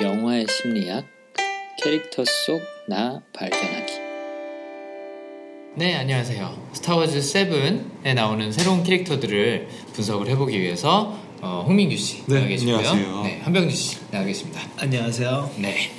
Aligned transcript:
영화의 0.00 0.46
심리학, 0.50 1.06
캐릭터 1.82 2.24
속 2.24 2.60
나 2.88 3.20
발견하기. 3.32 3.92
네, 5.74 5.96
안녕하세요. 5.96 6.68
스타워즈 6.72 7.18
7에 7.18 8.14
나오는 8.14 8.52
새로운 8.52 8.84
캐릭터들을 8.84 9.68
분석을 9.92 10.28
해보기 10.28 10.60
위해서 10.60 11.18
어, 11.40 11.64
홍민규 11.66 11.96
씨 11.96 12.22
네, 12.26 12.34
나와 12.36 12.46
계시고요. 12.46 12.76
안녕하세요. 12.76 13.22
네, 13.24 13.40
한병주 13.42 13.74
씨 13.74 13.96
나와 14.12 14.24
계십니다. 14.24 14.60
안녕하세요. 14.78 15.50
네, 15.56 15.90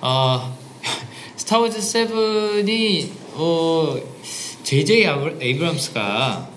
어, 0.00 0.56
스타워즈 1.36 1.80
7이 1.80 3.10
어, 3.34 4.00
JJ 4.62 5.04
에이브람스가 5.40 6.48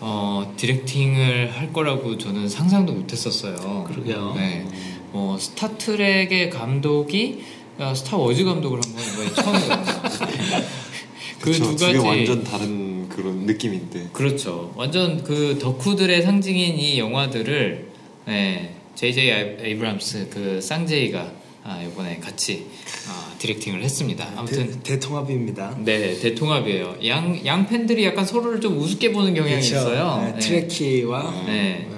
어, 0.00 0.54
directing을 0.56 1.52
할 1.56 1.72
거라고 1.72 2.18
저는 2.18 2.48
상상도 2.48 2.94
못했었어요. 2.94 3.84
그러게요. 3.84 4.34
네, 4.34 4.66
뭐 5.12 5.38
스타트랙의 5.38 6.50
감독이 6.50 7.42
어, 7.78 7.94
스타워즈 7.94 8.44
감독을 8.44 8.78
한 8.82 8.92
건 8.94 9.02
이번에 9.02 9.34
처음이거든요. 9.34 10.64
그두 11.40 11.58
두개 11.76 11.86
가지 11.94 11.98
완전 12.06 12.44
다른 12.44 13.08
그런 13.08 13.46
느낌인데. 13.46 14.08
그렇죠. 14.12 14.72
완전 14.76 15.24
그 15.24 15.58
덕후들의 15.60 16.22
상징인 16.22 16.78
이 16.78 16.98
영화들을 16.98 17.88
네, 18.26 18.74
JJ 18.94 19.30
에이브람스 19.64 20.28
그 20.30 20.60
쌍제이가 20.60 21.32
아, 21.62 21.82
이번에 21.82 22.18
같이 22.18 22.66
아, 23.08 23.32
directing을 23.38 23.82
했습니다. 23.82 24.26
아무튼 24.36 24.70
대, 24.82 24.94
대통합입니다. 24.94 25.76
네 25.84 26.18
대통합이에요. 26.18 26.96
양, 27.06 27.40
양 27.46 27.66
팬들이 27.66 28.04
약간 28.04 28.24
서로를 28.26 28.60
좀 28.60 28.78
우습게 28.78 29.12
보는 29.12 29.34
경향이 29.34 29.54
그렇죠. 29.54 29.76
있어요. 29.76 30.22
네, 30.24 30.32
네. 30.32 30.38
Trekkie와 30.38 31.44
네. 31.46 31.88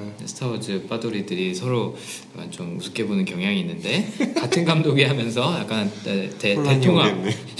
스타워즈 0.42 0.86
빠돌이들이 0.88 1.54
서로 1.54 1.96
약간 2.34 2.50
좀 2.50 2.76
우습게 2.76 3.06
보는 3.06 3.24
경향이 3.24 3.60
있는데 3.60 4.08
같은 4.34 4.64
감독이 4.64 5.04
하면서 5.04 5.56
약간 5.60 5.90
대, 6.04 6.28
대, 6.38 6.60
대통합. 6.60 7.14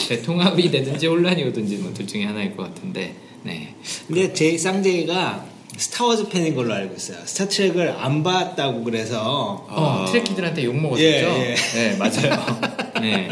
대통합이 0.09 0.69
되든지 0.71 1.07
혼란이 1.07 1.45
오든지 1.45 1.77
뭐 1.77 1.93
둘 1.95 2.07
중에 2.09 2.25
하나일 2.25 2.57
것 2.57 2.65
같은데 2.65 3.15
네 3.45 3.75
근데 4.09 4.33
제이 4.33 4.59
쌍제이가 4.59 5.47
스타워즈 5.77 6.29
팬인 6.29 6.55
걸로 6.57 6.75
알고 6.75 6.95
있어요. 6.97 7.19
스타트랙을 7.25 7.91
안 7.99 8.23
봤다고 8.25 8.83
그래서 8.83 9.65
어, 9.69 10.05
아. 10.05 10.11
Trekkie들한테 10.11 10.65
욕 10.65 10.75
먹었었죠. 10.77 11.05
예, 11.05 11.51
예. 11.51 11.55
네, 11.75 11.97
맞아요. 11.97 12.61
네. 13.01 13.29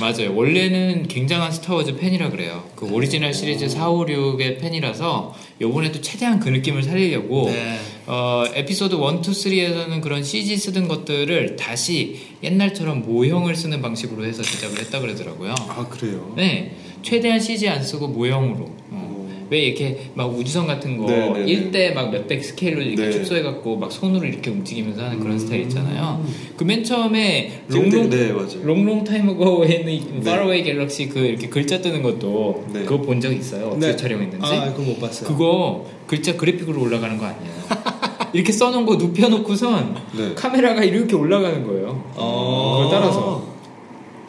맞아요. 0.00 0.34
원래는 0.34 1.08
굉장한 1.08 1.52
스타워즈 1.52 1.96
팬이라 1.96 2.30
그래요. 2.30 2.64
그 2.74 2.90
오리지널 2.90 3.34
시리즈 3.34 3.68
4, 3.68 3.90
5, 3.90 4.06
6의 4.06 4.58
팬이라서 4.58 5.34
요번에도 5.60 6.00
최대한 6.00 6.40
그 6.40 6.48
느낌을 6.48 6.82
살리려고 6.82 7.50
네. 7.50 7.78
어, 8.06 8.44
에피소드 8.54 8.94
1, 8.94 9.00
2, 9.00 9.04
3에서는 9.04 10.00
그런 10.00 10.24
CG 10.24 10.56
쓰던 10.56 10.88
것들을 10.88 11.56
다시 11.56 12.18
옛날처럼 12.42 13.02
모형을 13.02 13.54
쓰는 13.54 13.82
방식으로 13.82 14.24
해서 14.24 14.42
제작을 14.42 14.78
했다 14.80 15.00
그러더라고요. 15.00 15.54
아 15.68 15.86
그래요? 15.88 16.32
네. 16.34 16.74
최대한 17.02 17.38
CG 17.38 17.68
안 17.68 17.82
쓰고 17.82 18.08
모형으로. 18.08 18.64
어. 18.90 19.09
오. 19.50 19.52
왜 19.52 19.58
이렇게 19.60 20.10
막 20.14 20.26
우주선 20.32 20.66
같은 20.66 20.96
거 20.96 21.06
네, 21.06 21.28
네, 21.32 21.44
네. 21.44 21.70
1대 21.70 21.94
막 21.94 22.10
몇백 22.10 22.42
스케일로 22.44 22.80
이렇게 22.82 23.06
네. 23.06 23.10
축소해갖고 23.10 23.76
막 23.76 23.90
손으로 23.90 24.24
이렇게 24.26 24.50
움직이면서 24.50 25.02
하는 25.04 25.18
그런 25.18 25.32
음. 25.34 25.38
스타일 25.38 25.62
있잖아요. 25.62 26.24
그 26.56 26.64
맨 26.64 26.84
처음에 26.84 27.62
long 27.68 27.89
long 27.89 28.10
네 28.10 28.32
맞아요. 28.32 28.62
long 28.62 28.82
long 28.82 29.02
time 29.04 29.28
ago에는 29.28 30.20
네. 30.20 30.30
far 30.30 30.62
away 30.62 30.80
galaxy 30.80 31.08
그 31.08 31.18
이렇게 31.18 31.48
글자 31.48 31.80
뜨는 31.80 32.02
것도 32.02 32.64
네. 32.72 32.82
그거 32.84 32.98
본 33.02 33.20
적 33.20 33.32
있어요. 33.32 33.66
어떻게 33.68 33.86
네. 33.88 33.96
촬영했는지. 33.96 34.38
아 34.46 34.72
그거 34.72 34.82
못 34.84 35.00
봤어요. 35.00 35.28
그거 35.28 35.84
글자 36.06 36.36
그래픽으로 36.36 36.80
올라가는 36.80 37.18
거 37.18 37.26
아니에요. 37.26 37.52
이렇게 38.32 38.52
써놓은 38.52 38.86
거 38.86 38.94
눕혀놓고선 38.96 39.96
네. 40.16 40.34
카메라가 40.36 40.84
이렇게 40.84 41.16
올라가는 41.16 41.66
거예요. 41.66 42.04
어. 42.14 42.84
그걸 42.88 43.00
따라서. 43.00 43.49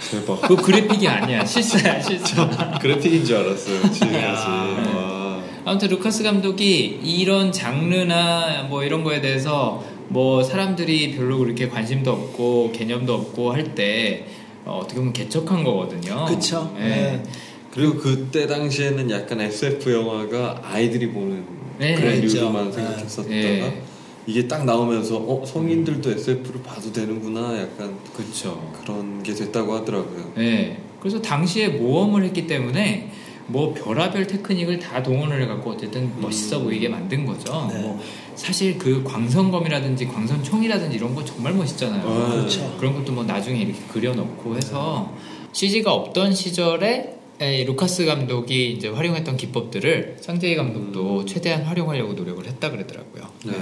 대박. 0.09 0.41
그거 0.41 0.55
그래픽이 0.61 1.07
아니야. 1.07 1.45
실사야, 1.45 2.02
실사. 2.02 2.47
그래픽인 2.80 3.23
줄 3.23 3.38
알았어요. 3.38 3.91
지금까지. 3.91 4.47
와. 4.95 5.41
아무튼 5.63 5.89
루카스 5.89 6.23
감독이 6.23 6.99
이런 7.03 7.52
장르나 7.52 8.64
뭐 8.70 8.83
이런 8.83 9.03
거에 9.03 9.21
대해서 9.21 9.83
뭐 10.08 10.43
사람들이 10.43 11.15
별로 11.15 11.37
그렇게 11.37 11.70
관심도 11.70 12.11
없고 12.11 12.71
개념도 12.76 13.14
없고 13.14 13.53
할 13.53 13.76
때 13.76 14.26
어, 14.65 14.81
떻게 14.83 14.95
보면 14.95 15.14
개척한 15.14 15.64
거거든요. 15.64 16.26
그쵸. 16.26 16.71
네. 16.77 16.87
네. 16.87 17.23
그리고 17.71 17.95
그때 17.97 18.47
당시에는 18.47 19.09
약간 19.09 19.39
SF 19.42 19.92
영화가 19.92 20.61
아이들이 20.64 21.09
보는 21.09 21.43
네, 21.80 21.95
그런 21.95 22.15
그랬죠. 22.17 22.37
류로만 22.42 22.65
네. 22.65 22.71
생각했었다가 22.73 23.30
네. 23.33 23.81
이게 24.31 24.47
딱 24.47 24.64
나오면서 24.64 25.17
어 25.17 25.45
성인들도 25.45 26.09
SF를 26.09 26.64
봐도 26.64 26.89
되는구나 26.93 27.61
약간 27.64 27.93
그렇죠. 28.15 28.71
그런 28.81 29.21
게 29.21 29.33
됐다고 29.33 29.73
하더라고요. 29.75 30.31
네. 30.37 30.81
그래서 31.02 31.21
당시에 31.21 31.67
모험을 31.67 32.23
했기 32.23 32.47
때문에 32.47 33.11
뭐 33.47 33.73
별하별 33.73 34.27
테크닉을 34.27 34.80
다 34.80 35.03
동원을 35.03 35.41
해갖고 35.41 35.71
어쨌든 35.71 36.09
멋있어 36.21 36.59
보이게 36.61 36.87
만든 36.87 37.25
거죠. 37.25 37.70
네. 37.73 37.81
뭐 37.81 37.99
사실 38.36 38.77
그 38.77 39.03
광선검이라든지 39.03 40.05
광선총이라든지 40.08 40.95
이런 40.95 41.14
거 41.14 41.25
정말 41.25 41.53
멋있잖아요. 41.53 42.09
아, 42.09 42.31
그렇죠. 42.31 42.73
그런 42.80 42.93
것도 42.93 43.11
뭐 43.11 43.25
나중에 43.25 43.59
이렇게 43.59 43.81
그려놓고 43.91 44.55
해서 44.55 45.11
CG가 45.52 45.91
없던 45.91 46.33
시절에 46.33 47.17
에, 47.41 47.63
루카스 47.63 48.05
감독이 48.05 48.71
이제 48.71 48.87
활용했던 48.87 49.35
기법들을 49.35 50.17
상제이 50.21 50.55
감독도 50.55 51.25
최대한 51.25 51.63
활용하려고 51.63 52.13
노력을 52.13 52.45
했다 52.45 52.69
그러더라고요. 52.69 53.23
네. 53.45 53.53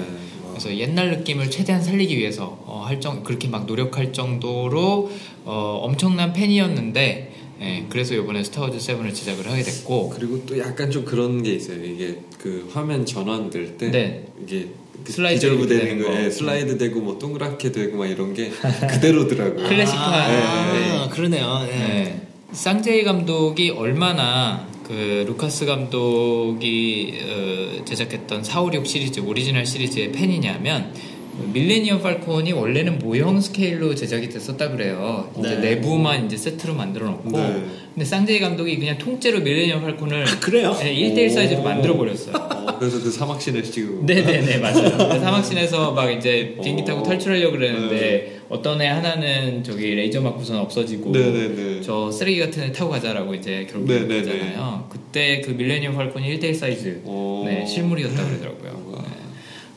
그래서 0.49 0.75
옛날 0.75 1.11
느낌을 1.11 1.49
최대한 1.49 1.81
살리기 1.81 2.17
위해서 2.17 2.61
어, 2.65 2.83
할 2.85 2.99
정, 2.99 3.23
그렇게 3.23 3.47
막 3.47 3.65
노력할 3.65 4.11
정도로 4.11 5.09
어, 5.45 5.79
엄청난 5.81 6.33
팬이었는데 6.33 7.35
예, 7.61 7.85
그래서 7.89 8.15
이번에 8.15 8.43
스타워즈 8.43 8.77
7을 8.77 9.13
제작을 9.15 9.49
하게 9.49 9.63
됐고 9.63 10.09
그리고 10.09 10.45
또 10.45 10.57
약간 10.59 10.91
좀 10.91 11.05
그런 11.05 11.41
게 11.41 11.53
있어요. 11.53 11.81
이게 11.83 12.19
그 12.37 12.69
화면 12.73 13.05
전환될 13.05 13.77
때 13.77 13.91
네. 13.91 14.25
이게 14.45 14.67
그 15.05 15.13
슬라이드 15.13 15.45
이렇게 15.45 15.67
되는 15.67 15.85
되는 15.85 16.03
거, 16.03 16.11
거. 16.11 16.21
예, 16.21 16.29
슬라이드 16.29 16.77
되고 16.77 16.99
뭐 16.99 17.17
동그랗게 17.17 17.71
되고 17.71 17.97
막 17.97 18.07
이런 18.07 18.33
게 18.33 18.49
그대로더라고요. 18.49 19.63
클래식한 19.67 20.13
아, 20.13 20.73
네. 20.73 21.09
그러네요. 21.09 21.65
네. 21.65 22.28
네. 22.49 22.55
쌍제이 22.55 23.03
감독이 23.03 23.69
얼마나 23.69 24.67
그 24.87 25.23
루카스 25.27 25.65
감독이 25.65 27.13
어, 27.21 27.85
제작했던 27.85 28.43
4, 28.43 28.61
5, 28.61 28.73
6 28.73 28.87
시리즈 28.87 29.19
오리지널 29.19 29.65
시리즈의 29.65 30.11
팬이냐면 30.11 30.91
밀레니엄 31.53 32.01
팔콘이 32.01 32.51
원래는 32.51 32.99
모형 32.99 33.39
스케일로 33.39 33.95
제작이 33.95 34.29
됐었다 34.29 34.69
그래요. 34.71 35.31
이제 35.39 35.55
네. 35.55 35.75
내부만 35.75 36.25
이제 36.25 36.35
세트로 36.35 36.73
만들어 36.73 37.09
놓고 37.11 37.37
네. 37.37 37.65
근데 37.93 38.05
쌍제이 38.05 38.39
감독이 38.39 38.77
그냥 38.77 38.97
통째로 38.97 39.39
밀레니엄 39.41 39.81
팔콘을 39.81 40.25
그래요? 40.41 40.73
네, 40.73 40.93
1대1 40.95 41.27
오. 41.27 41.33
사이즈로 41.33 41.61
만들어 41.61 41.95
버렸어요. 41.95 42.35
어, 42.35 42.77
그래서 42.79 43.01
그 43.01 43.11
사막신을 43.11 43.63
찍고 43.63 44.05
네네네 44.05 44.57
맞아요. 44.57 44.89
사막신에서 45.21 45.91
막 45.91 46.09
이제 46.11 46.57
비행기 46.61 46.83
타고 46.83 47.01
어. 47.01 47.03
탈출하려고 47.03 47.57
그랬는데 47.57 48.38
어떤 48.49 48.81
애 48.81 48.87
하나는 48.87 49.63
저기 49.63 49.93
레이저 49.93 50.21
맞고선 50.21 50.57
없어지고 50.57 51.11
네네네. 51.11 51.81
저 51.81 52.11
쓰레기 52.11 52.39
같은 52.39 52.63
애 52.63 52.71
타고 52.71 52.89
가자라고 52.91 53.35
이제 53.35 53.67
결국 53.69 53.87
네네네. 53.87 54.07
그랬잖아요. 54.23 54.87
그때 54.89 55.41
그 55.41 55.51
밀레니엄 55.51 55.95
팔콘이 55.95 56.39
1대1 56.39 56.55
사이즈 56.55 57.01
오. 57.05 57.43
네, 57.45 57.65
실물이었다 57.65 58.25
그러더라고요. 58.25 58.83
우와. 58.87 59.01
네. 59.03 59.07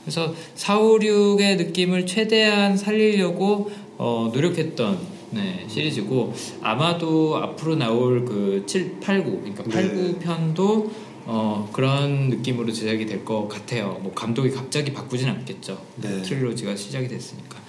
그래서 0.04 0.34
4, 0.54 0.78
5, 0.78 0.98
6의 1.00 1.56
느낌을 1.58 2.06
최대한 2.06 2.76
살리려고 2.76 3.70
어, 3.98 4.30
노력했던 4.34 4.98
네, 5.32 5.64
시리즈고 5.68 6.34
아마도 6.62 7.36
앞으로 7.36 7.76
나올 7.76 8.24
그 8.24 8.64
7, 8.66 9.00
8, 9.00 9.22
9 9.24 9.30
그러니까 9.40 9.64
8, 9.64 9.94
네. 9.94 10.18
9편도 10.18 10.90
어, 11.24 11.68
그런 11.72 12.30
느낌으로 12.30 12.72
제작이 12.72 13.06
될 13.06 13.24
것 13.24 13.46
같아요. 13.48 14.00
뭐 14.02 14.12
감독이 14.12 14.50
갑자기 14.50 14.92
바꾸진 14.92 15.28
않겠죠. 15.28 15.78
네. 15.96 16.20
트릴로지가 16.22 16.74
시작이 16.74 17.06
됐으니까. 17.06 17.61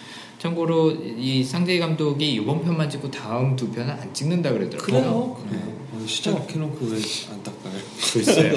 참고로 0.48 0.92
이 1.18 1.42
상대희 1.42 1.80
감독이 1.80 2.34
이번 2.34 2.66
편만 2.66 2.90
찍고 2.90 3.09
다음 3.09 3.56
두 3.56 3.69
편은 3.72 3.90
안 3.94 4.13
찍는다 4.13 4.51
그러더라고요. 4.51 4.86
그래요? 5.01 5.38
그래. 5.50 5.60
어, 5.94 6.06
시작해놓고 6.06 6.86
왜 6.88 6.98
안 7.31 7.42
닦아요? 7.44 7.81
글쎄요. 8.12 8.54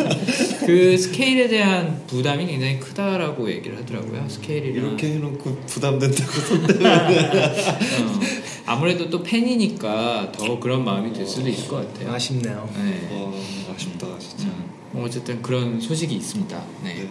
그 0.64 0.96
스케일에 0.96 1.46
대한 1.48 2.02
부담이 2.06 2.46
굉장히 2.46 2.80
크다라고 2.80 3.50
얘기를 3.50 3.76
하더라고요. 3.76 4.26
스케일이랑 4.26 4.86
이렇게 4.86 5.12
해놓고 5.16 5.54
부담된다고 5.66 6.32
어, 6.88 8.20
아무래도 8.64 9.10
또 9.10 9.22
팬이니까 9.22 10.32
더 10.32 10.58
그런 10.58 10.82
마음이 10.82 11.12
들 11.12 11.26
수도 11.26 11.46
있을 11.50 11.68
것 11.68 11.92
같아요. 11.92 12.10
아쉽네요. 12.14 12.70
네. 12.74 13.14
와 13.14 13.30
아쉽다 13.74 14.18
진짜. 14.18 14.44
음, 14.46 14.64
뭐 14.92 15.04
어쨌든 15.04 15.42
그런 15.42 15.78
소식이 15.78 16.14
있습니다. 16.14 16.64
네. 16.84 16.94
네. 16.94 17.08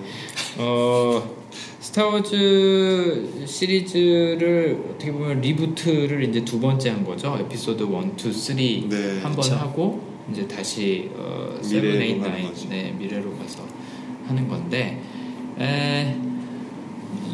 어, 0.58 1.38
스타워즈 1.98 3.46
시리즈를 3.48 4.80
어떻게 4.88 5.12
보면 5.12 5.42
reboot를 5.42 6.24
이제 6.26 6.46
두 6.46 6.60
번째 6.60 6.92
한 6.92 7.04
거죠. 7.04 7.36
에피소드 7.40 7.82
1, 7.82 7.90
2, 8.24 8.32
3 8.32 8.56
네, 8.56 9.20
한번 9.24 9.36
그쵸. 9.38 9.56
하고 9.56 10.00
이제 10.32 10.48
다시 10.48 11.10
어, 11.16 11.58
7, 11.60 11.82
미래로 11.82 11.98
8, 11.98 12.18
9 12.20 12.22
가는 12.22 12.44
거죠. 12.44 12.70
네, 12.70 12.96
미래로 13.00 13.36
가서 13.38 13.66
하는 14.28 14.48
건데 14.48 15.02
에, 15.60 16.16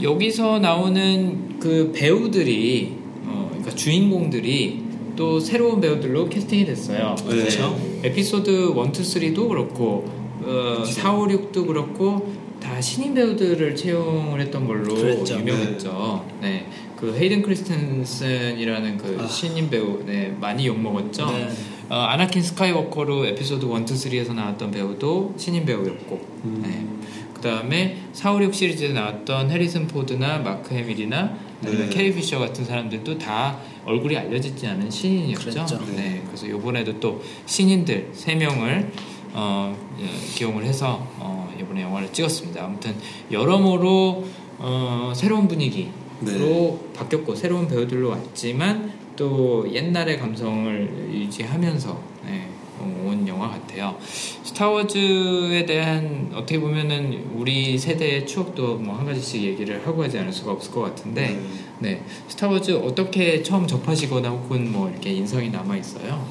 여기서 0.01 0.59
나오는 0.59 1.59
그 1.59 1.91
배우들이 1.93 2.93
어, 3.25 3.47
그러니까 3.49 3.75
주인공들이 3.75 4.81
또 5.17 5.41
새로운 5.41 5.81
배우들로 5.81 6.29
캐스팅이 6.29 6.63
됐어요. 6.63 7.15
네. 7.17 7.35
그렇죠. 7.35 7.77
에피소드 8.01 8.49
1, 8.49 8.67
2, 8.69 8.71
3도 8.71 9.49
그렇고 9.49 10.05
어, 10.45 10.85
4, 10.85 11.15
5, 11.15 11.27
6도 11.27 11.67
그렇고 11.67 12.42
다 12.63 12.79
신인 12.79 13.13
배우들을 13.13 13.75
채용을 13.75 14.39
했던 14.39 14.65
걸로 14.65 14.95
그랬죠. 14.95 15.37
유명했죠. 15.37 16.25
네. 16.41 16.65
그 16.95 17.13
헤이든 17.13 17.41
크리스텐슨이라는 17.41 18.97
그 18.97 19.17
아. 19.19 19.27
신인 19.27 19.69
배우 19.69 20.01
네, 20.05 20.33
많이 20.39 20.65
욕 20.65 20.79
먹었죠. 20.79 21.25
네. 21.31 21.49
어, 21.89 21.95
아나킨 21.95 22.41
스카이워커로 22.41 23.25
에피소드 23.27 23.65
1, 23.65 23.71
2, 23.71 23.75
3에서 23.75 24.33
나왔던 24.33 24.71
배우도 24.71 25.35
신인 25.37 25.65
배우였고 25.65 26.21
음. 26.45 26.61
네. 26.65 26.87
그 27.33 27.41
다음에 27.41 27.97
4, 28.13 28.33
5, 28.35 28.43
6 28.43 28.55
시리즈에 28.55 28.93
나왔던 28.93 29.51
해리슨 29.51 29.87
포드나 29.87 30.37
마크 30.37 30.73
해밀이나 30.73 31.37
아니면 31.61 31.89
네. 31.89 31.95
캐리 31.95 32.13
피셔 32.13 32.39
같은 32.39 32.63
사람들도 32.63 33.17
다 33.17 33.59
얼굴이 33.85 34.15
알려지지 34.15 34.65
않은 34.65 34.89
신인이었죠. 34.89 35.51
그랬죠. 35.51 35.79
네. 35.97 36.23
그래서 36.27 36.47
이번에도 36.47 36.97
또 37.01 37.21
신인들 37.45 38.11
3명을 38.15 38.91
어, 39.33 39.75
예, 39.99 40.05
기용을 40.35 40.63
해서 40.63 41.05
어, 41.19 41.51
이번에 41.59 41.81
영화를 41.81 42.11
찍었습니다. 42.13 42.63
아무튼 42.63 42.95
여러모로 43.31 44.23
어, 44.59 45.11
새로운 45.15 45.47
분위기로 45.47 45.91
네. 46.21 46.79
바뀌었고 46.95 47.35
새로운 47.35 47.67
배우들로 47.67 48.09
왔지만 48.09 48.93
또 49.15 49.67
옛날의 49.71 50.19
감성을 50.19 51.09
유지하면서 51.13 51.99
네, 52.25 52.47
어, 52.79 53.05
온 53.07 53.27
영화 53.27 53.49
같아요. 53.49 53.95
스타워즈에 54.43 55.65
대한 55.65 56.31
어떻게 56.35 56.59
보면은 56.59 57.31
우리 57.35 57.77
세대의 57.77 58.25
추억도 58.27 58.75
뭐 58.77 58.95
한 58.95 59.05
가지씩 59.05 59.41
얘기를 59.41 59.85
하고 59.85 60.03
하지 60.03 60.19
않을 60.19 60.31
수가 60.31 60.51
없을 60.51 60.71
것 60.71 60.81
같은데, 60.81 61.39
네, 61.79 62.03
스타워즈 62.27 62.71
어떻게 62.83 63.41
처음 63.41 63.65
접하시거나 63.67 64.29
혹은 64.29 64.71
뭐 64.71 64.89
이렇게 64.89 65.11
인상이 65.11 65.49
남아 65.49 65.77
있어요? 65.77 66.23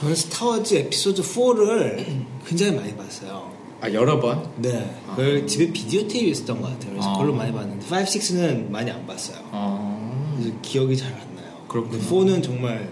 저는 0.00 0.14
스타워즈 0.14 0.74
에피소드 0.74 1.22
4를 1.22 2.04
굉장히 2.46 2.76
많이 2.76 2.94
봤어요. 2.96 3.50
아 3.80 3.92
여러 3.92 4.18
번? 4.20 4.50
네. 4.56 4.98
아. 5.06 5.16
그걸 5.16 5.46
집에 5.46 5.72
비디오 5.72 6.06
테이프 6.06 6.30
있었던 6.30 6.60
것 6.60 6.68
같아요. 6.68 6.92
그래서 6.92 7.08
아. 7.08 7.12
그걸로 7.14 7.34
많이 7.34 7.52
봤는데 7.52 7.86
5, 7.86 7.88
6는 7.90 8.70
많이 8.70 8.90
안 8.90 9.06
봤어요. 9.06 9.38
어, 9.52 10.34
그래서 10.38 10.54
기억이 10.62 10.96
잘 10.96 11.12
안 11.12 11.34
나요. 11.34 11.64
근데 11.68 11.98
4는 11.98 12.42
정말 12.42 12.90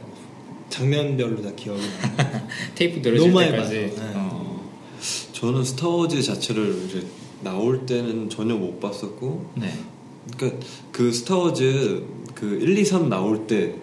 장면별로 0.71 1.43
다 1.43 1.51
기억이 1.55 1.81
나요. 1.81 2.41
테이프 2.75 3.03
너무 3.17 3.33
많이 3.33 3.51
때까지. 3.51 3.75
봐요. 3.75 3.91
네. 3.97 4.13
어, 4.17 4.71
저는 5.33 5.65
스타워즈 5.65 6.23
자체를 6.23 6.85
이제 6.87 7.07
나올 7.43 7.85
때는 7.87 8.31
전혀 8.31 8.55
못 8.55 8.81
봤었고, 8.81 9.51
네. 9.57 9.73
그러니까 10.37 10.67
그 10.91 11.13
스타워즈 11.13 12.05
그 12.35 12.59
1, 12.63 12.79
2, 12.79 12.85
3 12.85 13.09
나올 13.09 13.47
때 13.47 13.75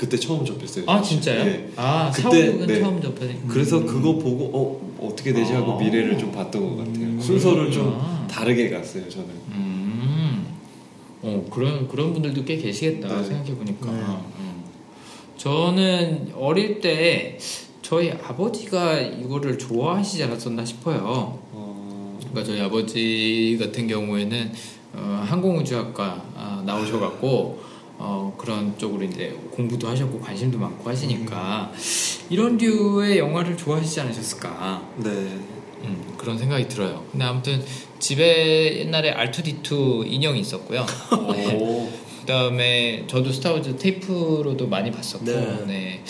그때 0.00 0.16
처음 0.16 0.46
접했어요. 0.46 0.86
아 0.86 0.96
사실. 0.96 1.20
진짜요? 1.20 1.44
네. 1.44 1.68
아 1.76 2.10
그때, 2.10 2.52
네. 2.66 2.80
처음 2.80 3.02
접하니. 3.02 3.46
그래서 3.46 3.84
그거 3.84 4.14
보고 4.14 4.50
어 4.54 5.06
어떻게 5.06 5.34
되지 5.34 5.52
하고 5.52 5.74
아. 5.74 5.78
미래를 5.78 6.16
좀 6.16 6.32
봤던 6.32 6.62
것 6.62 6.76
같아요. 6.78 7.04
음. 7.04 7.20
순서를 7.20 7.70
좀 7.70 7.98
아. 8.00 8.26
다르게 8.26 8.70
갔어요. 8.70 9.06
저는. 9.10 9.28
음, 9.50 10.46
어 11.20 11.46
그런 11.52 11.86
그런 11.86 12.14
분들도 12.14 12.46
꽤 12.46 12.56
계시겠다 12.56 13.14
네. 13.14 13.24
생각해 13.24 13.54
보니까. 13.54 13.92
네. 13.92 13.98
음. 14.38 14.64
저는 15.36 16.32
어릴 16.34 16.80
때 16.80 17.36
저희 17.82 18.10
아버지가 18.10 19.00
이거를 19.00 19.58
좋아하시지 19.58 20.24
않았었나 20.24 20.64
싶어요. 20.64 21.02
어, 21.52 22.18
그러니까 22.20 22.44
저희 22.44 22.62
아버지 22.62 23.58
같은 23.60 23.86
경우에는 23.86 24.50
어, 24.94 25.24
항공우주학과 25.26 26.24
아, 26.36 26.62
나오셔갖고 26.64 27.69
어, 28.02 28.34
그런 28.38 28.76
쪽으로 28.78 29.04
이제 29.04 29.36
공부도 29.50 29.86
하셨고 29.86 30.20
관심도 30.20 30.58
많고 30.58 30.88
하시니까 30.88 31.70
이런 32.30 32.56
류의 32.56 33.18
영화를 33.18 33.58
좋아하시지 33.58 34.00
않으셨을까 34.00 34.82
네. 34.96 35.10
음, 35.10 36.14
그런 36.16 36.38
생각이 36.38 36.66
들어요. 36.66 37.04
근데 37.12 37.24
아무튼 37.26 37.62
집에 37.98 38.80
옛날에 38.80 39.12
R2D2 39.14 40.10
인형이 40.10 40.40
있었고요. 40.40 40.86
네. 41.34 41.56
오. 41.56 41.90
그다음에 42.20 43.04
저도 43.06 43.32
스타워즈 43.32 43.76
테이프로도 43.76 44.66
많이 44.66 44.90
봤었고, 44.90 45.24
네. 45.24 45.64
네. 45.66 46.04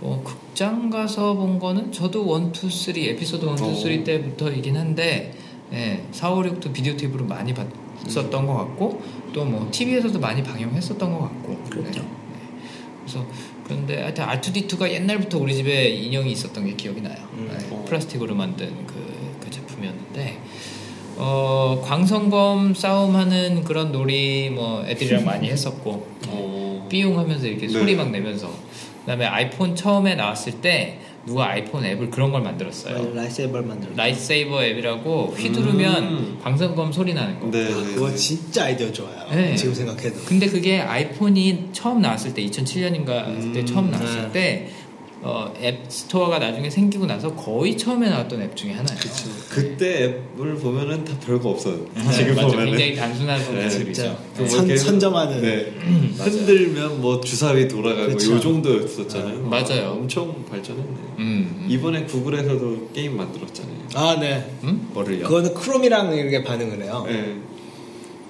어, 0.00 0.22
극장 0.24 0.90
가서 0.90 1.34
본 1.34 1.58
거는 1.58 1.92
저도 1.92 2.38
1, 2.38 2.50
2, 2.50 2.70
3 2.70 2.94
에피소드 2.96 3.46
1, 3.46 3.52
2, 3.52 3.56
3 3.56 3.66
어. 3.68 4.04
때부터이긴 4.04 4.76
한데, 4.76 5.32
네, 5.70 6.06
4, 6.10 6.32
5, 6.32 6.42
6도 6.42 6.72
비디오 6.72 6.96
테이프로 6.96 7.24
많이 7.24 7.54
봤 7.54 7.66
었던 8.06 8.46
것 8.46 8.54
같고, 8.54 9.02
또 9.32 9.44
뭐 9.44 9.68
TV에서도 9.70 10.18
많이 10.18 10.42
방영했었던 10.42 11.12
것 11.12 11.20
같고, 11.20 11.62
그렇죠. 11.70 12.00
네. 12.00 12.06
그래서 13.00 13.26
그런데 13.64 14.02
하여튼 14.02 14.24
R2D2가 14.26 14.90
옛날부터 14.90 15.38
우리 15.38 15.54
집에 15.54 15.88
인형이 15.88 16.30
있었던 16.32 16.66
게 16.66 16.74
기억이 16.74 17.00
나요. 17.00 17.16
음. 17.34 17.48
네, 17.50 17.66
어. 17.70 17.84
플라스틱으로 17.88 18.34
만든 18.34 18.86
그, 18.86 18.94
그 19.40 19.50
제품이었는데 19.50 20.38
어, 21.16 21.80
광선검 21.84 22.74
싸움하는 22.74 23.64
그런 23.64 23.92
놀이 23.92 24.50
뭐 24.50 24.84
애들이랑 24.86 25.24
많이 25.24 25.48
했었고 25.50 26.06
어. 26.28 26.86
삐용하면서 26.90 27.46
이렇게 27.46 27.66
네. 27.66 27.72
소리 27.72 27.94
막 27.96 28.10
내면서 28.10 28.50
그다음에 29.00 29.26
아이폰 29.26 29.74
처음에 29.76 30.14
나왔을 30.14 30.60
때 30.60 30.98
누가 31.24 31.50
아이폰 31.50 31.84
앱을 31.84 32.10
그런 32.10 32.32
걸 32.32 32.42
만들었어요. 32.42 33.14
lightsaber를 33.14 33.66
만들어. 33.66 33.92
lightsaber 33.94 34.64
앱이라고 34.64 35.34
휘두르면 35.36 36.02
음. 36.02 36.38
광선검 36.42 36.92
소리 36.92 37.14
나는 37.14 37.38
거. 37.38 37.50
네. 37.50 37.64
아, 37.64 37.68
네, 37.68 37.94
그거 37.94 38.10
네. 38.10 38.16
진짜 38.16 38.64
아이디어 38.64 38.90
좋아요. 38.92 39.26
네. 39.30 39.54
지금 39.54 39.74
생각해도. 39.74 40.20
근데 40.26 40.46
그게 40.48 40.80
아이폰이 40.80 41.68
처음 41.72 42.00
나왔을 42.00 42.34
때 42.34 42.44
2007년인가 42.44 43.40
그때 43.40 43.60
음, 43.60 43.66
처음 43.66 43.90
나왔을 43.90 44.22
네. 44.22 44.32
때 44.32 44.68
어, 45.24 45.52
앱 45.62 45.84
스토어가 45.88 46.40
나중에 46.40 46.68
생기고 46.68 47.06
나서 47.06 47.32
거의 47.36 47.76
처음에 47.78 48.10
나왔던 48.10 48.42
앱 48.42 48.56
중에 48.56 48.72
하나예요. 48.72 49.00
그때 49.48 50.04
앱을 50.36 50.56
보면은 50.56 51.04
다 51.04 51.14
별거 51.24 51.50
없어요. 51.50 51.86
네, 51.94 52.10
지금 52.12 52.34
맞죠. 52.34 52.48
보면은. 52.48 52.66
굉장히 52.76 52.96
단순한 52.96 53.54
네. 53.54 53.68
진짜. 53.68 54.18
그 54.36 54.46
선- 54.48 54.56
뭐 54.58 54.66
이렇게 54.66 54.76
선점하는. 54.76 55.40
네. 55.40 55.72
맞아요. 56.18 56.30
흔들면 56.32 57.00
뭐 57.00 57.20
주사위 57.20 57.68
돌아가고 57.68 58.08
그쵸. 58.08 58.32
요 58.32 58.40
정도였었잖아요. 58.40 59.42
네, 59.42 59.48
맞아요. 59.48 59.90
엄청 59.92 60.44
발전했네. 60.50 60.90
음. 61.18 61.66
이번에 61.68 62.04
구글에서도 62.04 62.88
게임 62.92 63.16
만들었잖아요. 63.16 63.72
아, 63.94 64.16
네. 64.18 64.50
음? 64.64 64.88
뭐를요? 64.92 65.28
그거는 65.28 65.54
크롬이랑 65.54 66.14
이렇게 66.16 66.42
반응을 66.42 66.82
해요. 66.82 67.04
네. 67.06 67.36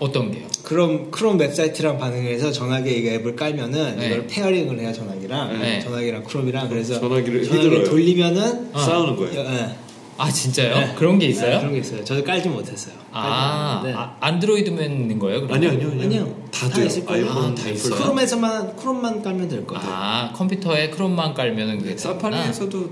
어떤 0.03 0.31
게요? 0.33 0.47
크롬 0.65 1.11
크롬 1.11 1.39
웹사이트랑 1.39 1.99
반응을 1.99 2.33
해서 2.33 2.51
전화기에 2.51 2.93
이 2.93 3.09
앱을 3.09 3.37
깔면은 3.37 3.97
네. 3.97 4.07
이걸 4.07 4.27
pairing을 4.27 4.79
해요 4.81 4.93
전화기랑 4.93 5.61
네. 5.61 5.81
전화기랑 5.81 6.25
크롬이랑 6.25 6.69
그래서 6.69 6.99
전화기를 7.01 7.43
휘둘러요. 7.44 7.85
돌리면은 7.85 8.71
어. 8.73 8.79
싸우는 8.81 9.17
거예요. 9.17 9.41
여- 9.41 9.51
네. 9.51 9.77
아 10.19 10.31
진짜요? 10.31 10.75
네. 10.75 10.94
그런 10.97 11.19
게 11.19 11.27
있어요? 11.27 11.53
네, 11.55 11.59
그런 11.59 11.73
게 11.73 11.79
있어요. 11.81 12.05
저도 12.05 12.23
깔지 12.23 12.49
못했어요. 12.49 12.94
아. 13.13 13.82
아, 13.94 14.17
안드로이드만 14.21 14.85
있는 14.85 15.19
거예요? 15.19 15.47
아니요, 15.51 15.71
아니요, 15.71 15.89
아니요. 15.91 16.03
아니요. 16.03 16.35
다 16.53 16.69
다. 16.69 16.82
있을 16.82 17.05
거예요. 17.05 17.29
아, 17.31 17.55
다 17.55 17.69
있어요? 17.69 17.94
크롬에서만 17.97 18.77
크롬만 18.77 19.23
깔면 19.23 19.49
될 19.49 19.67
거예요. 19.67 19.82
아 19.87 20.32
컴퓨터에 20.35 20.91
크롬만 20.91 21.35
깔면은 21.35 21.79
그게 21.79 21.97
되는구나. 21.97 22.15
사파리에서도 22.31 22.91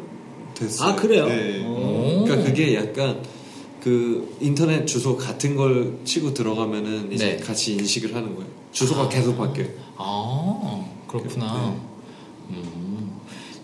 됐어요. 0.55 0.89
아, 0.89 0.97
그래요? 0.97 1.27
네. 1.27 1.65
오. 1.65 2.25
그러니까 2.25 2.49
그게 2.49 2.75
약간 2.75 3.23
그 3.83 4.37
인터넷 4.41 4.85
주소 4.87 5.17
같은 5.17 5.57
걸 5.57 5.99
치고 6.05 6.35
들어가면은 6.35 7.11
이제 7.13 7.37
네. 7.37 7.43
같이 7.43 7.73
인식을 7.75 8.15
하는 8.15 8.35
거예요. 8.35 8.49
주소가 8.73 9.03
아. 9.05 9.09
계속 9.09 9.37
바뀌어요. 9.39 9.69
아 9.97 10.85
그렇구나. 11.09 11.75
네. 12.49 12.57
음. 12.57 13.21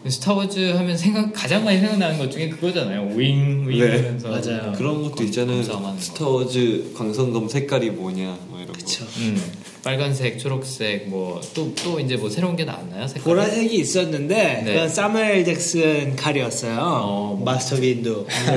스타워즈 0.08 0.70
하면 0.76 0.96
생각 0.96 1.32
가장 1.32 1.64
많이 1.64 1.80
생각나는 1.80 2.16
것 2.18 2.30
중에 2.30 2.48
그거잖아요. 2.48 3.12
윙윙 3.16 3.66
네. 3.78 3.96
하면서 3.96 4.28
맞아요. 4.28 4.72
그런 4.76 5.02
것도 5.02 5.24
있잖아요. 5.24 5.62
거. 5.64 5.94
스타워즈 5.98 6.92
광선검 6.96 7.48
색깔이 7.48 7.90
뭐냐 7.90 8.38
뭐 8.48 8.60
이런 8.60 8.72
그쵸. 8.72 9.04
음, 9.18 9.36
빨간색, 9.82 10.38
초록색, 10.38 11.08
뭐 11.08 11.40
또 11.54 11.72
또 11.74 11.98
이제 11.98 12.16
뭐 12.16 12.30
새로운 12.30 12.54
게 12.54 12.64
나왔나요? 12.64 13.08
색깔이? 13.08 13.24
보라색이 13.24 13.76
있었는데 13.78 14.62
네. 14.64 14.74
그건 14.74 14.88
사무엘 14.88 15.44
잭슨 15.44 16.14
칼이었어요. 16.14 16.78
어, 16.80 17.34
뭐. 17.34 17.44
마스터 17.44 17.74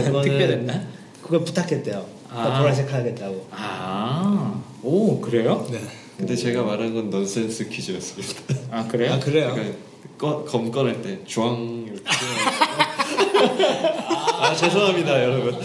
그거는 0.05 0.21
특별했나? 0.21 0.98
그걸 1.29 1.45
부탁했대요. 1.45 2.05
아. 2.31 2.59
보라색 2.59 2.91
하겠다고. 2.91 3.47
아, 3.51 4.59
오 4.81 5.21
그래요? 5.21 5.63
네. 5.69 5.79
근데 6.17 6.35
제가 6.35 6.63
말한 6.63 6.95
건 6.95 7.11
넌센스 7.11 7.69
퀴즈였습니다. 7.69 8.55
아 8.71 8.87
그래요? 8.87 9.13
아 9.13 9.19
그래요? 9.19 9.51
그러니까 9.53 9.77
꺼, 10.17 10.43
검 10.43 10.71
꺼낼 10.71 11.03
때 11.03 11.19
주황 11.25 11.85
이렇게 11.87 12.01
아 14.41 14.55
죄송합니다 14.55 15.23
여러분. 15.23 15.55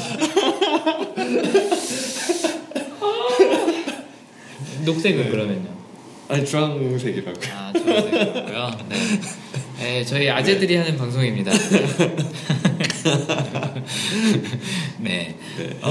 녹색은 4.84 5.30
그러면요? 5.30 5.70
아니 6.28 6.44
주황색이라고. 6.44 7.40
아, 7.56 7.72
좋았고요. 7.72 8.70
네. 8.90 8.96
네, 9.78 10.04
저희 10.04 10.28
아재들이 10.28 10.76
하는 10.76 10.98
방송입니다. 10.98 11.52
네. 15.00 15.36
어, 15.82 15.90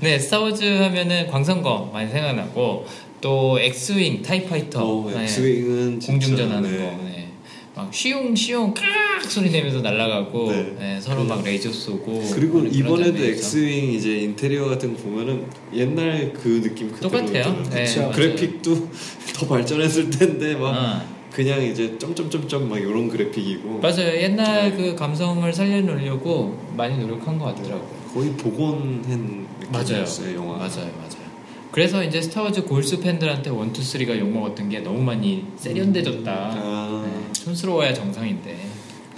네, 0.00 0.18
스타워즈 0.18 0.64
하면은 0.64 1.26
광선검 1.28 1.92
많이 1.92 2.10
생각나고, 2.10 2.86
또 3.20 3.58
X-wing 3.60 4.22
TIE 4.22 4.39
fighter 4.39 4.80
어, 4.84 5.10
네. 5.10 5.24
X-wing은 5.24 6.00
진짜, 6.00 6.12
공중전하는 6.12 6.70
네. 6.70 6.78
거 6.78 6.84
네. 7.04 7.28
막 7.74 7.92
쉬웅 7.92 8.34
쉬웅 8.34 8.74
깍 8.74 8.84
소리 9.28 9.50
내면서 9.50 9.80
날아가고 9.80 10.52
네. 10.52 10.76
네, 10.78 11.00
서로 11.00 11.24
막 11.24 11.42
레이저 11.44 11.72
쏘고 11.72 12.30
그리고 12.34 12.60
이번에도. 12.64 13.24
X-wing 13.24 13.92
이제 13.92 14.18
인테리어 14.18 14.66
같은 14.66 14.94
거 14.96 15.02
보면은 15.02 15.46
옛날 15.74 16.32
그 16.32 16.60
느낌 16.62 16.90
그대로 16.92 17.10
똑같아요. 17.10 17.62
네. 17.70 18.10
그래픽도 18.12 18.88
더 19.34 19.46
발전했을 19.46 20.10
텐데 20.10 20.54
막 20.54 20.68
어. 20.70 21.17
그냥 21.32 21.62
이제 21.62 21.96
점점점점 21.98 22.68
막 22.68 22.78
이런 22.78 23.08
그래픽이고 23.08 23.80
맞아요 23.80 24.16
옛날 24.22 24.70
네. 24.70 24.76
그 24.76 24.94
감성을 24.94 25.52
살려놓으려고 25.52 26.58
많이 26.76 26.98
노력한 26.98 27.38
것 27.38 27.46
같더라고요 27.56 27.98
거의 28.14 28.30
복원한 28.32 29.46
느낌이었어요 29.70 30.34
영화. 30.36 30.56
맞아요, 30.56 30.90
맞아요. 30.96 31.28
그래서 31.70 32.02
이제 32.02 32.22
스타워즈 32.22 32.64
골수 32.64 33.00
팬들한테 33.00 33.50
one, 33.50 33.72
two, 33.74 33.82
three가 33.82 34.18
욕 34.18 34.30
먹었던 34.30 34.70
게 34.70 34.80
너무 34.80 35.02
많이 35.02 35.44
세련돼졌다. 35.56 36.32
아. 36.32 37.04
네, 37.06 37.32
촌스러워야 37.34 37.92
정상인데. 37.92 38.56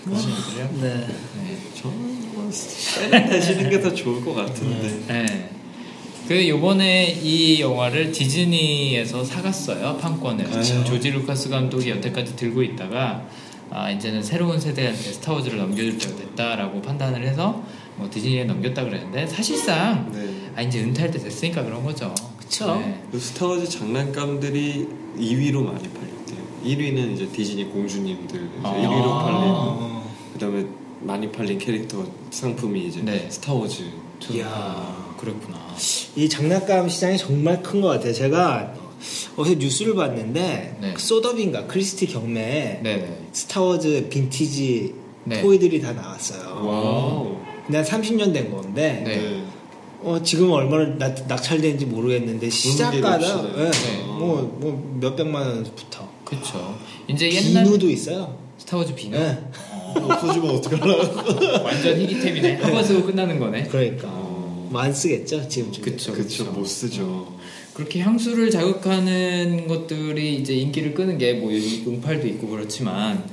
그러시는 0.05 0.35
그래요? 0.35 0.69
네. 0.81 1.07
네. 1.07 1.59
저는 1.81 2.33
뭐 2.35 2.51
세련되시는 2.51 3.71
게 3.71 3.81
더 3.81 3.95
좋을 3.95 4.25
것 4.25 4.35
같은데. 4.35 5.01
네. 5.07 5.51
그 6.31 6.49
요번에 6.49 7.19
이 7.25 7.61
영화를 7.61 8.13
디즈니에서 8.13 9.25
사갔어요 9.25 9.97
판권을 9.97 10.45
그쵸. 10.45 10.85
조지 10.85 11.11
루카스 11.11 11.49
감독이 11.49 11.91
여태까지 11.91 12.37
들고 12.37 12.63
있다가 12.63 13.27
아 13.69 13.91
이제는 13.91 14.23
새로운 14.23 14.61
세대한테 14.61 14.97
스타워즈를 14.97 15.59
넘겨줄 15.59 15.99
때가 15.99 16.15
됐다라고 16.15 16.83
판단을 16.83 17.27
해서 17.27 17.65
뭐 17.97 18.09
디즈니에 18.09 18.45
넘겼다 18.45 18.85
그랬는데 18.85 19.27
사실상 19.27 20.09
네. 20.13 20.53
아 20.55 20.63
이제 20.63 20.81
은퇴할 20.85 21.11
때 21.11 21.19
됐으니까 21.19 21.65
그런 21.65 21.83
거죠. 21.83 22.15
그쵸. 22.39 22.77
네. 22.77 23.03
그 23.11 23.19
스타워즈 23.19 23.69
장난감들이 23.69 24.87
2위로 25.19 25.65
많이 25.65 25.83
팔렸대요. 25.83 26.39
1위는 26.65 27.15
이제 27.15 27.27
디즈니 27.27 27.65
공주님들 27.65 28.51
아. 28.63 28.73
1위로 28.73 29.25
팔리고 29.25 29.57
어. 29.57 30.15
그다음에 30.35 30.65
많이 31.01 31.33
팔린 31.33 31.59
캐릭터 31.59 32.07
상품이 32.31 32.87
이제 32.87 33.01
네. 33.03 33.29
스타워즈. 33.29 33.83
이야. 34.31 35.10
그렇구나. 35.21 35.59
이 36.17 36.29
장난감 36.29 36.89
시장이 36.89 37.19
정말 37.19 37.63
큰 37.63 37.81
것 37.81 37.89
같아요. 37.89 38.13
제가 38.13 38.75
어디서 39.37 39.57
뉴스를 39.59 39.95
봤는데 39.95 40.77
네. 40.81 40.95
소더빈가 40.97 41.67
크리스티 41.67 42.07
경매에 42.07 42.81
네네. 42.83 43.19
스타워즈 43.33 44.09
빈티지 44.11 44.95
네. 45.25 45.41
toy들이 45.43 45.81
다 45.81 45.93
나왔어요. 45.93 46.67
Wow. 46.67 47.37
한 47.73 47.85
30년 47.85 48.33
된 48.33 48.51
건데 48.51 49.03
네. 49.07 49.43
어, 50.03 50.21
지금 50.23 50.51
얼마나 50.51 50.87
낙, 50.97 51.27
낙찰되는지 51.29 51.87
모르겠는데 51.87 52.49
시작가다 52.51 53.19
값이네. 53.19 53.53
예, 53.59 53.71
네. 53.71 54.05
뭐, 54.07 54.57
뭐 54.61 54.99
몇백만 55.01 55.47
원부터 55.47 56.09
그렇죠. 56.25 56.77
이제 57.09 57.31
옛날 57.33 57.65
비누도 57.65 57.89
있어요. 57.91 58.37
스타워즈 58.59 58.95
비누. 58.95 59.17
예. 59.17 59.39
없어지면 59.97 60.51
어떡하려고. 60.51 61.65
완전 61.65 61.99
희귀템이네. 62.01 62.55
한 62.57 62.73
번 62.73 62.85
쓰고 62.85 63.05
끝나는 63.07 63.39
거네. 63.39 63.65
그러니까 63.65 64.09
어. 64.09 64.11
뭐 64.13 64.20
안 64.79 64.93
쓰겠죠 64.93 65.49
지금. 65.49 65.71
그쵸. 65.83 66.13
그쵸, 66.13 66.45
못 66.53 66.65
쓰죠. 66.67 67.35
그렇게 67.75 68.01
향수를 68.01 68.51
자극하는 68.51 69.67
것들이 69.67 70.37
이제 70.37 70.55
인기를 70.55 70.95
끄는 70.95 71.19
게뭐 71.19 71.51
응팔도 71.51 72.27
있고 72.29 72.49
그렇지만 72.49 73.25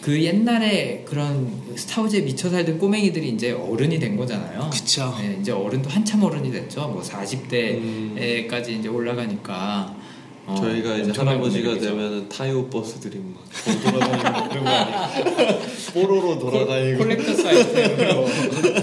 그 0.00 0.22
옛날에 0.22 1.04
그런 1.06 1.50
스타워즈에 1.74 2.20
미쳐 2.20 2.50
살던 2.50 2.78
꼬맹이들이 2.78 3.30
이제 3.30 3.50
어른이 3.50 3.98
된 3.98 4.16
거잖아요. 4.16 4.70
그쵸. 4.72 5.14
네, 5.20 5.38
이제 5.40 5.52
어른도 5.52 5.90
한참 5.90 6.22
어른이 6.22 6.50
됐죠. 6.52 6.88
뭐 6.88 7.02
음. 7.02 8.16
40대까지 8.16 8.68
이제 8.70 8.88
올라가니까 8.88 9.96
어, 10.48 10.54
저희가 10.56 10.96
이제 10.96 11.12
할아버지가. 11.14 11.78
되면 11.78 12.28
타이어 12.28 12.66
버스들이 12.68 13.18
막 13.18 13.44
돌아다니는 13.82 14.48
그런 14.48 14.64
거? 14.64 15.60
뽀로로 15.92 16.38
돌아다니고. 16.38 16.98
콜렉터스 16.98 17.46
아이템으로 17.46 18.24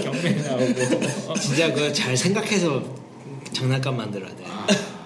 경매 0.02 0.30
나오고 0.42 1.34
진짜 1.40 1.72
그거 1.72 1.92
잘 1.92 2.16
생각해서 2.16 2.82
장난감 3.52 3.96
만들어야 3.96 4.30
돼. 4.30 4.44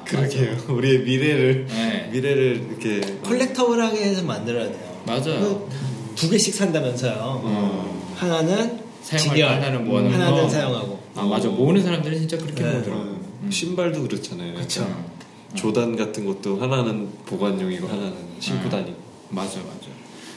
그러게요. 0.05 0.57
우리의 0.69 0.99
미래를 1.05 1.67
네. 1.69 2.11
미래를 2.13 2.67
이렇게 2.69 3.01
콜렉터블하게 3.23 3.97
해서 4.03 4.23
만들어야 4.25 4.65
돼요. 4.67 5.03
맞아요. 5.07 5.69
두 6.17 6.29
개씩 6.29 6.55
산다면서요. 6.55 7.15
어. 7.19 8.15
하나는 8.17 8.81
사용할 9.03 9.55
하나는 9.55 9.87
모아놓은 9.89 10.13
하나는 10.13 10.43
거. 10.43 10.49
사용하고. 10.49 11.01
아 11.15 11.23
맞아 11.25 11.49
모으는 11.49 11.83
사람들은 11.83 12.19
진짜 12.19 12.37
그렇게 12.37 12.63
네. 12.65 12.71
모으더라고. 12.73 13.03
어, 13.03 13.21
신발도 13.51 14.03
그렇잖아요. 14.03 14.55
그쵸. 14.55 14.83
약간 14.83 15.05
조단 15.55 15.97
같은 15.97 16.27
것도 16.27 16.61
하나는 16.61 17.09
보관용이고 17.27 17.87
하나는 17.89 18.15
신고 18.39 18.65
음. 18.65 18.71
다니고. 18.71 18.97
맞아 19.31 19.59
맞아. 19.61 19.89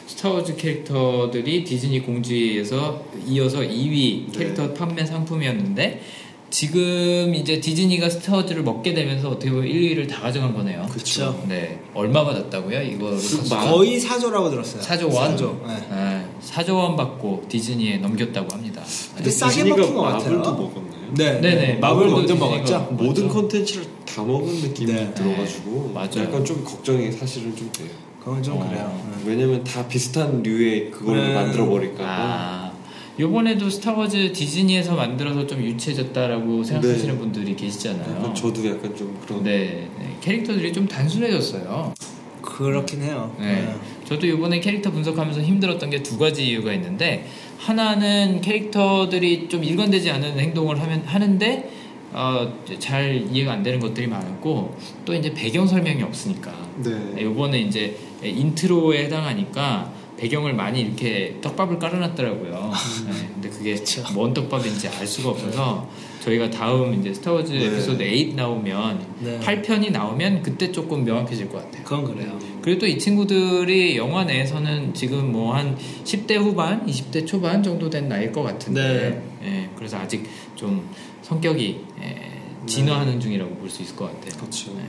스타워즈 0.08 0.55
캐릭터들이 0.55 1.63
디즈니 1.63 2.01
공주에서 2.01 3.03
이어서 3.27 3.60
2위 3.60 4.32
캐릭터 4.38 4.74
판매 4.74 5.05
상품이었는데 5.05 6.01
지금 6.50 7.34
이제 7.34 7.60
디즈니가 7.60 8.10
스타워즈를 8.12 8.62
먹게 8.62 8.93
되면서 8.93 9.29
어떻게 9.29 9.50
보면 9.50 9.65
1위를 9.67 10.08
다 10.08 10.22
가져간 10.22 10.53
거네요. 10.53 10.86
그쵸. 10.91 11.43
네. 11.48 11.79
얼마 11.96 12.24
받았다고요? 12.24 12.79
이거 12.84 13.17
마- 13.50 13.72
거의 13.72 14.00
사조라고 14.00 14.51
들었어요. 14.51 14.82
사조 14.84 15.08
원? 15.08 15.32
사조. 15.32 15.63
네. 15.65 15.74
네. 15.89 16.25
4조 16.46 16.75
원 16.75 16.96
받고 16.96 17.46
디즈니에 17.50 17.98
넘겼다고 17.98 18.53
합니다. 18.53 18.84
근데 19.15 19.32
싸게 19.32 19.63
먹힌 19.63 19.96
것 19.96 20.01
마블도 20.03 20.41
같아요. 20.43 20.53
먹었나요? 20.58 20.92
네, 21.15 21.39
네네. 21.41 21.75
마블도 21.75 22.12
먼저 22.17 22.36
먹었죠. 22.36 22.88
모든 22.91 23.27
컨텐츠를 23.27 23.86
다 24.05 24.24
먹은 24.24 24.53
느낌이 24.62 24.91
네. 24.93 25.13
들어가지고 25.13 25.91
맞아요. 25.93 26.10
약간 26.27 26.43
좀 26.46 26.63
걱정이 26.63 27.12
사실은 27.12 27.55
좀 27.55 27.72
돼요. 27.72 27.88
그건 28.20 28.41
좀 28.41 28.58
어. 28.62 28.67
그래요. 28.67 29.00
네. 29.12 29.24
왜냐면 29.29 29.63
다 29.63 29.88
비슷한 29.88 30.41
류의 30.43 30.91
그걸 30.91 31.17
네. 31.17 31.34
만들어 31.34 31.67
버릴까 31.67 31.98
봐. 32.03 32.05
아, 32.08 32.74
요번에도 33.20 33.70
스타워즈 33.70 34.32
디즈니에서 34.34 34.96
만들어서 34.96 35.46
좀 35.46 35.62
유치해졌다라고 35.62 36.63
생각하시는 36.63 37.13
네. 37.13 37.20
분들이 37.20 37.55
계시잖아요. 37.55 38.34
저도 38.34 38.65
약간 38.67 38.96
좀 38.96 39.17
그런 39.25 39.43
네, 39.43 39.88
네. 40.00 40.15
캐릭터들이 40.22 40.74
좀 40.74 40.88
단순해졌어요. 40.88 41.93
그렇긴 42.41 43.01
해요. 43.03 43.36
네. 43.39 43.46
네. 43.62 43.75
저도 44.05 44.25
이번에 44.27 44.60
캐릭터 44.60 44.91
분석하면서 44.91 45.41
힘들었던 45.41 45.89
게 45.89 46.03
두 46.03 46.17
가지 46.17 46.46
이유가 46.48 46.74
있는데 46.74 47.25
하나는 47.63 48.41
캐릭터들이 48.41 49.48
좀 49.48 49.63
일관되지 49.63 50.12
않은 50.12 50.38
행동을 50.38 50.82
하면 50.82 51.01
하는데 51.05 51.72
어, 52.12 52.53
잘 52.77 53.25
이해가 53.32 53.53
안 53.53 53.63
되는 53.63 53.79
것들이 53.79 54.08
많았고 54.08 54.77
또 55.05 55.13
이제 55.13 55.34
배경 55.34 55.65
설명이 55.65 56.03
없으니까 56.03 56.51
네. 56.84 57.22
이번에 57.22 57.62
이제 57.62 57.98
intro에 58.22 59.05
해당하니까 59.05 59.91
배경을 60.17 60.53
많이 60.53 60.82
이렇게 60.82 61.38
떡밥을 61.41 61.79
깔아놨더라고요. 61.79 62.72
네, 63.08 63.29
근데 63.34 63.50
그게 63.50 63.75
뭔 64.13 64.34
떡밥인지 64.34 64.89
알 64.89 65.08
수가 65.08 65.29
없어서 65.29 65.89
저희가 66.22 66.50
다음 66.50 66.93
이제 66.93 67.13
스타워즈 67.13 67.51
네. 67.51 67.65
에피소드 67.65 67.98
8 67.98 68.36
나오면 68.36 69.05
네. 69.20 69.39
8편이 69.39 69.91
나오면 69.91 70.43
그때 70.43 70.72
조금 70.72 71.03
명확해질 71.03 71.50
것 71.50 71.63
같아요. 71.63 71.84
그건 71.84 72.05
그래요. 72.05 72.38
그리고 72.63 72.79
또 72.79 72.88
이 72.88 72.98
친구들이 72.98 73.98
영화 73.98 74.24
내에서는 74.24 74.93
지금 74.93 75.32
뭐 75.32 75.53
한 75.53 75.77
10대 76.05 76.38
후반, 76.38 76.86
20대 76.88 77.27
초반 77.27 77.62
정도 77.62 77.89
된 77.89 78.08
나이일 78.08 78.32
것 78.32 78.41
같은데, 78.43 79.22
예, 79.43 79.70
그래서 79.75 79.98
아직 79.98 80.25
좀 80.55 80.89
성격이 81.22 81.79
예, 82.01 82.32
진화하는 82.65 83.20
중이라고 83.20 83.55
볼 83.55 83.70
수 83.70 83.82
있을 83.84 83.96
것 83.96 84.05
같아요. 84.05 84.39
그렇죠. 84.39 84.72
네. 84.75 84.82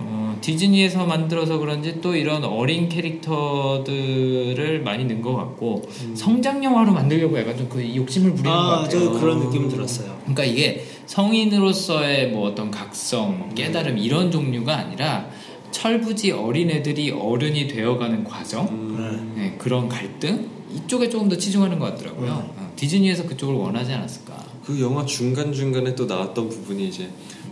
어, 0.00 0.36
디즈니에서 0.40 1.04
만들어서 1.06 1.58
그런지 1.58 2.00
또 2.00 2.14
이런 2.14 2.44
어린 2.44 2.88
캐릭터들을 2.88 4.82
많이 4.82 5.04
넣은 5.04 5.22
것 5.22 5.34
같고 5.34 5.82
성장 6.14 6.62
영화로 6.62 6.92
만들려고 6.92 7.38
약간 7.38 7.56
좀 7.56 7.68
그 7.68 7.94
욕심을 7.96 8.30
부리는 8.30 8.50
것 8.50 8.58
아, 8.72 8.80
같아요. 8.82 9.12
저 9.12 9.20
그런 9.20 9.40
느낌 9.40 9.68
들었어요. 9.68 10.16
그러니까 10.22 10.44
이게 10.44 10.84
성인으로서의 11.06 12.28
뭐 12.30 12.48
어떤 12.48 12.70
각성, 12.70 13.38
뭐 13.38 13.48
깨달음 13.54 13.98
이런 13.98 14.30
종류가 14.30 14.74
아니라 14.76 15.28
철부지 15.70 16.32
어린애들이 16.32 17.10
어른이 17.10 17.68
되어가는 17.68 18.24
과정, 18.24 18.66
음, 18.68 19.32
네, 19.36 19.54
그런 19.58 19.88
갈등 19.88 20.48
이쪽에 20.74 21.08
조금 21.08 21.28
더 21.28 21.36
치중하는 21.36 21.78
것 21.78 21.86
같더라고요. 21.94 22.30
어, 22.56 22.72
디즈니에서 22.76 23.26
그쪽을 23.26 23.54
원하지 23.54 23.92
않았을까. 23.92 24.36
그 24.64 24.80
영화 24.80 25.04
중간 25.06 25.52
중간에 25.52 25.94
또 25.94 26.04
나왔던 26.06 26.48
부분이 26.48 26.88
이제 26.88 27.08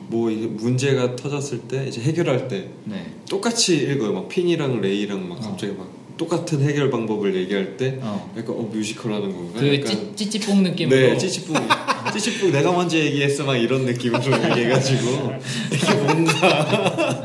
뭐 0.08 0.30
이게 0.30 0.46
문제가 0.46 1.16
터졌을 1.16 1.61
때 1.61 1.87
이제 1.88 2.00
해결할 2.00 2.49
때 2.49 2.68
네. 2.85 3.06
똑같이 3.28 3.76
읽어요. 3.78 4.12
막 4.12 4.28
핀이랑 4.28 4.80
레이랑 4.80 5.28
막 5.28 5.40
갑자기 5.40 5.73
막 5.73 5.88
똑같은 6.16 6.62
해결 6.62 6.90
방법을 6.90 7.35
얘기할 7.35 7.76
때 7.76 7.99
어. 8.02 8.32
약간 8.37 8.54
어 8.56 8.62
뮤지컬 8.73 9.12
하는 9.12 9.32
건가? 9.32 9.61
그 9.61 9.75
약간 9.80 10.12
찌, 10.16 10.30
찌뽕 10.30 10.62
느낌으로. 10.62 10.96
네 10.96 11.18
찌찌뽕 11.19 11.55
찌찌뽕 12.12 12.52
내가 12.53 12.73
먼저 12.73 12.99
얘기했어 12.99 13.45
막 13.45 13.57
이런 13.57 13.85
느낌으로 13.85 14.23
얘기해가지고 14.51 15.33
이게 15.73 15.95
뭔가 15.95 17.23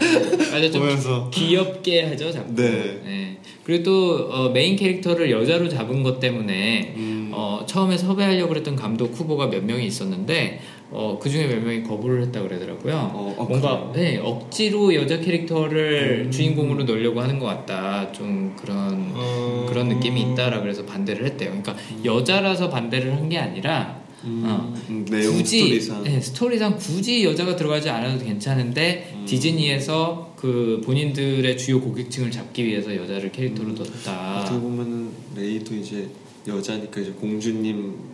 맞아, 0.51 0.69
좀 0.71 0.81
보면서 0.81 1.29
귀엽게 1.31 2.03
하죠, 2.09 2.31
자꾸. 2.31 2.55
네. 2.55 2.99
네. 3.03 3.37
그리고 3.63 3.83
또 3.83 4.27
어, 4.31 4.49
메인 4.49 4.75
캐릭터를 4.75 5.29
여자로 5.31 5.69
잡은 5.69 6.01
것 6.03 6.19
때문에 6.19 6.93
음. 6.97 7.31
어, 7.33 7.63
처음에 7.65 7.95
섭외하려고 7.97 8.49
그랬던 8.49 8.75
감독 8.75 9.13
후보가 9.13 9.47
몇 9.47 9.63
명이 9.63 9.85
있었는데 9.85 10.59
어, 10.89 11.17
그 11.21 11.29
중에 11.29 11.45
몇 11.47 11.63
명이 11.63 11.83
거부를 11.83 12.23
했다 12.23 12.41
그러더라고요. 12.41 12.95
어, 13.13 13.35
어, 13.37 13.45
뭔가 13.45 13.91
네, 13.93 14.17
억지로 14.21 14.93
여자 14.95 15.19
캐릭터를 15.21 16.23
음. 16.25 16.31
주인공으로 16.31 16.83
넣으려고 16.83 17.21
하는 17.21 17.39
것 17.39 17.45
같다. 17.45 18.11
좀 18.11 18.53
그런 18.59 19.11
어. 19.15 19.67
그런 19.69 19.87
느낌이 19.87 20.19
있다라 20.21 20.59
그래서 20.61 20.83
반대를 20.85 21.25
했대요. 21.27 21.49
그러니까 21.51 21.75
여자라서 22.03 22.69
반대를 22.69 23.13
한 23.15 23.29
게 23.29 23.37
아니라 23.37 24.00
어, 24.23 24.73
음, 24.89 25.05
내용 25.09 25.33
굳이 25.35 25.79
스토리상 25.79 26.03
네, 26.03 26.21
스토리상 26.21 26.77
굳이 26.77 27.23
여자가 27.25 27.55
들어가지 27.55 27.89
않아도 27.89 28.23
괜찮은데 28.23 29.13
음. 29.15 29.25
디즈니에서 29.25 30.35
그 30.35 30.81
본인들의 30.83 31.57
주요 31.57 31.79
고객층을 31.81 32.31
잡기 32.31 32.65
위해서 32.65 32.95
여자를 32.95 33.31
캐릭터로 33.31 33.73
넣었다. 33.73 34.41
어떻게 34.41 34.59
보면은 34.59 35.09
레이도 35.35 35.75
이제 35.75 36.07
여자니까 36.47 37.01
이제 37.01 37.11
공주님 37.11 38.10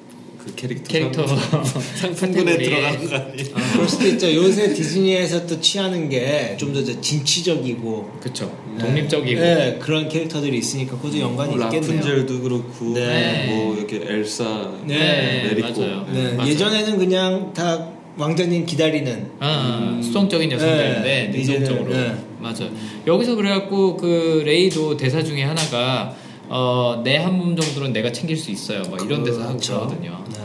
그 0.47 0.55
캐릭터 0.55 0.83
캐릭터 0.91 1.27
상품군에. 1.97 2.57
들어가는 2.57 3.09
거 3.09 3.15
아니에요? 3.15 3.47
아, 3.53 3.73
그럴 3.73 3.87
수도 3.87 4.07
있죠. 4.07 4.33
요새 4.33 4.73
디즈니에서 4.73 5.45
또 5.45 5.59
취하는 5.59 6.09
게 6.09 6.55
좀 6.57 6.73
더 6.73 6.83
진취적이고 6.83 8.11
그쵸. 8.21 8.51
독립적이고. 8.79 9.39
네, 9.41 9.77
그런 9.81 10.07
캐릭터들이 10.09 10.57
있으니까 10.57 10.95
그것도 10.97 11.19
연관이 11.19 11.55
뭐 11.55 11.65
있겠네요. 11.65 11.91
라푼젤도 11.93 12.41
그렇고 12.41 12.93
네. 12.93 13.45
뭐 13.49 13.75
이렇게 13.75 14.01
엘사 14.07 14.71
네, 14.85 15.43
메리코 15.49 15.81
맞아요. 15.81 16.07
네, 16.13 16.33
맞아요. 16.33 16.49
예전에는 16.51 16.97
그냥 16.97 17.53
다 17.53 17.89
왕자님 18.17 18.65
기다리는 18.65 19.31
아, 19.39 19.99
수동적인 20.03 20.51
여성들인데 20.51 21.01
네, 21.03 21.37
능동적으로 21.37 21.91
이제는, 21.91 22.07
네. 22.15 22.23
맞아. 22.39 22.67
여기서 23.05 23.35
그래갖고 23.35 23.97
그 23.97 24.41
레이도 24.45 24.97
대사 24.97 25.23
중에 25.23 25.43
하나가 25.43 26.15
어, 26.49 27.01
내 27.03 27.17
한 27.17 27.37
몸 27.37 27.55
정도는 27.55 27.93
내가 27.93 28.11
챙길 28.11 28.37
수 28.37 28.51
있어요. 28.51 28.83
막 28.89 29.01
이런 29.03 29.23
데서 29.23 29.39
하고 29.41 29.49
그렇죠. 29.51 29.73
그러거든요. 29.73 30.23
네. 30.33 30.37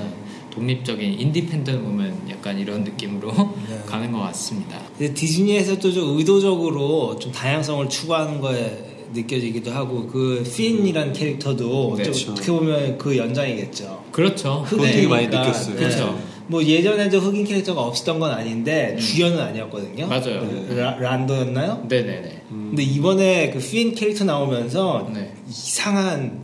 독립적인 0.50 1.18
independent 1.20 1.80
woman 1.82 2.28
약간 2.30 2.58
이런 2.58 2.84
느낌으로 2.84 3.32
네. 3.68 3.82
가는 3.86 4.12
것 4.12 4.18
같습니다. 4.20 4.78
근데 4.98 5.14
디즈니에서 5.14 5.78
또좀 5.78 6.18
의도적으로 6.18 7.18
좀 7.18 7.32
다양성을 7.32 7.88
추구하는 7.88 8.40
거에 8.40 8.90
느껴지기도 9.14 9.70
하고 9.70 10.06
그 10.06 10.42
핀이라는 10.54 11.12
캐릭터도 11.12 11.94
네, 11.96 12.02
좀 12.04 12.12
그렇죠. 12.12 12.32
어떻게 12.32 12.52
보면 12.52 12.98
그 12.98 13.16
연장이겠죠. 13.16 14.04
그렇죠. 14.12 14.64
그건 14.68 14.86
되게 14.90 15.06
많이 15.06 15.26
흑인이니까. 15.26 15.46
느꼈어요. 15.46 15.76
그렇죠. 15.76 16.18
뭐 16.52 16.62
예전에도 16.62 17.18
흑인 17.18 17.44
캐릭터가 17.44 17.80
없었던 17.80 18.20
건 18.20 18.30
아닌데 18.30 18.94
주연은 18.98 19.40
아니었거든요. 19.40 20.04
음. 20.04 20.08
맞아요. 20.10 20.40
그 20.68 20.74
라- 20.78 20.96
란도였나요? 20.98 21.86
네네네. 21.88 22.42
근데 22.50 22.82
이번에 22.82 23.48
그핀 23.50 23.94
캐릭터 23.94 24.24
나오면서 24.26 25.08
네. 25.14 25.32
이상한 25.48 26.42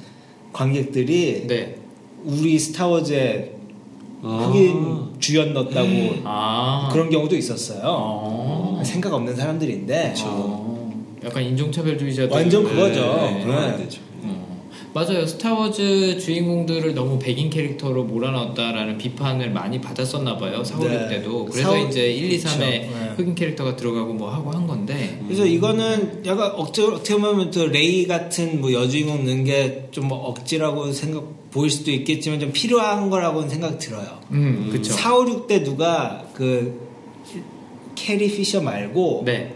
관객들이 0.55 1.45
네. 1.47 1.77
우리 2.25 2.59
스타워즈에 2.59 3.53
아. 4.23 4.49
흑인 4.51 5.21
주연 5.21 5.53
넣었다고 5.53 5.89
아. 6.25 6.89
그런 6.91 7.11
경우도 7.11 7.37
있었어요. 7.37 7.83
어. 7.85 8.83
생각 8.87 9.13
없는 9.13 9.37
사람들인데 9.37 10.15
어. 10.25 10.91
약간 11.23 11.43
인종차별주의자. 11.43 12.29
완전 12.31 12.65
그거죠. 12.65 13.01
네, 13.03 13.41
그러면 13.45 13.63
안 13.65 13.77
네. 13.77 13.89
맞아요. 14.99 15.25
스타워즈 15.27 16.19
주인공들을 16.19 16.93
너무 16.93 17.21
백인 17.21 17.51
캐릭터로 17.51 18.03
몰아넣었다라는 18.03 18.99
비판을 18.99 19.51
많이 19.53 19.81
받았었나 19.81 20.37
봐요. 20.39 20.65
4, 20.65 20.77
5, 20.77 20.85
6 20.85 20.89
네. 20.91 21.09
때도. 21.09 21.45
그래서 21.45 21.71
사오- 21.71 21.87
이제 21.89 22.11
1, 22.11 22.33
2, 22.33 22.39
3에 22.39 22.43
그쵸. 22.43 22.59
네. 22.59 23.13
흑인 23.17 23.35
캐릭터가 23.37 23.77
들어가고 23.77 24.15
뭐 24.15 24.29
하고 24.29 24.51
한 24.51 24.67
건데. 24.67 25.21
그래서 25.27 25.47
이거는 25.47 26.25
약간 26.27 26.51
억지 26.51 26.83
어떻게 26.83 27.15
보면 27.15 27.53
또 27.53 27.67
레이 27.69 28.09
같은 28.09 28.61
뭐 28.61 28.73
여주인공 28.73 29.19
넣는 29.25 29.45
게 29.45 29.61
좀 29.61 29.85
뭐 29.85 30.17
억지라고 30.31 30.91
생각 30.93 31.51
보일 31.53 31.71
수도 31.71 31.93
있겠지만 31.93 32.41
좀 32.41 32.51
필요한 32.53 33.09
거라고는 33.09 33.49
생각 33.49 33.79
들어요. 33.79 34.19
음, 34.33 34.69
그쵸. 34.73 34.93
4, 34.93 35.17
5, 35.17 35.25
6때 35.47 35.63
누가 35.65 36.25
그 36.35 36.89
캐리 37.95 38.29
피셔 38.31 38.61
말고 38.61 39.23
네. 39.25 39.55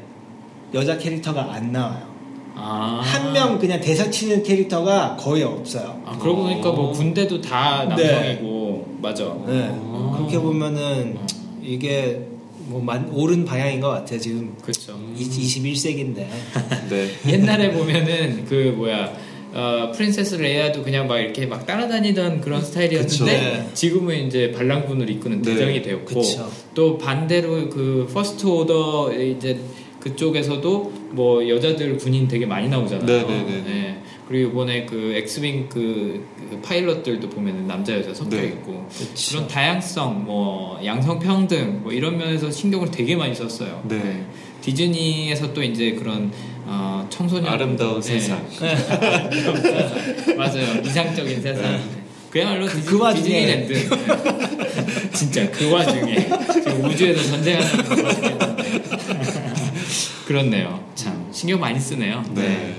여자 0.72 0.96
캐릭터가 0.98 1.52
안 1.52 1.72
나와요. 1.72 2.11
아. 2.54 3.00
한 3.02 3.32
명 3.32 3.58
그냥 3.58 3.80
대사 3.80 4.10
치는 4.10 4.42
캐릭터가 4.42 5.16
거의 5.18 5.42
없어요. 5.42 6.02
아, 6.04 6.18
그러고 6.18 6.42
보니까 6.42 6.70
뭐 6.72 6.92
군대도 6.92 7.40
다 7.40 7.86
네. 7.96 8.04
남성이고. 8.12 8.96
맞아. 9.00 9.24
네. 9.46 9.70
아. 9.72 10.14
그렇게 10.16 10.38
보면은 10.38 11.16
이게 11.62 12.20
뭐 12.66 12.80
만, 12.82 13.08
옳은 13.12 13.44
방향인 13.44 13.80
것 13.80 13.88
같아요. 13.88 14.18
지금 14.20 14.54
그쵸. 14.62 14.94
21세기인데. 15.18 16.26
네. 16.90 17.08
옛날에 17.28 17.72
보면은 17.72 18.44
그 18.46 18.74
뭐야 18.76 19.12
어, 19.54 19.92
Princess 19.94 20.36
레이아도 20.36 20.82
그냥 20.82 21.06
막 21.06 21.18
이렇게 21.18 21.44
막 21.46 21.66
따라다니던 21.66 22.40
그런 22.40 22.62
스타일이었는데 22.62 23.12
그쵸. 23.14 23.24
네. 23.26 23.68
지금은 23.74 24.26
이제 24.26 24.50
반란군을 24.52 25.08
이끄는 25.10 25.42
네. 25.42 25.54
대장이 25.54 25.82
되었고 25.82 26.06
그쵸. 26.20 26.50
또 26.74 26.96
반대로 26.98 27.68
그 27.68 28.08
퍼스트 28.12 28.46
오더 28.46 29.12
이제 29.14 29.58
그쪽에서도 30.00 30.92
뭐 31.12 31.46
여자들 31.48 31.96
군인 31.98 32.26
되게 32.28 32.46
많이 32.46 32.68
나오잖아요. 32.68 33.06
네, 33.06 33.22
네, 33.22 33.42
네. 33.44 33.62
네. 33.66 34.02
그리고 34.28 34.50
이번에 34.50 34.86
그 34.86 35.12
엑스윙 35.16 35.68
그, 35.68 36.26
그 36.50 36.60
파일럿들도 36.62 37.28
보면은 37.28 37.66
남자 37.66 37.92
여자 37.94 38.14
섞여 38.14 38.36
네. 38.36 38.46
있고 38.48 38.88
그쵸. 38.96 39.30
그런 39.36 39.48
다양성, 39.48 40.24
뭐 40.24 40.80
양성 40.84 41.18
평등 41.18 41.80
뭐 41.82 41.92
이런 41.92 42.16
면에서 42.16 42.50
신경을 42.50 42.90
되게 42.90 43.14
많이 43.14 43.34
썼어요. 43.34 43.82
네. 43.88 44.24
디즈니에서 44.62 45.52
또 45.52 45.62
이제 45.62 45.92
그런 45.92 46.30
어, 46.64 47.06
청소년 47.10 47.52
아름다운 47.52 48.00
네. 48.00 48.18
세상. 48.20 48.46
아름다운 48.60 49.56
세상. 49.60 50.36
맞아요. 50.38 50.80
이상적인 50.82 51.42
세상. 51.42 51.80
그야말로 52.30 52.66
그- 52.66 52.76
디즈, 52.76 52.90
그 52.90 52.98
와중에. 52.98 53.22
디즈니랜드. 53.24 53.72
네. 53.74 55.10
진짜 55.12 55.50
그 55.50 55.70
와중에 55.70 56.28
우주에서 56.84 57.22
전쟁하는 57.32 57.84
그 57.84 58.02
와중에. 58.02 58.38
그렇네요. 60.26 60.82
참 61.42 61.48
신경 61.48 61.60
많이 61.60 61.78
쓰네요. 61.80 62.24
네. 62.34 62.76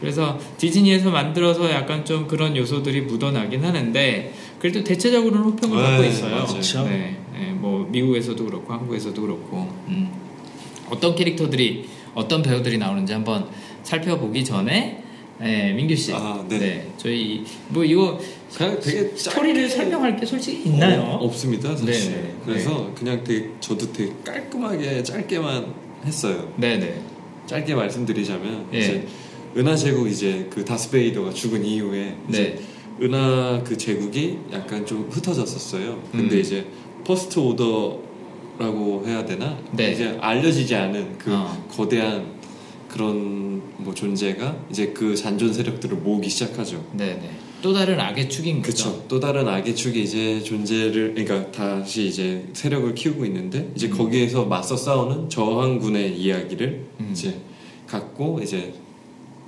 그래서 0.00 0.38
디즈니에서 0.56 1.10
만들어서 1.10 1.70
약간 1.70 2.04
좀 2.04 2.26
그런 2.26 2.56
요소들이 2.56 3.02
묻어나긴 3.02 3.64
하는데 3.64 4.32
그래도 4.58 4.82
대체적으로는 4.82 5.44
호평을 5.50 5.76
네, 5.76 5.82
받고 5.82 6.04
있어요. 6.04 6.30
맞아요. 6.30 6.46
그렇죠. 6.46 6.84
네, 6.84 7.16
네, 7.34 7.52
뭐 7.52 7.86
미국에서도 7.90 8.42
그렇고 8.44 8.72
한국에서도 8.72 9.20
그렇고 9.20 9.68
음. 9.88 10.10
어떤 10.90 11.14
캐릭터들이 11.14 11.86
어떤 12.14 12.42
배우들이 12.42 12.78
나오는지 12.78 13.12
한번 13.12 13.46
살펴보기 13.82 14.44
전에 14.44 15.04
네, 15.40 15.72
민규 15.72 15.94
씨, 15.94 16.12
아, 16.12 16.44
네. 16.48 16.88
저희 16.96 17.44
뭐 17.68 17.84
이거 17.84 18.18
그냥 18.56 18.80
되게 18.80 19.14
스토리를 19.14 19.68
설명할 19.68 20.16
게 20.16 20.26
솔직히 20.26 20.70
있나요? 20.70 21.02
어, 21.02 21.24
없습니다 21.26 21.76
사실. 21.76 21.86
네, 21.86 22.16
네. 22.16 22.34
그래서 22.44 22.90
그냥 22.94 23.22
되게 23.22 23.50
저도 23.60 23.92
되게 23.92 24.12
깔끔하게 24.24 25.02
짧게만 25.02 25.74
했어요. 26.06 26.52
네네. 26.56 27.17
짧게 27.48 27.74
말씀드리자면 27.74 28.68
예. 28.74 28.78
이제 28.78 29.06
은하 29.56 29.74
제국 29.74 30.06
이제 30.08 30.46
그 30.50 30.64
다스베이더가 30.64 31.32
죽은 31.32 31.64
이후에 31.64 32.16
이제 32.28 32.56
네. 33.00 33.06
은하 33.06 33.62
그 33.64 33.76
제국이 33.76 34.38
약간 34.52 34.84
좀 34.84 35.08
흩어졌었어요. 35.10 36.02
근데 36.12 36.36
음. 36.36 36.40
이제 36.40 36.66
퍼스트 37.04 37.38
오더라고 37.38 39.04
해야 39.06 39.24
되나? 39.24 39.58
네. 39.72 39.92
이제 39.92 40.16
알려지지 40.20 40.74
않은 40.74 41.18
그 41.18 41.34
어. 41.34 41.66
거대한 41.70 42.38
그런 42.88 43.62
뭐 43.78 43.94
존재가 43.94 44.64
이제 44.70 44.88
그 44.88 45.16
잔존 45.16 45.52
세력들을 45.52 45.96
모으기 45.98 46.28
시작하죠. 46.28 46.84
네네. 46.92 47.30
또 47.60 47.72
다른 47.72 47.98
악의 47.98 48.28
축인 48.28 48.62
거죠. 48.62 48.70
그쵸. 48.70 49.04
또 49.08 49.20
다른 49.20 49.48
악의 49.48 49.74
축이 49.74 50.02
이제 50.02 50.40
존재를, 50.42 51.14
그러니까 51.14 51.50
다시 51.50 52.06
이제 52.06 52.44
세력을 52.52 52.94
키우고 52.94 53.24
있는데, 53.26 53.70
이제 53.74 53.88
거기에서 53.88 54.44
맞서 54.44 54.76
싸우는 54.76 55.28
저항군의 55.28 56.16
이야기를 56.18 56.86
음. 57.00 57.10
이제 57.12 57.34
갖고 57.86 58.40
이제 58.42 58.72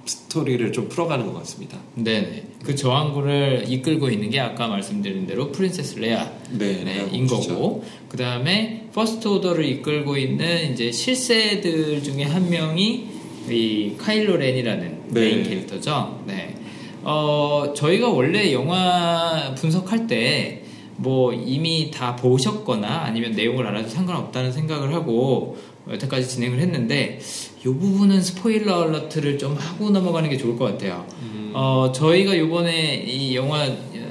스토리를 0.05 0.73
좀 0.73 0.89
풀어가는 0.89 1.27
것 1.27 1.35
같습니다. 1.35 1.79
네네. 1.95 2.45
그 2.65 2.75
저항군을 2.75 3.67
이끌고 3.69 4.11
있는 4.11 4.31
게 4.31 4.41
아까 4.41 4.67
말씀드린 4.67 5.27
대로 5.27 5.53
Princess 5.53 5.99
레아. 5.99 6.33
네, 6.53 6.83
네. 6.85 7.27
거고 7.27 7.85
그 8.09 8.17
다음에 8.17 8.89
퍼스트 8.93 9.29
오더를 9.29 9.65
이끌고 9.67 10.17
있는 10.17 10.73
이제 10.73 10.91
실세들 10.91 12.03
중에 12.03 12.25
한 12.25 12.49
명이 12.51 13.09
이 13.51 13.93
카일로 13.99 14.37
렌이라는 14.37 14.99
네. 15.09 15.21
메인 15.21 15.43
캐릭터죠. 15.43 16.23
네. 16.27 16.57
어 17.03 17.73
저희가 17.75 18.09
원래 18.09 18.53
영화 18.53 19.55
분석할 19.57 20.07
때 20.07 20.61
뭐 21.01 21.33
이미 21.33 21.91
다 21.91 22.15
보셨거나 22.15 22.87
아니면 23.05 23.33
내용을 23.33 23.67
알아도 23.67 23.89
상관없다는 23.89 24.53
생각을 24.53 24.93
하고 24.93 25.57
여태까지 25.91 26.29
진행을 26.29 26.59
했는데 26.59 27.19
이 27.61 27.63
부분은 27.63 28.21
spoiler 28.21 28.83
alert를 28.83 29.39
좀 29.39 29.57
하고 29.57 29.89
넘어가는 29.89 30.29
게 30.29 30.37
좋을 30.37 30.59
것 30.59 30.67
같아요. 30.67 31.07
음. 31.23 31.53
어, 31.55 31.91
저희가 31.91 32.37
요번에 32.37 32.97
이 32.97 33.35
영화 33.35 33.67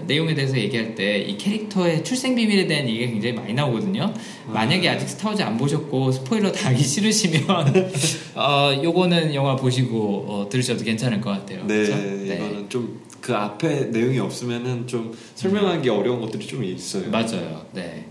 내용에 0.10 0.34
대해서 0.34 0.58
얘기할 0.58 0.96
때 0.96 1.26
이 1.30 1.38
캐릭터의 1.38 2.04
출생 2.04 2.36
비밀에 2.36 2.68
대한 2.68 2.88
얘기가 2.88 3.12
굉장히 3.12 3.36
많이 3.36 3.54
나오거든요. 3.54 4.14
만약에 4.48 4.90
아직 4.90 5.08
스타워즈 5.08 5.42
안 5.42 5.58
보셨고 5.58 6.12
스포일러 6.12 6.52
당하기 6.52 6.84
싫으시면 6.84 7.48
어, 8.36 8.82
요거는 8.84 9.34
영화 9.34 9.56
보시고 9.56 10.26
어, 10.28 10.50
들으셔도 10.50 10.84
괜찮을 10.84 11.22
것 11.22 11.30
같아요. 11.32 11.66
네, 11.66 11.86
그렇죠? 11.86 12.34
이거는 12.34 12.70
좀 12.70 13.10
그 13.22 13.36
앞에 13.36 13.86
내용이 13.92 14.18
없으면은 14.18 14.88
좀 14.88 15.16
설명하기 15.36 15.88
어려운 15.90 16.22
것들이 16.22 16.48
좀 16.48 16.64
있어요. 16.64 17.12
맞아요. 17.12 17.66
네. 17.74 18.06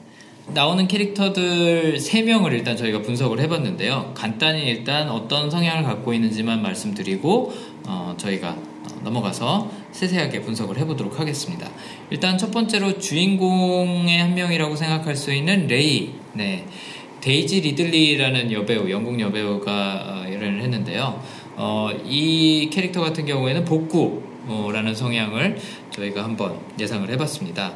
나오는 0.55 0.87
캐릭터들 0.87 1.97
3명을 1.99 2.53
일단 2.53 2.77
저희가 2.77 3.03
분석을 3.03 3.41
해봤는데요. 3.41 4.13
간단히 4.15 4.65
일단 4.67 5.09
어떤 5.11 5.51
성향을 5.51 5.83
갖고 5.83 6.15
있는지만 6.15 6.63
말씀드리고, 6.63 7.53
어, 7.87 8.15
저희가 8.17 8.51
어, 8.51 8.78
넘어가서 9.03 9.71
세세하게 9.93 10.43
분석을 10.43 10.79
해보도록 10.79 11.19
하겠습니다. 11.21 11.69
일단 12.11 12.39
첫 12.39 12.51
번째로 12.51 12.99
주인공의 12.99 14.19
한 14.19 14.35
명이라고 14.35 14.77
생각할 14.77 15.17
수 15.17 15.33
있는 15.33 15.67
레이. 15.67 16.11
네. 16.35 16.67
데이지 17.21 17.61
리들리라는 17.61 18.53
여배우, 18.53 18.91
영국 18.91 19.19
여배우가 19.19 19.73
어, 19.73 20.33
열연을 20.33 20.63
했는데요. 20.63 21.21
어, 21.57 21.91
이 22.05 22.71
캐릭터 22.73 23.01
같은 23.01 23.27
경우에는 23.27 23.65
복구라는 23.65 24.95
성향을 24.95 25.59
저희가 25.91 26.23
한번 26.23 26.59
예상을 26.79 27.11
해봤습니다. 27.11 27.75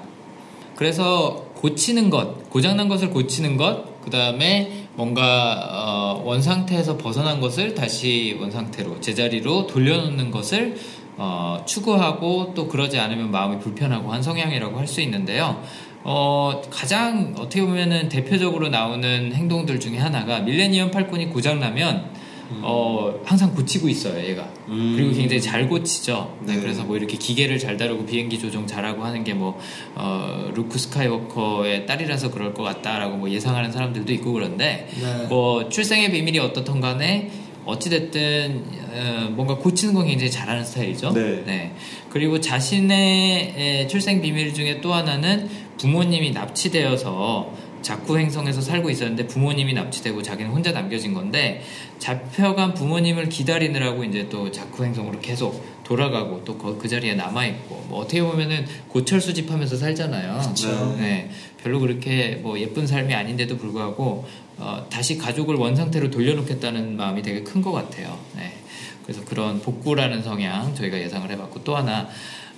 그래서 0.77 1.47
고치는 1.55 2.11
것, 2.11 2.51
고장난 2.51 2.89
것을 2.89 3.11
고치는 3.11 3.57
것, 3.57 4.01
그 4.03 4.11
다음에 4.11 4.87
뭔가 4.95 5.69
어, 5.71 6.23
원 6.25 6.43
상태에서 6.43 6.97
벗어난 6.97 7.41
것을 7.41 7.75
다시 7.75 8.37
원 8.41 8.51
상태로 8.51 9.01
제자리로 9.01 9.67
돌려놓는 9.67 10.31
것을 10.31 10.77
어, 11.17 11.63
추구하고 11.67 12.53
또 12.55 12.69
그러지 12.69 12.99
않으면 12.99 13.31
마음이 13.31 13.59
불편하고 13.59 14.13
한 14.13 14.23
성향이라고 14.23 14.79
할 14.79 14.87
수 14.87 15.01
있는데요. 15.01 15.63
어, 16.05 16.61
가장 16.71 17.35
어떻게 17.39 17.63
보면은 17.63 18.09
대표적으로 18.09 18.69
나오는 18.69 19.33
행동들 19.33 19.79
중에 19.79 19.99
하나가 19.99 20.41
밀레니엄 20.41 20.91
팔콘이 20.91 21.27
고장나면 21.29 22.23
어, 22.61 23.15
항상 23.25 23.55
고치고 23.55 23.89
있어요, 23.89 24.23
얘가. 24.23 24.47
음. 24.69 24.93
그리고 24.95 25.15
굉장히 25.15 25.41
잘 25.41 25.69
고치죠. 25.69 26.37
네, 26.41 26.55
네. 26.55 26.61
그래서 26.61 26.83
뭐 26.85 26.99
이렇게 26.99 27.17
기계를 27.17 27.59
잘 27.59 27.79
다루고 27.79 28.05
비행기 28.05 28.39
조종 28.39 28.67
잘하고 28.67 29.03
하는 29.05 29.25
게 29.25 29.33
뭐, 29.33 29.59
어, 29.95 30.51
루크 30.53 30.79
스카이워커의 30.79 31.87
딸이라서 31.87 32.31
그럴 32.31 32.53
것 32.53 32.63
같다라고 32.63 33.17
뭐 33.17 33.31
예상하는 33.31 33.73
사람들도 33.73 34.13
있고 34.15 34.33
그런데, 34.35 34.87
네. 35.01 35.27
뭐, 35.29 35.71
출생의 35.71 36.11
비밀이 36.11 36.39
어떻든 36.41 36.83
간에, 36.83 37.31
어찌됐든, 37.65 38.65
어, 38.93 39.29
뭔가 39.33 39.57
고치는 39.57 39.95
건 39.95 40.07
굉장히 40.07 40.31
잘하는 40.31 40.65
스타일이죠. 40.65 41.13
네. 41.47 41.73
그리고 42.11 42.41
자신의 42.41 43.55
에, 43.57 43.87
출생 43.87 44.21
비밀 44.21 44.53
중에 44.53 44.81
또 44.81 44.93
하나는 44.93 45.49
부모님이 45.79 46.33
납치되어서 46.33 47.73
자쿠 47.83 48.17
행성에서 48.17 48.61
살고 48.61 48.91
있었는데 48.91 49.27
부모님이 49.27 49.75
납치되고 49.75 50.23
자기는 50.23 50.53
혼자 50.53 50.71
남겨진 50.71 51.15
건데 51.15 51.63
잡혀간 51.99 52.75
부모님을 52.75 53.29
기다리느라고 53.29 54.05
이제 54.05 54.29
또 54.29 54.51
자쿠 54.53 54.85
행성으로 54.85 55.19
계속 55.21 55.65
돌아가고 55.83 56.45
또 56.45 56.57
그 56.79 56.89
자리에 56.89 57.15
남아 57.15 57.47
있고 57.47 57.85
뭐 57.89 58.01
어떻게 58.01 58.23
보면은 58.23 58.65
고철 58.89 59.21
수집하면서 59.21 59.77
살잖아요. 59.77 60.41
그쵸. 60.49 60.95
네, 60.99 61.29
별로 61.63 61.81
그렇게 61.81 62.39
뭐 62.41 62.59
예쁜 62.59 62.87
삶이 62.87 63.13
아닌데도 63.13 63.57
불구하고 63.57 64.25
어, 64.59 64.87
다시 64.91 65.19
가족을 65.19 65.57
원 65.57 65.75
상태로 65.77 66.11
돌려놓겠다는 66.11 66.97
마음이 66.97 67.23
되게 67.23 67.43
큰 67.43 67.63
것 67.63 67.73
같아요. 67.73 68.19
네. 68.37 68.53
그래서 69.03 69.25
그런 69.25 69.61
복구라는 69.61 70.23
성향 70.23 70.75
저희가 70.75 70.99
예상을 71.01 71.29
해봤고 71.31 71.65
또 71.65 71.75
하나 71.77 72.09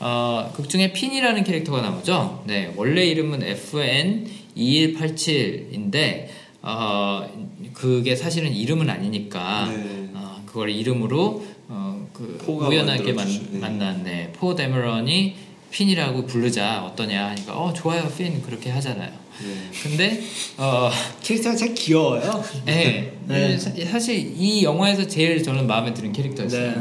어, 0.00 0.50
극 0.54 0.68
중에 0.68 0.92
핀이라는 0.92 1.44
캐릭터가 1.44 1.80
나오죠. 1.80 2.42
네, 2.46 2.72
원래 2.76 3.04
이름은 3.06 3.42
FN 3.42 4.26
2187인데 4.56 6.26
어, 6.62 7.26
그게 7.72 8.16
사실은 8.16 8.52
이름은 8.52 8.88
아니니까 8.90 9.66
네. 9.68 10.08
어, 10.14 10.42
그걸 10.46 10.70
이름으로 10.70 11.44
어, 11.68 12.06
그 12.12 12.38
우연하게 12.46 13.12
만, 13.12 13.26
네. 13.26 13.58
만난 13.58 14.04
네, 14.04 14.32
포 14.34 14.54
데머런이 14.54 15.36
핀이라고 15.84 16.24
부르자 16.26 16.84
어떠냐 16.84 17.30
하니까 17.30 17.52
어 17.52 17.72
좋아요 17.72 18.08
핀 18.16 18.40
그렇게 18.42 18.70
하잖아요. 18.70 19.10
네. 19.42 19.80
근데 19.82 20.22
어 20.56 20.88
캐릭터가 21.20 21.56
참 21.56 21.74
귀여워요. 21.74 22.44
네. 22.64 23.12
네. 23.26 23.58
사- 23.58 23.72
사실 23.90 24.32
이 24.38 24.62
영화에서 24.62 25.04
제일 25.08 25.42
저는 25.42 25.66
마음에 25.66 25.92
드는 25.92 26.12
캐릭터였어요. 26.12 26.80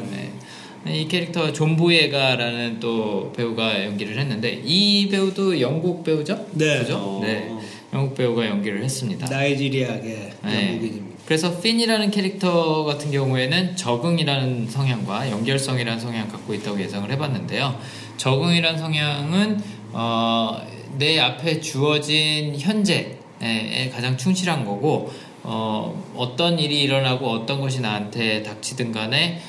네. 0.86 0.94
이 1.02 1.08
캐릭터 1.08 1.52
존 1.52 1.76
보예가라는 1.76 2.80
또 2.80 3.34
배우가 3.36 3.84
연기를 3.86 4.20
했는데 4.20 4.62
이 4.64 5.08
배우도 5.10 5.60
영국 5.60 6.04
배우죠? 6.04 6.46
네. 6.52 6.80
그죠? 6.80 6.98
어. 6.98 7.22
네. 7.24 7.50
영국 7.94 8.16
배우가 8.16 8.46
연기를 8.46 8.84
했습니다. 8.84 9.26
나이지리아계 9.28 10.34
네. 10.46 10.68
영국인입니다. 10.74 11.14
그래서 11.26 11.60
핀이라는 11.62 12.12
캐릭터 12.12 12.84
같은 12.84 13.10
경우에는 13.10 13.76
적응이라는 13.76 14.70
성향과 14.70 15.32
연결성이라는 15.32 16.00
성향을 16.00 16.28
갖고 16.30 16.54
있다고 16.54 16.80
예상을 16.82 17.10
해봤는데요. 17.10 17.80
적응이라는 18.18 18.80
성향은 18.80 19.62
어, 19.94 20.62
내 20.98 21.20
앞에 21.20 21.60
주어진 21.60 22.56
현재에 22.58 23.90
가장 23.94 24.18
충실한 24.18 24.66
거고 24.66 25.12
어, 25.44 26.04
어떤 26.16 26.58
일이 26.60 26.82
일어나고 26.84 27.30
어떤 27.30 27.60
것이 27.60 27.82
나한테 27.82 28.44
닥치든 28.44 28.92
간에 28.92 29.42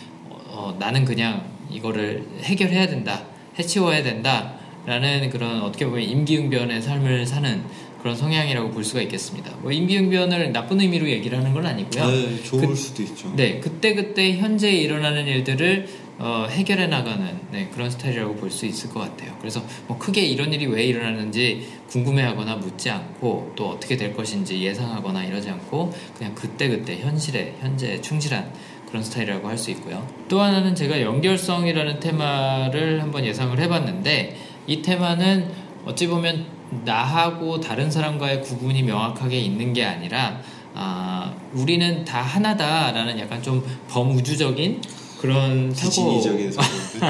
어, 0.48 0.74
나는 0.78 1.04
그냥 1.04 1.44
이거를 1.70 2.24
해결해야 2.42 2.88
된다, 2.88 3.22
해치워야 3.58 4.02
된다 4.02 4.54
라는 4.86 5.30
그런 5.30 5.62
어떻게 5.62 5.86
보면 5.86 6.02
임기응변의 6.02 6.82
삶을 6.82 7.26
사는 7.26 7.62
그런 8.02 8.14
성향이라고 8.16 8.70
볼 8.70 8.84
수가 8.84 9.00
있겠습니다. 9.02 9.50
뭐 9.62 9.72
임기응변을 9.72 10.52
나쁜 10.52 10.78
의미로 10.80 11.08
얘기를 11.08 11.38
하는 11.38 11.54
건 11.54 11.64
아니고요. 11.64 12.06
네, 12.06 12.42
좋을 12.42 12.66
그- 12.68 12.74
수도 12.74 13.02
있죠. 13.02 13.32
네, 13.34 13.60
그때 13.60 13.94
그때 13.94 14.36
현재 14.36 14.70
일어나는 14.70 15.26
일들을 15.26 15.88
어, 16.18 16.46
해결해 16.48 16.86
나가는 16.86 17.40
네, 17.50 17.68
그런 17.74 17.90
스타일이라고 17.90 18.36
볼 18.36 18.50
수 18.50 18.66
있을 18.66 18.90
것 18.90 19.00
같아요. 19.00 19.36
그래서 19.40 19.60
뭐 19.88 19.98
크게 19.98 20.22
이런 20.22 20.52
일이 20.52 20.66
왜 20.66 20.84
일어나는지 20.84 21.66
궁금해하거나 21.88 22.56
묻지 22.56 22.88
않고 22.90 23.52
또 23.56 23.70
어떻게 23.70 23.96
될 23.96 24.14
것인지 24.14 24.62
예상하거나 24.62 25.24
이러지 25.24 25.50
않고 25.50 25.92
그냥 26.16 26.34
그때 26.36 26.68
그때 26.68 26.98
현실에 27.00 27.56
현재에 27.60 28.00
충실한 28.00 28.52
그런 28.88 29.02
스타일이라고 29.02 29.48
할 29.48 29.58
수 29.58 29.72
있고요. 29.72 30.06
또 30.28 30.40
하나는 30.40 30.74
제가 30.76 31.00
연결성이라는 31.00 31.98
테마를 31.98 33.02
한번 33.02 33.24
예상을 33.24 33.58
해봤는데 33.58 34.36
이 34.68 34.82
테마는 34.82 35.48
어찌 35.84 36.06
보면 36.06 36.46
나하고 36.84 37.60
다른 37.60 37.90
사람과의 37.90 38.42
구분이 38.42 38.84
명확하게 38.84 39.38
있는 39.38 39.72
게 39.72 39.84
아니라 39.84 40.40
아, 40.74 41.32
우리는 41.52 42.04
다 42.04 42.20
하나다라는 42.22 43.18
약간 43.18 43.42
좀 43.42 43.64
범우주적인 43.88 44.80
그런 45.24 45.72
사고. 45.74 46.20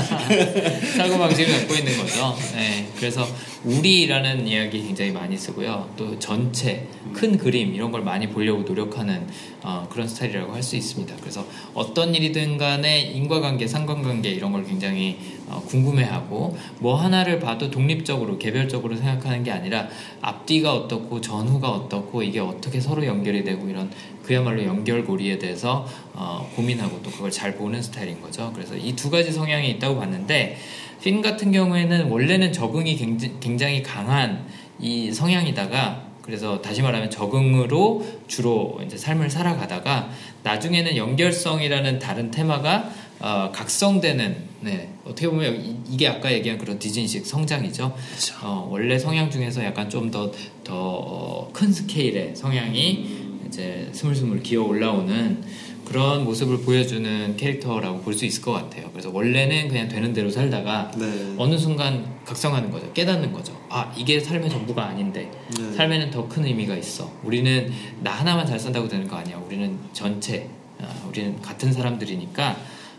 사고 0.97 1.19
방식을 1.19 1.53
갖고 1.53 1.75
있는 1.75 1.97
거죠. 1.99 2.37
네, 2.55 2.87
그래서 2.97 3.27
우리라는 3.65 4.47
이야기 4.47 4.85
굉장히 4.85 5.11
많이 5.11 5.37
쓰고요. 5.37 5.91
또 5.97 6.17
전체, 6.21 6.87
큰 7.13 7.37
그림 7.37 7.75
이런 7.75 7.91
걸 7.91 8.05
많이 8.05 8.29
보려고 8.29 8.63
노력하는 8.63 9.27
어, 9.63 9.89
그런 9.91 10.07
스타일이라고 10.07 10.53
할 10.53 10.63
수 10.63 10.77
있습니다. 10.77 11.17
그래서 11.21 11.45
어떤 11.75 12.15
일이든 12.15 12.57
간에 12.57 13.01
인과관계, 13.01 13.67
상관관계 13.67 14.31
이런 14.31 14.53
걸 14.53 14.65
굉장히 14.65 15.19
어, 15.49 15.63
궁금해하고 15.67 16.57
뭐 16.79 16.95
하나를 16.95 17.39
봐도 17.41 17.71
독립적으로 17.71 18.39
개별적으로 18.39 18.97
생각하는 18.97 19.43
게 19.43 19.51
아니라 19.51 19.89
앞뒤가 20.23 20.73
어떻고 20.73 21.21
전후가 21.21 21.69
어떻고 21.69 22.23
이게 22.23 22.41
어떻게 22.41 22.81
서로 22.81 23.05
연결이 23.05 23.45
되고 23.45 23.69
이런 23.69 23.91
그야말로 24.25 24.65
연결고리에 24.65 25.39
대해서 25.39 25.87
어, 26.15 26.51
고민하고 26.57 27.01
또 27.03 27.11
그걸 27.11 27.31
잘 27.31 27.55
보는 27.57 27.83
스타일인 27.83 28.21
거죠. 28.21 28.51
그래서 28.55 28.75
이 28.77 28.95
두 28.97 29.11
가지 29.11 29.31
성향이 29.33 29.69
있다고 29.73 29.99
봤는데 29.99 30.57
핀 31.03 31.21
같은 31.21 31.53
경우에는 31.53 32.09
원래는 32.11 32.53
적응이 32.53 32.97
굉장히- 32.97 33.35
굉장히 33.41 33.83
강한 33.83 34.47
이 34.81 35.13
성향이다가 35.13 36.03
그래서 36.23 36.63
다시 36.63 36.81
말하면 36.81 37.11
적응으로 37.11 38.03
주로 38.27 38.81
이제 38.87 38.97
삶을 38.97 39.29
살아가다가 39.29 40.09
나중에는 40.43 40.97
연결성이라는 40.97 41.99
다른 41.99 42.31
테마가 42.31 42.91
어, 43.21 43.51
각성되는 43.55 44.37
네, 44.63 44.89
어떻게 45.05 45.29
보면 45.29 45.55
이- 45.63 45.77
이게 45.93 46.09
아까 46.09 46.33
얘기한 46.33 46.59
그런 46.59 46.79
디즈니식 46.79 47.27
성장이죠. 47.27 47.95
어, 48.43 48.69
원래 48.71 48.99
성향 48.99 49.31
중에서 49.31 49.63
약간 49.65 49.89
좀 49.91 50.11
더 50.11 50.31
더큰 50.65 51.73
스케일의 51.73 52.35
성향이 52.37 53.24
이제 53.47 53.89
스물스물 53.93 54.43
기어 54.43 54.63
올라오는 54.65 55.43
그런 55.85 56.25
모습을 56.25 56.59
보여주는 56.63 57.37
캐릭터라고 57.37 58.01
볼 58.01 58.15
수 58.15 58.25
있을 58.25 58.43
것 58.43 58.53
같아요. 58.53 58.89
그래서 58.93 59.11
원래는 59.13 59.69
그냥 59.69 59.89
되는 59.89 60.13
대로 60.13 60.31
살다가 60.31 60.91
네. 60.97 61.35
어느 61.37 61.59
순간 61.59 62.07
각성하는 62.25 62.71
거죠. 62.71 62.91
깨닫는 62.95 63.33
거죠. 63.33 63.53
아, 63.69 63.93
이게 63.97 64.19
삶의 64.19 64.49
전부가 64.49 64.85
아닌데. 64.87 65.31
네. 65.59 65.73
삶에는 65.73 66.11
더 66.11 66.27
큰 66.29 66.47
의미가 66.47 66.75
있어. 66.77 67.11
우리는 67.23 67.71
나 68.03 68.13
하나만 68.13 68.47
잘 68.47 68.59
산다고 68.59 68.89
되는 68.89 69.07
거 69.07 69.17
아니야. 69.17 69.37
우리는 69.37 69.79
전체, 69.93 70.49
아, 70.81 70.87
우리는 71.09 71.41
같은 71.43 71.73
사람들이니까 71.73 72.57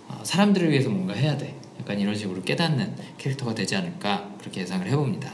아, 0.07 0.19
사람들을 0.23 0.69
위해서 0.69 0.89
뭔가 0.89 1.13
해야 1.13 1.35
돼. 1.37 1.55
약간 1.79 1.99
이런 1.99 2.13
식으로 2.15 2.43
깨닫는 2.43 2.93
캐릭터가 3.17 3.55
되지 3.55 3.75
않을까 3.77 4.29
그렇게 4.39 4.61
예상을 4.61 4.85
해봅니다. 4.87 5.31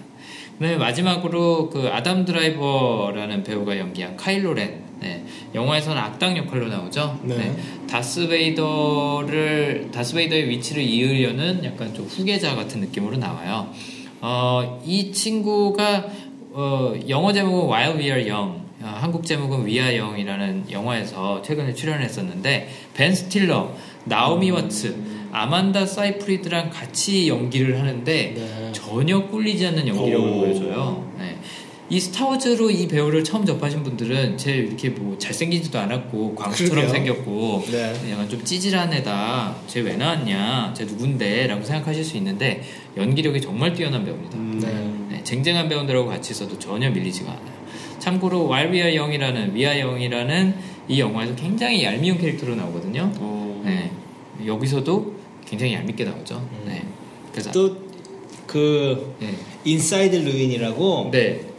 그다음에 0.58 0.78
마지막으로 0.78 1.70
그 1.70 1.90
아담 1.90 2.24
드라이버라는 2.24 3.44
배우가 3.44 3.78
연기한 3.78 4.16
카일로 4.16 4.54
렌 4.54 4.91
네, 5.02 5.24
영화에서는 5.56 5.98
악당 6.00 6.38
역할로 6.38 6.68
나오죠. 6.68 7.20
네. 7.24 7.56
다스 7.90 8.28
베이더를 8.28 9.90
다스 9.92 10.14
베이더의 10.14 10.50
위치를 10.50 10.84
이으려는 10.84 11.64
약간 11.64 11.94
좀 11.94 12.06
후계자 12.06 12.56
같은 12.56 12.82
느낌으로 12.82 13.18
나와요. 13.18 13.68
어, 14.22 14.82
이 14.86 15.12
친구가 15.12 16.06
어, 16.52 16.94
영어 17.10 17.34
제목은 17.34 17.68
While 17.70 17.98
We 17.98 18.06
Are 18.12 18.30
Young, 18.30 18.62
어, 18.82 18.98
한국 19.00 19.26
제목은 19.26 19.66
We 19.66 19.80
Are 19.80 19.98
Young이라는 19.98 20.66
영화에서 20.70 21.42
최근에 21.42 21.74
출연했었는데 21.74 22.70
벤 22.94 23.16
스틸러, 23.16 23.74
나오미 24.06 24.52
와츠, 24.52 24.96
아만다 25.32 25.86
사이프리드랑 25.86 26.70
같이 26.70 27.28
연기를 27.28 27.80
하는데 27.80 28.34
네. 28.36 28.72
전혀 28.74 29.26
꿀리지 29.28 29.66
않는 29.68 29.88
연기력을 29.88 30.30
오. 30.30 30.34
보여줘요. 30.42 31.12
네. 31.18 31.38
이 31.92 32.00
스타워즈로 32.00 32.72
이 32.72 32.88
배우를 32.88 33.22
처음 33.22 33.46
접하신 33.46 33.84
분들은 33.84 34.38
쟤 34.38 34.54
이렇게 34.56 34.88
뭐 34.92 35.18
잘생기지도 35.18 35.78
않았고 35.78 36.36
광수처럼. 36.36 36.88
생겼고 36.88 37.66
네. 37.70 37.94
약간 38.12 38.30
좀 38.30 38.42
찌질한 38.46 38.94
애다. 38.94 39.58
쟤 39.68 39.82
왜 39.82 39.98
나왔냐? 39.98 40.74
쟤 40.74 40.86
누군데? 40.86 41.48
라고 41.48 41.62
생각하실 41.66 42.06
수 42.06 42.16
있는데 42.16 42.64
연기력이 42.96 43.42
정말 43.42 43.74
뛰어난 43.74 44.06
배우입니다. 44.06 44.38
음. 44.38 45.08
네, 45.12 45.22
쟁쟁한 45.26 45.68
배우들하고 45.68 46.08
같이 46.08 46.32
있어도 46.32 46.58
전혀 46.58 46.90
밀리지가 46.90 47.30
않아요. 47.30 47.62
참고로 48.00 48.48
왈비아 48.48 48.94
영이라는 48.96 49.54
위아 49.54 49.78
영이라는 49.78 50.56
이 50.88 50.98
영화에서 51.02 51.36
굉장히 51.36 51.84
얄미운 51.84 52.18
캐릭터로 52.18 52.56
나오거든요. 52.56 53.12
어. 53.18 53.62
네, 53.66 53.92
여기서도 54.46 55.14
굉장히 55.46 55.74
얄밉게 55.74 56.06
나오죠. 56.06 56.42
네, 56.66 56.84
그래서 57.34 57.52
또 57.52 58.34
그 58.34 59.16
네, 59.20 59.36
인사이드 59.66 60.16
르윈이라고 60.16 61.10
네, 61.12 61.51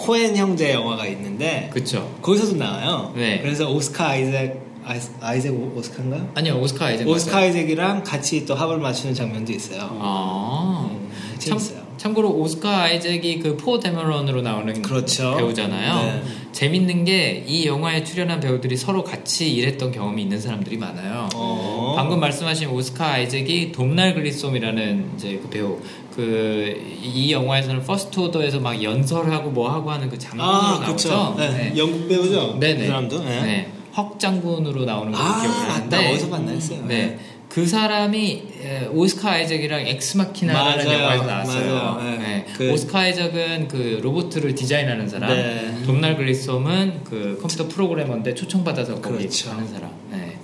코엔 0.00 0.34
형제 0.36 0.72
영화가 0.72 1.06
있는데 1.08 1.68
그쵸. 1.72 2.10
거기서도 2.22 2.56
나와요. 2.56 3.12
네. 3.14 3.38
그래서 3.42 3.70
오스카 3.70 4.08
아이작 4.08 4.56
아이스- 4.84 5.10
아이작 5.20 5.52
오- 5.52 5.74
오스카인가요? 5.76 6.30
아니요 6.34 6.54
오스카 6.58 6.86
아이젠 6.86 7.06
오스카 7.06 7.36
아이작이랑 7.36 8.02
같이 8.02 8.46
또 8.46 8.54
합을 8.54 8.78
맞추는 8.78 9.14
장면도 9.14 9.52
있어요. 9.52 9.88
아, 10.00 10.88
음, 10.90 11.10
참, 11.38 11.58
재밌어요. 11.58 11.80
참 11.98 12.14
고로 12.14 12.30
오스카 12.30 12.84
아이잭이 12.84 13.40
그 13.40 13.56
포 13.58 13.78
데머런으로 13.78 14.40
나오는 14.40 14.80
그렇죠. 14.80 15.36
배우잖아요. 15.36 15.94
네. 16.02 16.22
재밌는 16.52 17.04
게 17.04 17.44
이 17.46 17.66
영화에 17.66 18.02
출연한 18.02 18.40
배우들이 18.40 18.76
서로 18.78 19.04
같이 19.04 19.52
일했던 19.54 19.92
경험이 19.92 20.22
있는 20.22 20.40
사람들이 20.40 20.78
많아요. 20.78 21.28
어. 21.34 21.69
방금 21.96 22.20
말씀하신 22.20 22.68
오스카 22.68 23.06
아이잭이 23.14 23.72
돔날 23.72 24.14
글리슨이라는 24.14 25.10
이제 25.16 25.38
그 25.42 25.48
배우 25.48 25.78
그 26.14 26.90
이 27.02 27.32
영화에서는 27.32 27.82
퍼스트 27.82 28.20
오더에서 28.20 28.60
막 28.60 28.80
연설하고 28.82 29.50
뭐 29.50 29.70
하고 29.72 29.90
하는 29.90 30.08
그 30.08 30.18
장군으로 30.18 30.46
아, 30.48 30.62
나오죠. 30.80 30.84
그렇죠. 30.84 31.34
네. 31.38 31.72
영국 31.76 32.08
배우죠. 32.08 32.56
네네. 32.60 32.80
그 32.80 32.86
사람도. 32.86 33.24
네. 33.24 33.40
네. 33.42 33.72
헉 33.96 34.18
장군으로 34.18 34.84
나오는 34.84 35.10
걸 35.12 35.20
아. 35.20 35.24
하는데 35.26 36.10
어디서 36.12 36.28
봤나 36.28 36.52
했어요. 36.52 36.84
네. 36.86 37.18
그 37.48 37.66
사람이 37.66 38.42
에, 38.62 38.86
오스카 38.92 39.30
아이잭이랑 39.32 39.80
엑스마키나라는 39.88 40.84
맞아요. 40.84 40.98
영화에서 41.00 41.24
나왔어요. 41.24 42.00
네. 42.04 42.18
네. 42.18 42.46
그- 42.56 42.70
오스카 42.72 42.98
아이잭은 43.00 43.66
그 43.68 43.98
로봇을 44.02 44.54
디자인하는 44.54 45.08
사람, 45.08 45.30
네. 45.30 45.74
돔날 45.84 46.16
글리슨은 46.16 47.00
그 47.04 47.38
컴퓨터 47.40 47.66
프로그래머인데 47.66 48.34
초청받아서 48.34 49.00
거기 49.00 49.18
그렇죠. 49.18 49.50
하는 49.50 49.66
사람. 49.66 49.90
네. 50.10 50.38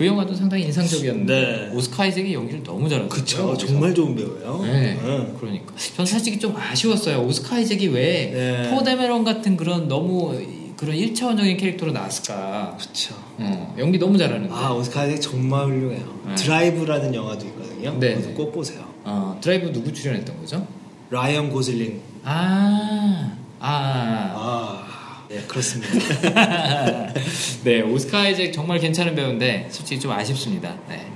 그 0.00 0.06
영화도 0.06 0.34
상당히 0.34 0.64
인상적이었는데 0.64 1.68
네. 1.68 1.76
오스카 1.76 2.04
아이잭이 2.04 2.32
연기를 2.32 2.62
너무 2.62 2.88
잘하더라고요. 2.88 3.52
그쵸. 3.52 3.54
정말 3.58 3.94
좋은 3.94 4.16
배우예요. 4.16 4.62
네. 4.62 4.98
응. 5.04 5.36
그러니까 5.38 5.74
전 5.94 6.06
솔직히 6.06 6.38
좀 6.38 6.56
아쉬웠어요. 6.56 7.20
오스카 7.20 7.56
아이잭이 7.56 7.88
왜 7.88 8.30
네. 8.32 8.70
포데메론 8.70 9.24
같은 9.24 9.58
그런 9.58 9.88
너무 9.88 10.40
그런 10.78 10.96
일차원적인 10.96 11.58
캐릭터로 11.58 11.92
나왔을까? 11.92 12.78
그쵸. 12.80 13.14
어, 13.36 13.74
연기 13.78 13.98
너무 13.98 14.16
잘하는데. 14.16 14.50
아, 14.50 14.72
오스카 14.72 15.02
아이작 15.02 15.20
정말 15.20 15.66
훌륭해요. 15.66 16.20
네. 16.28 16.34
드라이브라는 16.34 17.14
영화도 17.14 17.44
있거든요. 17.48 17.98
네. 17.98 18.14
꼭 18.34 18.52
보세요. 18.52 18.82
어, 19.04 19.36
드라이브 19.42 19.70
누구 19.70 19.92
출연했던 19.92 20.34
거죠? 20.40 20.66
라이언 21.10 21.50
고슬링. 21.50 22.00
아, 22.24 23.36
아, 23.58 24.32
아, 24.34 24.86
네, 25.30 25.40
그렇습니다. 25.46 27.12
네, 27.62 27.82
오스카 27.82 28.18
아이잭 28.18 28.52
정말 28.52 28.80
괜찮은 28.80 29.14
배우인데 29.14 29.68
솔직히 29.70 30.00
좀 30.00 30.10
아쉽습니다. 30.10 30.76
네. 30.88 31.06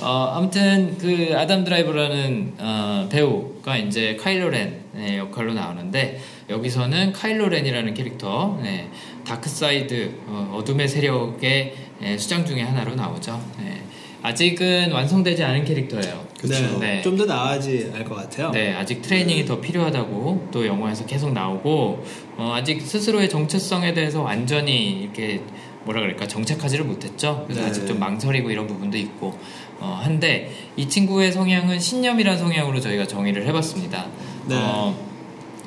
어, 0.00 0.32
아무튼 0.36 0.98
그 0.98 1.32
아담 1.36 1.62
드라이버라는 1.62 2.54
어, 2.58 3.08
배우가 3.08 3.76
이제 3.76 4.16
카일로 4.20 4.50
렌 4.50 4.80
네, 4.92 5.16
역할로 5.16 5.54
나오는데 5.54 6.20
여기서는 6.50 7.12
카일로 7.12 7.48
렌이라는 7.50 7.94
캐릭터 7.94 8.58
네, 8.60 8.90
dark 9.24 9.68
side 9.68 10.12
어, 10.26 10.56
어둠의 10.58 10.88
세력의 10.88 11.74
네, 12.00 12.18
수장 12.18 12.44
중에 12.44 12.62
하나로 12.62 12.96
나오죠. 12.96 13.40
네. 13.58 13.80
아직은 14.22 14.90
완성되지 14.90 15.44
않은 15.44 15.64
캐릭터예요. 15.64 16.31
그쵸. 16.42 16.78
네. 16.80 17.00
좀 17.02 17.16
더 17.16 17.24
나아져야 17.24 17.90
할 17.94 18.04
것 18.04 18.16
같아요. 18.16 18.50
네, 18.50 18.74
아직 18.74 19.00
트레이닝이 19.00 19.44
더 19.46 19.60
필요하다고 19.60 20.48
또 20.50 20.66
영화에서 20.66 21.06
계속 21.06 21.32
나오고 21.32 22.04
어, 22.36 22.52
아직 22.56 22.80
스스로의 22.82 23.28
정체성에 23.30 23.94
대해서 23.94 24.22
완전히 24.22 25.02
이렇게 25.02 25.40
뭐라 25.84 26.00
그럴까 26.00 26.26
정착하지를 26.28 26.84
못했죠. 26.84 27.44
그래서 27.46 27.62
네. 27.62 27.68
아직 27.68 27.86
좀 27.86 27.98
망설이고 27.98 28.50
이런 28.50 28.66
부분도 28.66 28.96
있고 28.98 29.38
어, 29.80 29.98
한데 30.02 30.50
이 30.76 30.88
친구의 30.88 31.32
성향은 31.32 31.78
신념이란 31.80 32.38
성향으로 32.38 32.80
저희가 32.80 33.06
정의를 33.06 33.46
해봤습니다. 33.46 34.06
네. 34.46 34.56
어, 34.58 34.96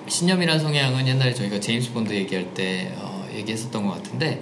신념이란 0.08 0.60
성향은 0.60 1.08
옛날에 1.08 1.34
저희가 1.34 1.60
제임스 1.60 1.94
본드 1.94 2.14
얘기할 2.14 2.54
때 2.54 2.92
어, 2.98 3.26
얘기했었던 3.34 3.86
것 3.86 3.94
같은데 3.96 4.42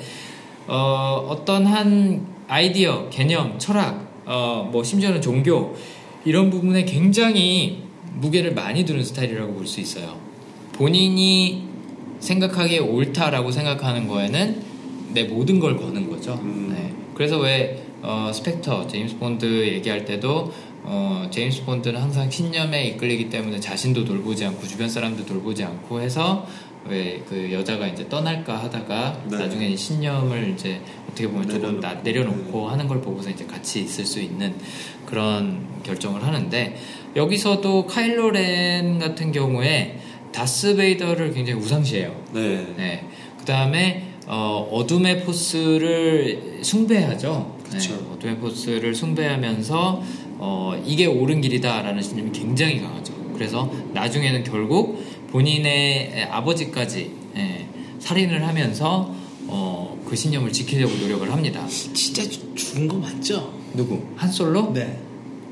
어, 0.67 1.25
어떤 1.29 1.65
한 1.65 2.25
아이디어, 2.47 3.09
개념, 3.09 3.57
철학, 3.57 4.07
어, 4.25 4.69
뭐 4.71 4.83
심지어는 4.83 5.21
종교 5.21 5.75
이런 6.25 6.49
부분에 6.49 6.85
굉장히 6.85 7.83
무게를 8.15 8.53
많이 8.53 8.85
두는 8.85 9.03
스타일이라고 9.03 9.53
볼 9.53 9.67
수 9.67 9.79
있어요. 9.81 10.17
본인이 10.73 11.63
생각하기에 12.19 12.79
옳다라고 12.79 13.51
생각하는 13.51 14.07
거에는 14.07 14.61
내 15.13 15.23
모든 15.25 15.59
걸 15.59 15.77
거는 15.77 16.09
거죠. 16.09 16.39
음. 16.41 16.73
네. 16.75 16.93
그래서 17.13 17.37
왜 17.39 17.83
어, 18.01 18.31
스펙터, 18.33 18.87
제임스 18.87 19.17
본드 19.17 19.45
얘기할 19.67 20.03
때도 20.05 20.51
어, 20.83 21.27
제임스 21.31 21.63
본드는 21.65 22.01
항상 22.01 22.29
신념에 22.29 22.87
이끌리기 22.87 23.29
때문에 23.29 23.59
자신도 23.59 24.03
돌보지 24.05 24.45
않고 24.45 24.65
주변 24.67 24.89
사람도 24.89 25.25
돌보지 25.25 25.63
않고 25.63 26.01
해서 26.01 26.45
왜 26.85 27.23
그 27.29 27.49
여자가 27.53 27.87
이제 27.87 28.09
떠날까 28.09 28.61
하다가 28.63 29.21
네. 29.29 29.37
나중에 29.37 29.69
이 29.69 29.77
신념을 29.77 30.49
이제 30.53 30.81
어떻게 31.07 31.27
보면 31.29 31.43
조금 31.47 31.61
내려놓고. 31.79 31.81
나- 31.81 32.01
내려놓고 32.03 32.69
하는 32.69 32.87
걸 32.89 32.99
보고서 32.99 33.29
이제 33.29 33.45
같이 33.45 33.81
있을 33.83 34.05
수 34.05 34.19
있는 34.19 34.53
그런 35.17 35.67
결정을 35.83 36.23
하는데 36.25 36.75
여기서도 37.15 37.85
카일로 37.85 38.31
렌 38.31 38.97
같은 38.97 39.31
경우에 39.31 39.99
다스 40.33 40.75
베이더를 40.75 41.33
굉장히 41.35 41.59
우상시해요. 41.61 42.15
네. 42.33 42.65
네. 42.75 43.07
그 43.37 43.45
다음에 43.45 44.07
어, 44.25 44.67
어둠의 44.71 45.23
포스를 45.23 46.61
숭배하죠. 46.63 47.55
그쵸. 47.63 47.93
네, 47.93 47.99
어둠의 48.15 48.37
포스를 48.39 48.95
숭배하면서 48.95 50.03
어, 50.39 50.81
이게 50.83 51.05
옳은 51.05 51.41
길이다라는 51.41 52.01
신념이 52.01 52.31
굉장히 52.31 52.81
강하죠. 52.81 53.13
그래서 53.35 53.71
나중에는 53.93 54.43
결국 54.43 55.03
본인의 55.29 56.23
아버지까지 56.31 57.11
예, 57.35 57.67
살인을 57.99 58.47
하면서 58.47 59.13
어, 59.45 59.95
그 60.07 60.15
신념을 60.15 60.51
지키려고 60.51 60.95
노력을 60.95 61.31
합니다. 61.31 61.67
진짜 61.67 62.23
죽- 62.23 62.55
죽은 62.55 62.87
거 62.87 62.97
맞죠? 62.97 63.61
누구? 63.73 64.01
한 64.15 64.31
솔로? 64.31 64.71
네. 64.73 64.99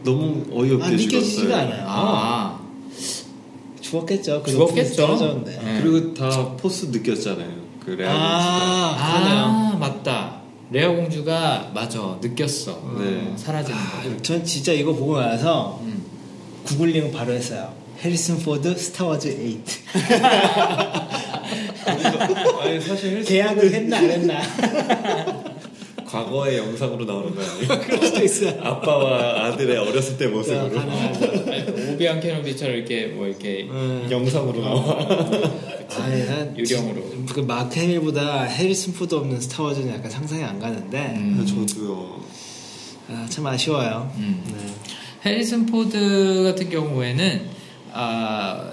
너무 0.03 0.43
어이없게 0.51 0.86
아, 0.86 0.89
느껴지지가. 0.89 1.57
않아요. 1.57 1.86
아, 1.88 2.60
죽었겠죠. 3.79 4.41
그 4.43 4.51
죽었겠죠. 4.51 5.43
네. 5.45 5.79
그리고 5.81 6.13
다 6.13 6.55
포스 6.57 6.88
느꼈잖아요. 6.88 7.49
그 7.86 7.91
레아 7.91 8.12
아, 8.12 9.71
아, 9.73 9.77
맞다. 9.79 10.41
레아 10.71 10.89
공주가 10.89 11.69
맞아 11.73 12.17
느꼈어. 12.21 12.71
네. 12.99 13.31
어, 13.31 13.36
사라지는 13.38 13.77
거. 13.77 13.84
아, 13.84 14.17
전 14.21 14.43
진짜 14.45 14.71
이거 14.71 14.93
보고 14.93 15.19
나서 15.19 15.79
음. 15.84 16.03
구글링 16.65 17.12
바로 17.12 17.34
했어요. 17.34 17.73
해리슨 17.99 18.39
포드 18.39 18.75
스타워즈 18.77 19.60
8. 19.93 19.93
아니 22.62 22.79
사실 22.81 23.23
계약을 23.23 23.73
했나 23.73 23.97
안 23.97 24.03
했나? 24.10 24.41
과거의 26.12 26.58
영상으로 26.58 27.06
나오는 27.06 27.34
거 27.34 27.41
아니에요? 27.41 27.67
그럴 27.88 28.06
수도 28.06 28.24
있어요. 28.24 28.60
아빠와 28.62 29.45
아들의 29.45 29.78
어렸을 29.78 30.17
때 30.17 30.28
모습으로 30.28 30.69
가능하죠. 30.69 31.93
오비완 31.93 32.19
케노비처럼 32.19 32.76
이렇게 32.76 33.08
뭐 33.08 33.28
이렇게 33.28 33.63
음. 33.69 34.08
영상으로 34.12 34.62
나와. 34.62 35.00
아니, 36.00 36.26
난 36.26 36.58
유령으로. 36.58 37.02
그 37.34 37.39
마크 37.41 37.80
해밀보다 37.80 38.43
해리슨 38.43 38.93
포드 38.93 39.15
없는 39.15 39.39
스타워즈는 39.39 39.93
약간 39.93 40.12
상상이 40.12 40.43
안 40.43 40.60
가는데 40.60 41.13
음. 41.15 41.45
저도요. 41.45 42.21
아, 43.10 43.26
참 43.30 43.47
아쉬워요. 43.47 44.12
음. 44.17 44.43
네. 44.47 45.30
해리슨 45.32 45.65
포드 45.65 46.43
같은 46.43 46.69
경우에는 46.69 47.41
아, 47.93 48.69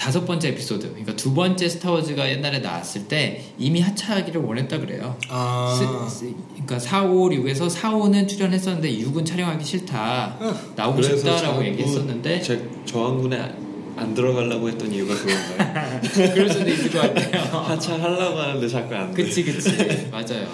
다섯 0.00 0.24
번째 0.24 0.48
에피소드, 0.48 0.88
그러니까 0.88 1.14
두 1.14 1.34
번째 1.34 1.68
스타워즈가 1.68 2.30
옛날에 2.30 2.60
나왔을 2.60 3.06
때 3.06 3.42
이미 3.58 3.82
하차하기를 3.82 4.40
원했다 4.40 4.78
그래요. 4.78 5.14
아. 5.28 5.76
스- 6.08 6.18
스- 6.20 6.34
그러니까 6.52 6.78
4, 6.78 7.02
5, 7.04 7.28
6에서 7.28 7.68
4, 7.68 7.90
5는 7.92 8.26
출연했었는데 8.26 8.90
6은 8.96 9.26
촬영하기 9.26 9.62
싫다. 9.62 10.38
나오고 10.74 11.02
싶다라고 11.02 11.62
얘기했었는데 11.66 12.40
제 12.40 12.66
저항군에 12.86 13.36
안- 13.36 13.70
안 13.96 14.14
들어가려고 14.14 14.70
했던 14.70 14.90
이유가 14.90 15.14
그건가요? 15.14 16.00
그럴 16.32 16.48
수도 16.48 16.70
있을 16.70 16.90
것 16.90 17.00
같아요. 17.02 17.42
하차하려고 17.60 18.38
하는데 18.38 18.66
자꾸 18.68 18.94
안 18.94 19.12
돼. 19.12 19.22
그치 19.22 19.44
그치 19.44 20.08
맞아요. 20.10 20.48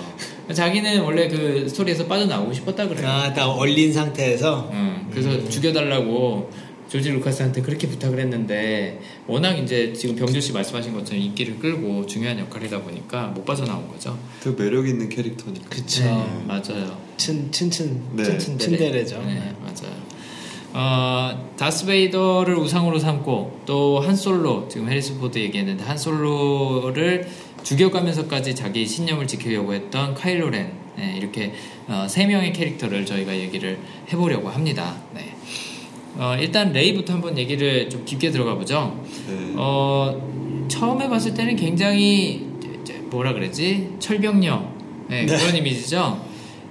자기는 0.52 1.00
원래 1.02 1.28
그 1.28 1.68
스토리에서 1.68 2.06
빠져나오고 2.06 2.52
싶었다 2.52 2.88
그래요. 2.88 3.06
아, 3.08 3.32
다 3.32 3.48
얼린 3.48 3.92
상태에서 3.92 4.68
응, 4.72 5.06
그래서 5.12 5.48
죽여달라고 5.48 6.50
조지 6.96 7.10
루카스한테 7.10 7.60
그렇게 7.60 7.86
부탁을 7.86 8.18
했는데 8.20 8.98
워낙 9.26 9.52
이제 9.58 9.92
지금 9.92 10.16
병조 10.16 10.40
씨 10.40 10.52
말씀하신 10.52 10.94
것처럼 10.94 11.22
인기를 11.22 11.58
끌고 11.58 12.06
중요한 12.06 12.38
역할이다 12.38 12.80
보니까 12.80 13.26
못 13.28 13.44
빠져나온 13.44 13.86
거죠. 13.86 14.18
그 14.42 14.54
매력 14.58 14.88
있는 14.88 15.10
캐릭터니까. 15.10 15.68
그쵸. 15.68 16.04
네, 16.04 16.44
맞아요. 16.46 16.98
친, 17.18 17.52
친친, 17.52 18.02
네. 18.14 18.24
친친 18.24 18.58
츤데레죠. 18.58 19.18
네, 19.18 19.54
맞아요. 19.60 20.06
어, 20.72 21.52
다스베이더를 21.58 22.56
우상으로 22.56 22.98
삼고 22.98 23.62
또 23.66 24.00
한솔로 24.00 24.68
지금 24.68 24.88
해리스 24.88 25.18
포드 25.18 25.38
얘기했는데 25.38 25.84
한솔로를 25.84 27.28
죽여가면서까지 27.62 28.54
자기 28.54 28.86
신념을 28.86 29.26
지키려고 29.26 29.74
했던 29.74 30.14
카일로 30.14 30.48
렌 30.48 30.72
네, 30.96 31.14
이렇게 31.18 31.52
어, 31.88 32.06
세 32.08 32.24
명의 32.24 32.54
캐릭터를 32.54 33.04
저희가 33.04 33.36
얘기를 33.36 33.78
해보려고 34.10 34.48
합니다. 34.48 34.96
네. 35.12 35.36
어, 36.18 36.36
일단 36.40 36.72
레이부터 36.72 37.14
한번 37.14 37.36
얘기를 37.36 37.88
좀 37.90 38.04
깊게 38.04 38.30
들어가 38.30 38.54
보죠. 38.54 38.98
네. 39.28 39.52
어, 39.56 40.66
처음에 40.68 41.08
봤을 41.08 41.34
때는 41.34 41.56
굉장히 41.56 42.46
뭐라 43.10 43.32
그랬지 43.32 43.96
철벽녀 43.98 44.72
네, 45.08 45.26
그런 45.26 45.56
이미지죠. 45.56 46.24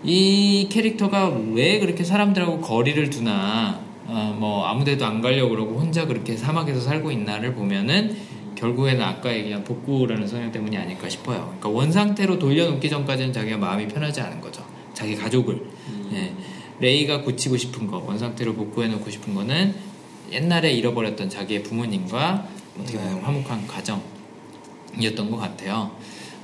이 0.03 0.67
캐릭터가 0.69 1.29
왜 1.53 1.79
그렇게 1.79 2.03
사람들하고 2.03 2.61
거리를 2.61 3.09
두나 3.09 3.79
어, 4.07 4.35
뭐 4.37 4.65
아무데도 4.65 5.05
안 5.05 5.21
가려고 5.21 5.49
그러고 5.49 5.79
혼자 5.79 6.05
그렇게 6.05 6.37
사막에서 6.37 6.79
살고 6.79 7.11
있나를 7.11 7.55
보면은 7.55 8.15
결국에는 8.55 9.01
아까 9.03 9.33
얘기한 9.33 9.63
복구라는 9.63 10.27
성향 10.27 10.51
때문이 10.51 10.77
아닐까 10.77 11.09
싶어요. 11.09 11.55
그러니까 11.59 11.69
원 11.69 11.91
상태로 11.91 12.39
돌려놓기 12.39 12.89
전까지는 12.89 13.33
자기가 13.33 13.57
마음이 13.57 13.87
편하지 13.87 14.21
않은 14.21 14.41
거죠. 14.41 14.63
자기 14.93 15.15
가족을. 15.15 15.61
예. 16.13 16.33
레이가 16.79 17.21
고치고 17.21 17.57
싶은 17.57 17.87
거, 17.87 17.97
원 17.99 18.17
상태로 18.19 18.53
복구해놓고 18.55 19.09
싶은 19.09 19.33
거는 19.33 19.75
옛날에 20.31 20.71
잃어버렸던 20.73 21.29
자기의 21.29 21.63
부모님과 21.63 22.47
어떻게 22.79 22.97
보면 22.97 23.21
화목한 23.21 23.67
가정이었던 23.67 25.31
것 25.31 25.37
같아요. 25.37 25.91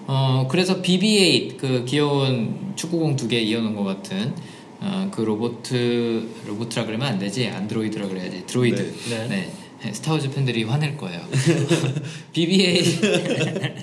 어, 0.08 0.48
그래서 0.50 0.82
BB-8 0.82 1.58
그 1.58 1.86
귀여운 1.88 2.74
축구공 2.76 3.15
두 3.15 3.28
개 3.28 3.39
이어놓은 3.39 3.76
것 3.76 3.84
같은 3.84 4.34
어, 4.80 5.10
그 5.13 5.22
로보트 5.22 6.28
로보트라 6.48 6.86
그러면 6.86 7.08
안 7.08 7.20
되지 7.20 7.48
안드로이드라 7.48 8.08
그래야지 8.08 8.46
드로이드 8.48 8.94
네. 9.10 9.28
네. 9.28 9.52
스타워즈 9.91 10.30
팬들이 10.32 10.63
화낼 10.63 10.96
거예요. 10.96 11.20
BB-8 12.34 13.82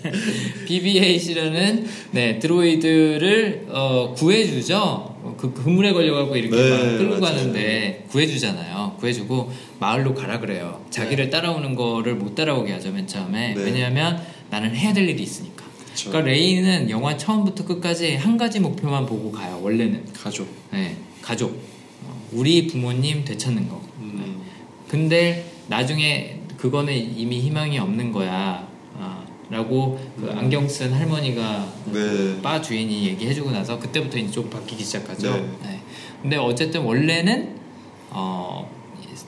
BB-8이라는 0.67 1.85
네 2.13 2.39
드로이드를 2.39 3.67
어, 3.71 4.15
구해주죠. 4.17 5.37
그 5.37 5.53
그물에 5.53 5.93
걸려갖고 5.93 6.37
이렇게 6.37 6.57
네, 6.57 6.71
막 6.71 6.79
끌고 6.99 7.19
맞아요. 7.19 7.37
가는데 7.37 8.05
구해주잖아요. 8.11 8.97
구해주고 8.99 9.53
마을로 9.81 10.15
가라 10.15 10.41
그래요. 10.41 10.85
자기를 10.91 11.31
따라오는 11.31 11.75
거를 11.75 12.15
못 12.15 12.35
따라오게 12.35 12.73
하죠 12.75 12.93
맨 12.93 13.07
처음에. 13.07 13.55
네. 13.55 13.63
왜냐하면 13.63 14.23
나는 14.51 14.75
해야 14.75 14.93
될 14.93 15.09
일이 15.09 15.23
있으니까. 15.23 15.65
그쵸. 15.91 16.11
그러니까 16.11 16.31
레이는 16.31 16.91
영화 16.91 17.17
처음부터 17.17 17.65
끝까지 17.65 18.15
한 18.15 18.37
가지 18.37 18.61
목표만 18.61 19.07
보고 19.07 19.33
가요. 19.33 19.61
원래는 19.63 20.05
가족. 20.13 20.49
네, 20.73 20.97
가족, 21.23 21.51
어, 22.05 22.23
우리 22.33 22.67
부모님 22.69 23.25
되찾는 23.25 23.69
거. 23.69 23.83
음. 23.99 24.43
근데 24.89 25.45
나중에 25.69 26.41
그거는 26.57 26.95
이미 26.95 27.41
희망이 27.41 27.79
없는 27.79 28.13
거야. 28.13 28.67
아, 28.99 29.25
라고 29.51 29.99
그 30.21 30.31
안경 30.31 30.69
쓴 30.69 30.93
할머니가 30.93 31.73
네. 31.93 32.43
바 32.43 32.61
주인이 32.61 33.07
얘기해주고 33.07 33.51
나서 33.51 33.79
그때부터 33.79 34.19
이제 34.19 34.31
좀 34.31 34.51
바뀌기 34.51 34.85
시작하죠. 34.85 35.33
네. 35.33 35.49
네. 35.63 35.81
근데 36.21 36.37
어쨌든 36.37 36.83
원래는 36.83 37.57
어, 38.11 38.71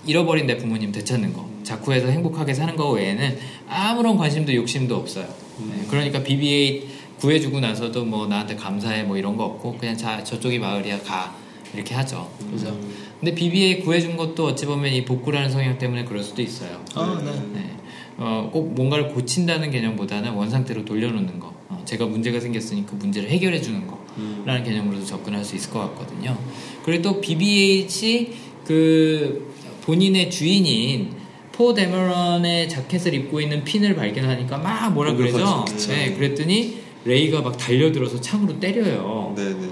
잃어버린 0.04 0.46
내 0.46 0.56
부모님 0.56 0.92
되찾는 0.92 1.32
거, 1.32 1.48
자쿠에서 1.62 2.08
행복하게 2.08 2.52
사는 2.52 2.74
거 2.76 2.90
외에는 2.90 3.38
아무런 3.68 4.16
관심도 4.16 4.54
욕심도 4.54 4.96
없어요. 4.96 5.26
네. 5.58 5.86
그러니까 5.88 6.22
BB-8 6.22 7.00
구해주고 7.20 7.60
나서도 7.60 8.04
뭐 8.04 8.26
나한테 8.26 8.56
감사해 8.56 9.04
뭐 9.04 9.16
이런 9.16 9.36
거 9.36 9.44
없고 9.44 9.76
그냥 9.78 9.96
자 9.96 10.24
저쪽이 10.24 10.58
마을이야 10.58 11.02
가 11.02 11.34
이렇게 11.74 11.94
하죠. 11.94 12.28
그래서 12.48 12.74
근데 13.20 13.34
BB-8 13.34 13.84
구해준 13.84 14.16
것도 14.16 14.46
어찌 14.46 14.66
보면 14.66 14.92
이 14.92 15.04
복구라는 15.04 15.50
성향 15.50 15.78
때문에 15.78 16.04
그럴 16.04 16.22
수도 16.22 16.40
있어요. 16.42 16.82
아, 16.94 17.20
네. 17.22 17.32
네. 17.52 17.76
어, 18.16 18.48
꼭 18.52 18.74
뭔가를 18.74 19.08
고친다는 19.08 19.70
개념보다는 19.70 20.32
원상태로 20.32 20.84
돌려놓는 20.84 21.38
거. 21.38 21.54
어, 21.68 21.82
제가 21.84 22.06
문제가 22.06 22.40
생겼으니 22.40 22.86
그 22.86 22.94
문제를 22.94 23.28
해결해 23.28 23.60
주는 23.60 23.86
거. 23.86 24.00
라는 24.44 24.64
개념으로도 24.64 25.04
접근할 25.04 25.44
수 25.44 25.56
있을 25.56 25.70
것 25.70 25.80
같거든요. 25.80 26.36
그리고 26.84 27.02
또 27.02 27.20
BB-8이 27.20 28.30
그 28.64 29.54
본인의 29.82 30.30
주인인 30.30 31.12
포 31.52 31.74
데머런의 31.74 32.68
자켓을 32.68 33.14
입고 33.14 33.40
있는 33.40 33.64
핀을 33.64 33.94
발견하니까 33.94 34.58
막 34.58 34.92
뭐라 34.92 35.14
그러죠? 35.14 35.64
네, 35.88 36.14
그랬더니 36.14 36.80
레이가 37.04 37.40
막 37.40 37.56
달려들어서 37.56 38.20
창으로 38.20 38.60
때려요. 38.60 39.32
네 39.36 39.44
네. 39.54 39.68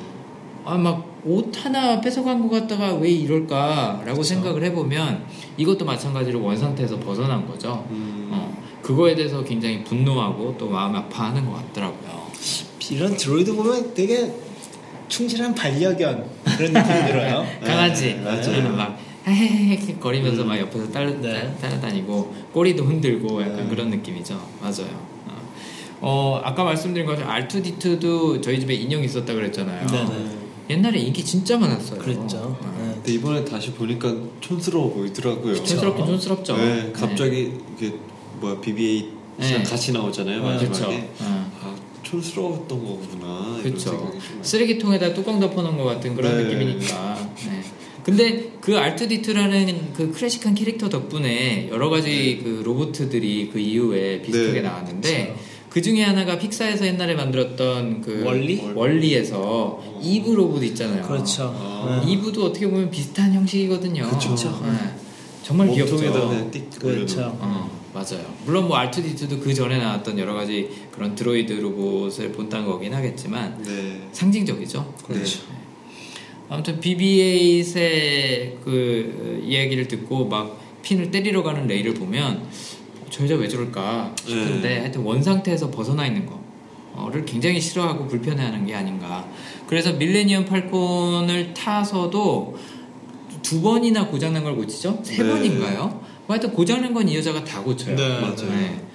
아, 0.64 0.76
막 0.76 1.07
옷 1.24 1.52
하나 1.64 2.00
뺏어간 2.00 2.40
것 2.40 2.48
같다가 2.48 2.94
왜 2.94 3.10
이럴까라고 3.10 4.22
생각을 4.22 4.62
해보면 4.64 5.24
이것도 5.56 5.84
마찬가지로 5.84 6.42
원상태에서 6.42 6.98
벗어난 7.00 7.46
거죠. 7.46 7.86
음. 7.90 8.28
어, 8.30 8.62
그거에 8.82 9.14
대해서 9.14 9.42
굉장히 9.42 9.82
분노하고 9.84 10.56
또 10.56 10.68
마음 10.68 10.94
아파하는 10.94 11.44
것 11.44 11.54
같더라고요. 11.54 12.28
이런 12.90 13.16
드로이드 13.16 13.54
보면 13.54 13.92
되게 13.94 14.32
충실한 15.08 15.54
반려견 15.54 16.24
그런 16.56 16.72
느낌이 16.72 17.10
들어요. 17.10 17.46
강아지 17.64 18.14
네, 18.14 18.22
맞아요. 18.22 18.76
막 18.76 18.98
헤헤헤 19.26 19.96
거리면서 19.98 20.44
막 20.44 20.58
옆에서 20.58 20.90
따라, 20.90 21.10
네. 21.10 21.54
따라다니고 21.60 22.34
꼬리도 22.52 22.84
흔들고 22.84 23.42
약간 23.42 23.68
그런 23.68 23.90
느낌이죠. 23.90 24.40
맞아요. 24.60 25.08
어. 25.26 25.42
어, 26.00 26.40
아까 26.44 26.64
말씀드린 26.64 27.06
것처럼 27.06 27.30
R2D2도 27.30 28.42
저희 28.42 28.60
집에 28.60 28.74
인형이 28.74 29.04
있었다 29.04 29.34
그랬잖아요. 29.34 29.86
네네. 29.86 30.37
옛날에 30.70 30.98
인기 30.98 31.24
진짜 31.24 31.58
많았어요. 31.58 32.00
그랬죠. 32.00 32.36
어. 32.36 32.58
네. 32.78 32.92
근데 32.94 33.12
이번에 33.12 33.44
다시 33.44 33.72
보니까 33.72 34.14
촌스러워 34.40 34.92
보이더라고요. 34.92 35.54
촌스럽긴 35.54 36.06
촌스럽죠. 36.06 36.56
네, 36.56 36.92
갑자기 36.92 37.52
이게 37.76 37.94
뭐야 38.40 38.60
BB-8이랑 38.60 39.08
네. 39.38 39.62
같이 39.62 39.92
나오잖아요 39.92 40.42
네, 40.42 40.42
마지막에. 40.42 40.78
그쵸. 40.78 40.90
네. 40.90 41.10
아 41.20 41.74
촌스러웠던 42.02 42.84
거구나. 42.84 43.60
그렇죠. 43.62 44.12
쓰레기통에다 44.42 45.14
뚜껑 45.14 45.40
덮어놓은 45.40 45.76
것 45.76 45.84
같은 45.84 46.14
그런 46.14 46.36
네. 46.36 46.44
느낌이니까. 46.44 47.32
네. 47.48 47.62
근데 48.04 48.52
그 48.62 48.72
R2D2라는 48.72 49.92
그 49.94 50.12
클래식한 50.12 50.54
캐릭터 50.54 50.88
덕분에 50.88 51.68
여러 51.70 51.90
가지 51.90 52.40
그 52.42 52.62
로봇들이 52.64 53.50
그 53.52 53.58
이후에 53.58 54.22
비슷하게 54.22 54.52
네. 54.52 54.60
나왔는데 54.62 55.36
그 55.36 55.47
중에 55.82 56.02
하나가 56.02 56.38
픽사에서 56.38 56.86
옛날에 56.86 57.14
만들었던 57.14 58.00
그 58.00 58.24
월리? 58.24 58.60
월리에서 58.74 59.98
이브 60.02 60.30
로봇 60.30 60.62
있잖아요. 60.64 61.02
그렇죠. 61.02 61.54
아. 61.56 62.02
네. 62.04 62.12
이브도 62.12 62.44
어떻게 62.44 62.68
보면 62.68 62.90
비슷한 62.90 63.32
형식이거든요. 63.32 64.08
그쵸. 64.10 64.34
네. 64.64 64.94
정말 65.42 65.70
귀엽죠. 65.70 65.96
그렇죠. 66.78 67.36
어, 67.40 67.70
맞아요. 67.94 68.34
물론 68.44 68.68
뭐 68.68 68.76
R2D2도 68.78 69.42
그 69.42 69.54
전에 69.54 69.78
나왔던 69.78 70.18
여러 70.18 70.34
가지 70.34 70.68
그런 70.90 71.14
드로이드 71.14 71.52
로봇을 71.52 72.32
본딴 72.32 72.66
거긴 72.66 72.94
하겠지만 72.94 73.62
네. 73.62 74.08
상징적이죠. 74.12 74.94
그렇죠. 75.06 75.40
네. 75.50 75.58
아무튼 76.50 76.80
BB-8의 76.80 78.64
그 78.64 79.42
이야기를 79.46 79.88
듣고 79.88 80.26
막 80.26 80.58
핀을 80.82 81.10
때리러 81.10 81.42
가는 81.42 81.66
레이를 81.66 81.94
보면 81.94 82.42
저 83.18 83.24
여자 83.24 83.34
왜 83.34 83.48
저럴까 83.48 84.12
싶은데 84.24 84.68
네. 84.68 84.78
하여튼 84.78 85.02
원 85.02 85.20
상태에서 85.20 85.70
벗어나 85.72 86.06
있는 86.06 86.24
거를 86.94 87.24
굉장히 87.24 87.60
싫어하고 87.60 88.06
불편해하는 88.06 88.64
게 88.64 88.74
아닌가. 88.76 89.26
그래서 89.66 89.92
밀레니엄 89.92 90.44
팔콘을 90.44 91.52
타서도 91.52 92.56
두 93.42 93.60
번이나 93.60 94.06
고장난 94.06 94.44
걸 94.44 94.54
고치죠? 94.54 95.00
세 95.02 95.22
네. 95.24 95.28
번인가요? 95.30 95.88
뭐 96.26 96.36
하여튼 96.36 96.52
고장난 96.52 96.94
건 96.94 97.08
이 97.08 97.16
여자가 97.16 97.42
다 97.42 97.60
고쳐요. 97.62 97.96
네, 97.96 98.20
맞아요. 98.20 98.88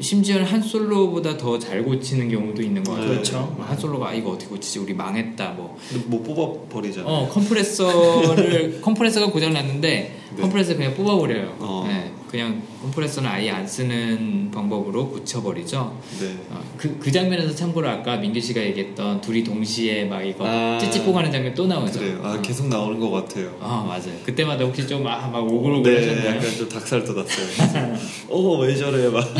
심지어 0.00 0.42
한 0.42 0.60
솔로보다 0.60 1.36
더 1.36 1.58
잘 1.58 1.82
고치는 1.84 2.28
경우도 2.30 2.60
있는 2.62 2.82
것 2.82 2.92
같아요. 2.92 3.08
그렇죠. 3.10 3.56
한 3.60 3.76
솔로가 3.78 4.08
아, 4.08 4.12
이거 4.14 4.30
어떻게 4.30 4.48
고치지? 4.50 4.80
우리 4.80 4.92
망했다. 4.94 5.50
뭐 5.52 5.76
못 6.06 6.22
뽑아 6.24 6.68
버리잖아요. 6.68 7.08
어, 7.12 7.28
컴프레서를 7.28 8.80
컴프레서가 8.82 9.30
고장 9.30 9.52
났는데 9.52 10.16
네. 10.34 10.42
컴프레서 10.42 10.74
그냥 10.76 10.94
뽑아 10.94 11.16
버려요. 11.16 11.54
어. 11.60 11.84
네. 11.86 12.12
그냥 12.30 12.62
컴프레서는 12.82 13.28
아예 13.28 13.50
안 13.50 13.66
쓰는 13.66 14.50
방법으로 14.52 15.08
고쳐버리죠. 15.08 15.98
네. 16.20 16.36
어, 16.50 16.60
그, 16.76 16.98
그 16.98 17.10
장면에서 17.10 17.54
참고로 17.54 17.88
아까 17.88 18.16
민규 18.18 18.38
씨가 18.40 18.60
얘기했던 18.62 19.20
둘이 19.22 19.42
동시에 19.42 20.04
막 20.04 20.22
이거 20.22 20.44
아, 20.46 20.78
찌찌뽕 20.78 21.16
하는 21.16 21.32
장면 21.32 21.54
또 21.54 21.66
나오죠. 21.66 21.98
그래요. 22.00 22.20
아 22.22 22.34
어. 22.34 22.42
계속 22.42 22.68
나오는 22.68 23.00
것 23.00 23.10
같아요. 23.10 23.56
어, 23.60 23.84
맞아요. 23.88 24.18
그때마다 24.24 24.64
혹시 24.64 24.86
좀, 24.86 25.06
아, 25.06 25.26
막 25.28 25.38
오글오글 25.44 25.92
네, 25.94 26.00
하셨나요? 26.08 26.36
약간 26.36 26.56
좀 26.56 26.68
닭살 26.68 27.04
돋았어요. 27.04 27.96
어 28.28 28.58
왜 28.58 28.74
저래 28.76 29.08
막. 29.08 29.24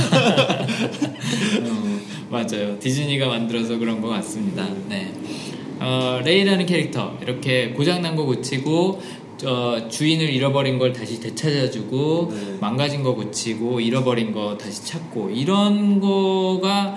어, 1.62 1.98
맞아요. 2.30 2.78
디즈니가 2.78 3.26
만들어서 3.28 3.78
그런 3.78 4.00
것 4.00 4.08
같습니다. 4.08 4.66
네. 4.88 5.12
어, 5.80 6.20
레이라는 6.24 6.66
캐릭터 6.66 7.16
이렇게 7.22 7.70
고장난 7.70 8.16
거 8.16 8.24
고치고 8.24 9.00
저 9.38 9.88
주인을 9.88 10.28
잃어버린 10.30 10.78
걸 10.78 10.92
다시 10.92 11.20
되찾아주고 11.20 12.32
네. 12.34 12.56
망가진 12.60 13.02
거 13.04 13.14
고치고 13.14 13.80
잃어버린 13.80 14.32
거 14.32 14.58
다시 14.58 14.84
찾고 14.84 15.30
이런 15.30 16.00
거가 16.00 16.96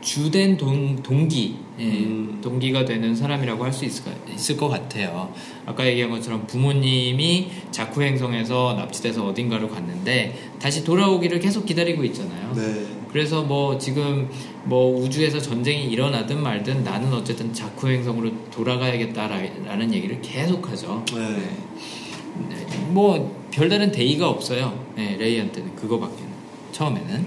주된 0.00 0.56
동, 0.56 0.96
동기 1.02 1.56
예, 1.80 1.84
음. 1.84 2.38
동기가 2.42 2.84
되는 2.84 3.14
사람이라고 3.16 3.64
할 3.64 3.72
수 3.72 3.84
있을, 3.84 4.04
것- 4.04 4.12
있을 4.34 4.56
것 4.56 4.68
같아요. 4.68 5.32
아까 5.66 5.86
얘기한 5.86 6.10
것처럼 6.10 6.46
부모님이 6.46 7.48
자쿠 7.70 8.02
행성에서 8.02 8.74
납치돼서 8.74 9.26
어딘가로 9.26 9.68
갔는데 9.68 10.34
다시 10.60 10.84
돌아오기를 10.84 11.40
계속 11.40 11.66
기다리고 11.66 12.04
있잖아요. 12.04 12.52
네. 12.54 12.86
그래서 13.12 13.42
뭐 13.42 13.78
지금 13.78 14.28
뭐 14.64 14.96
우주에서 14.96 15.40
전쟁이 15.40 15.84
일어나든 15.90 16.42
말든 16.42 16.84
나는 16.84 17.12
어쨌든 17.12 17.52
자쿠 17.52 17.88
행성으로 17.88 18.30
돌아가야겠다라는 18.50 19.92
얘기를 19.92 20.20
계속하죠. 20.20 21.04
네. 21.14 21.56
네, 22.48 22.66
뭐 22.88 23.46
별다른 23.50 23.90
대의가 23.90 24.28
없어요. 24.28 24.86
네, 24.96 25.16
레이한테는 25.16 25.76
그거밖에는 25.76 26.30
처음에는. 26.72 27.26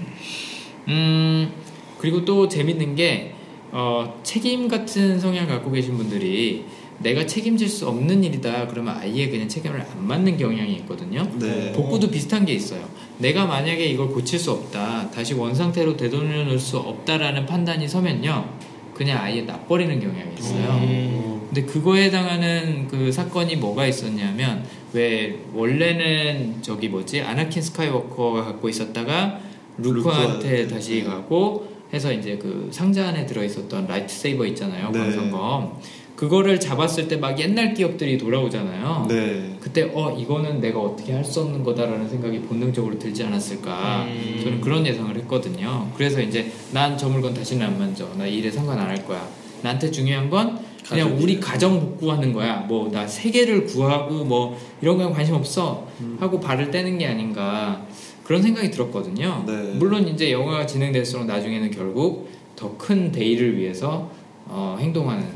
음 0.88 1.52
그리고 1.98 2.24
또 2.24 2.48
재밌는 2.48 2.94
게 2.94 3.34
어, 3.72 4.20
책임 4.22 4.68
같은 4.68 5.18
성향을 5.18 5.48
갖고 5.48 5.70
계신 5.70 5.96
분들이 5.96 6.64
내가 6.98 7.26
책임질 7.26 7.68
수 7.68 7.88
없는 7.88 8.24
일이다 8.24 8.66
그러면 8.68 8.96
아예 8.96 9.28
그냥 9.28 9.48
책임을 9.48 9.80
안 9.80 10.06
맡는 10.06 10.36
경향이 10.36 10.72
있거든요. 10.76 11.28
네. 11.38 11.72
복구도 11.72 12.10
비슷한 12.10 12.44
게 12.46 12.52
있어요. 12.54 12.80
내가 13.18 13.46
만약에 13.46 13.84
이걸 13.86 14.08
고칠 14.08 14.38
수 14.38 14.50
없다, 14.52 15.10
다시 15.10 15.34
원 15.34 15.54
상태로 15.54 15.96
되돌려 15.96 16.44
놓을 16.44 16.58
수 16.58 16.78
없다라는 16.78 17.46
판단이 17.46 17.88
서면요, 17.88 18.48
그냥 18.94 19.22
아예 19.22 19.42
놔버리는 19.42 20.00
경향이 20.00 20.34
있어요. 20.38 20.68
음. 20.82 21.46
근데 21.48 21.62
그거에 21.64 22.04
해당하는 22.04 22.88
그 22.88 23.12
사건이 23.12 23.56
뭐가 23.56 23.86
있었냐면 23.86 24.64
왜 24.92 25.38
원래는 25.54 26.56
저기 26.60 26.88
뭐지 26.88 27.20
아나킨 27.20 27.62
스카이워커가 27.62 28.44
갖고 28.44 28.68
있었다가 28.68 29.40
루크한테 29.78 30.62
루크한테. 30.62 30.68
다시 30.68 31.04
가고 31.04 31.68
해서 31.92 32.12
이제 32.12 32.36
그 32.36 32.68
상자 32.72 33.08
안에 33.08 33.26
들어 33.26 33.44
있었던 33.44 33.86
lightsaber 33.86 34.44
있잖아요 34.46 34.90
네. 34.90 34.98
광선검 34.98 35.80
그거를 36.16 36.58
잡았을 36.58 37.08
때 37.08 37.16
막 37.18 37.38
옛날 37.38 37.74
기억들이 37.74 38.16
돌아오잖아요. 38.18 39.06
네. 39.08 39.56
그때 39.60 39.90
어 39.94 40.16
이거는 40.18 40.60
내가 40.60 40.80
어떻게 40.80 41.12
할 41.12 41.24
수 41.24 41.40
없는 41.40 41.62
거다라는 41.62 42.08
생각이 42.08 42.40
본능적으로 42.42 42.98
들지 42.98 43.22
않았을까 43.24 44.04
음. 44.04 44.40
저는 44.42 44.60
그런 44.60 44.86
예상을 44.86 45.14
했거든요 45.18 45.90
그래서 45.96 46.20
이제 46.20 46.50
난 46.72 46.96
저 46.96 47.08
물건 47.08 47.34
다시는 47.34 47.66
안 47.66 47.78
만져 47.78 48.08
나 48.16 48.29
이 48.29 48.36
일에 48.36 48.50
상관 48.50 48.78
안 48.78 48.88
할 48.88 49.04
거야 49.04 49.28
나한테 49.62 49.90
중요한 49.90 50.30
건 50.30 50.58
그냥 50.88 51.08
가족이네. 51.08 51.22
우리 51.22 51.40
가정 51.40 51.80
복구하는 51.80 52.32
거야 52.32 52.60
뭐 52.60 52.88
나 52.92 53.06
세계를 53.06 53.64
구하고 53.66 54.24
뭐 54.24 54.56
이런 54.80 54.96
건 54.98 55.12
관심 55.12 55.34
없어 55.34 55.86
음. 56.00 56.16
하고 56.20 56.38
발을 56.38 56.70
떼는 56.70 56.96
게 56.98 57.06
아닌가 57.06 57.84
그런 58.22 58.40
생각이 58.40 58.70
들었거든요 58.70 59.42
네. 59.46 59.72
물론 59.74 60.06
이제 60.06 60.30
영화가 60.32 60.64
진행될수록 60.66 61.26
나중에는 61.26 61.70
결국 61.72 62.30
더 62.54 62.76
큰 62.78 63.10
대의를 63.12 63.58
위해서 63.58 64.10
어, 64.46 64.76
행동하는 64.78 65.26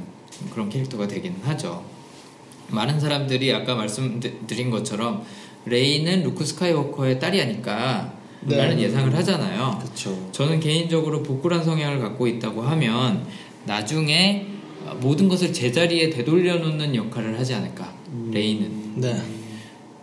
그런 0.52 0.68
캐릭터가 0.68 1.06
되기는 1.06 1.40
하죠. 1.42 1.84
많은 2.68 3.00
사람들이 3.00 3.52
아까 3.52 3.74
말씀드린 3.74 4.70
것처럼 4.70 5.24
레이는 5.66 6.22
루크 6.22 6.44
스카이워커의 6.44 7.18
딸이 7.18 7.40
아니까 7.40 8.14
네. 8.42 8.56
라는 8.56 8.80
예상을 8.80 9.14
하잖아요. 9.14 9.78
그렇죠. 9.82 10.30
저는 10.32 10.60
개인적으로 10.60 11.22
복구란 11.22 11.62
성향을 11.62 11.98
갖고 11.98 12.26
있다고 12.26 12.62
하면 12.62 13.26
나중에 13.66 14.46
모든 15.00 15.28
것을 15.28 15.52
제자리에 15.52 16.10
되돌려 16.10 16.56
놓는 16.56 16.94
역할을 16.94 17.38
하지 17.38 17.54
않을까. 17.54 17.92
레이는 18.30 19.00
네. 19.00 19.22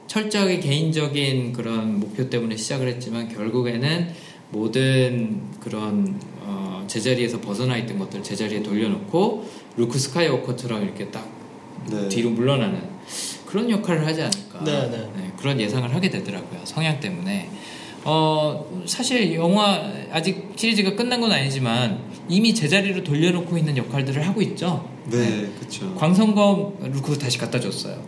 철저하게 0.08 0.60
개인적인 0.60 1.54
그런 1.54 2.00
목표 2.00 2.30
때문에 2.30 2.56
시작을 2.56 2.88
했지만 2.88 3.28
결국에는 3.28 4.14
모든 4.52 5.42
그런 5.60 6.20
어, 6.42 6.86
제자리에서 6.88 7.42
벗어나 7.42 7.78
있던 7.78 8.00
것들 8.00 8.24
제자리에 8.24 8.64
돌려놓고 8.64 9.50
루크 9.78 9.98
스카이워커처럼 9.98 10.84
이렇게 10.84 11.08
딱 11.10 11.28
네. 11.90 12.10
뒤로 12.10 12.32
물러나는 12.32 12.82
그런 13.46 13.70
역할을 13.70 14.06
하지 14.06 14.22
않을까 14.22 14.64
네, 14.66 14.90
네. 14.90 15.32
그런 15.38 15.60
예상을 15.60 15.94
하게 15.94 16.10
되더라고요 16.10 16.60
성향 16.66 17.00
때문에 17.00 17.50
어, 18.04 18.66
사실 18.86 19.34
영화 19.36 19.82
아직 20.12 20.54
시리즈가 20.56 20.96
끝난 20.96 21.22
건 21.22 21.32
아니지만 21.32 22.00
이미 22.30 22.54
제자리로 22.54 23.04
돌려놓고 23.04 23.58
있는 23.58 23.78
역할들을 23.78 24.26
하고 24.28 24.42
있죠 24.42 24.88
네, 25.06 25.50
그렇죠. 25.60 25.94
광선검 25.96 26.92
루크 26.92 27.18
다시 27.18 27.38
갖다 27.38 27.60
줬어요 27.60 28.02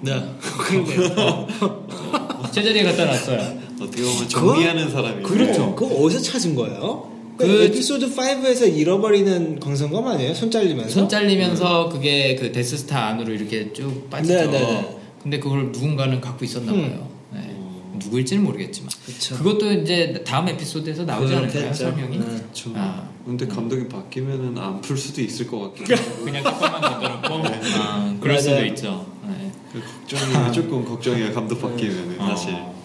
네. 0.00 0.12
그러게요. 0.40 1.46
제자리에 2.52 2.84
갖다 2.84 3.04
놨어요 3.06 3.58
어떻게 3.80 4.02
보면 4.02 4.28
정리하는 4.28 4.90
사람이 4.90 5.22
그렇죠. 5.22 5.74
그거 5.74 5.94
어디서 5.96 6.20
찾은 6.22 6.54
거예요? 6.54 7.15
그- 7.36 7.46
그 7.46 7.62
에피소드 7.64 8.14
5에서 8.14 8.74
잃어버리는 8.76 9.60
광선검 9.60 10.06
아니에요? 10.06 10.34
손 10.34 10.50
잘리면서? 10.50 10.90
손 10.90 11.08
잘리면서 11.08 11.88
그게 11.88 12.34
그 12.36 12.50
데스스타 12.52 13.06
안으로 13.08 13.32
이렇게 13.34 13.72
쭉 13.72 14.08
빠지죠. 14.10 14.34
네, 14.34 14.46
네, 14.46 14.50
네. 14.60 14.96
근데 15.22 15.38
그걸 15.38 15.70
누군가는 15.72 16.20
갖고 16.20 16.44
있었나 16.44 16.72
음. 16.72 16.82
봐요. 16.90 17.08
네. 17.34 17.56
누구일지는 17.98 18.44
모르겠지만. 18.44 18.90
그쵸. 19.04 19.36
그것도 19.36 19.72
이제 19.72 20.22
다음 20.26 20.48
에피소드에서 20.48 21.04
나오지 21.04 21.34
않을까요? 21.34 21.72
설명이? 21.74 22.18
네. 22.18 22.24
그렇죠. 22.24 22.70
아. 22.74 23.08
근데 23.24 23.46
감독이 23.46 23.88
바뀌면은 23.88 24.56
안 24.56 24.80
풀 24.80 24.96
수도 24.96 25.20
있을 25.20 25.48
것 25.48 25.74
같기도 25.74 25.96
하고 25.96 26.24
그냥 26.24 26.44
조금만 26.44 26.80
걷어놓고 26.80 27.34
아, 27.74 28.16
그럴 28.20 28.36
맞아요. 28.36 28.40
수도 28.40 28.64
있죠. 28.66 29.06
네. 29.26 29.50
그 29.72 29.82
걱정이 29.82 30.52
조금 30.52 30.84
걱정이에요. 30.84 31.34
감독 31.34 31.60
바뀌면은 31.60 32.16
사실. 32.18 32.50
어. 32.54 32.75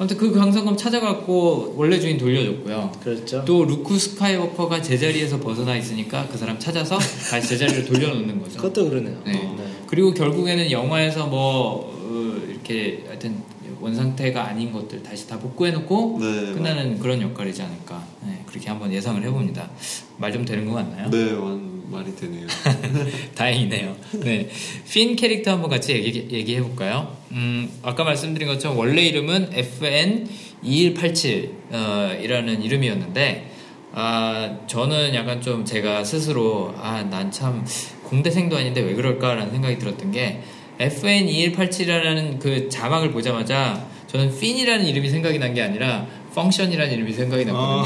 아무튼 0.00 0.16
그 0.16 0.32
강성검 0.32 0.78
찾아갖고 0.78 1.74
원래 1.76 2.00
주인 2.00 2.16
돌려줬고요. 2.16 2.90
그렇죠. 3.02 3.44
또 3.44 3.66
루크 3.66 3.98
스카이워커가 3.98 4.80
제자리에서 4.80 5.38
벗어나 5.40 5.76
있으니까 5.76 6.26
그 6.32 6.38
사람 6.38 6.58
찾아서 6.58 6.96
다시 6.98 7.48
제자리로 7.48 7.84
돌려놓는 7.84 8.40
거죠. 8.40 8.56
그것도 8.56 8.88
그러네요. 8.88 9.20
네. 9.26 9.32
네. 9.32 9.64
그리고 9.86 10.14
결국에는 10.14 10.70
영화에서 10.70 11.26
뭐 11.26 11.92
어, 12.02 12.42
이렇게 12.48 13.04
하여튼 13.08 13.42
원상태가 13.78 14.42
아닌 14.48 14.72
것들 14.72 15.02
다시 15.02 15.28
다 15.28 15.38
복구해놓고 15.38 16.18
네, 16.18 16.52
끝나는 16.54 16.98
그런 16.98 17.20
역할이지 17.20 17.60
않을까 17.60 18.02
네, 18.26 18.42
그렇게 18.46 18.70
한번 18.70 18.90
예상을 18.90 19.22
해봅니다. 19.22 19.68
말 20.16 20.32
좀 20.32 20.46
되는 20.46 20.64
것 20.66 20.74
같나요? 20.76 21.10
네, 21.10 21.32
완 21.32 21.79
말이 21.90 22.14
되네요. 22.16 22.46
다행이네요. 23.34 23.96
네, 24.24 24.48
핀 24.90 25.16
캐릭터 25.16 25.52
한번 25.52 25.70
같이 25.70 25.92
얘기, 25.92 26.28
얘기해 26.30 26.62
볼까요? 26.62 27.16
음, 27.32 27.68
아까 27.82 28.04
말씀드린 28.04 28.48
것처럼 28.48 28.78
원래 28.78 29.02
이름은 29.06 29.50
FN 29.52 30.28
2187 30.62 31.50
어, 31.70 32.16
이라는 32.20 32.62
이름이었는데 32.62 33.50
아, 33.92 34.56
저는 34.66 35.14
약간 35.14 35.40
좀 35.40 35.64
제가 35.64 36.04
스스로 36.04 36.74
아, 36.78 37.02
난 37.02 37.30
참 37.32 37.64
공대생도 38.04 38.56
아닌데 38.56 38.80
왜 38.80 38.94
그럴까라는 38.94 39.50
생각이 39.52 39.78
들었던 39.78 40.10
게 40.12 40.42
FN 40.78 41.26
2187이라는 41.26 42.38
그 42.40 42.68
자막을 42.68 43.10
보자마자 43.12 43.86
저는 44.08 44.38
핀이라는 44.38 44.86
이름이 44.86 45.08
생각이 45.08 45.38
난 45.38 45.54
게 45.54 45.62
아니라 45.62 46.06
function이라는 46.34 46.92
이름이 46.94 47.12
생각이 47.12 47.44
났거든요. 47.46 47.84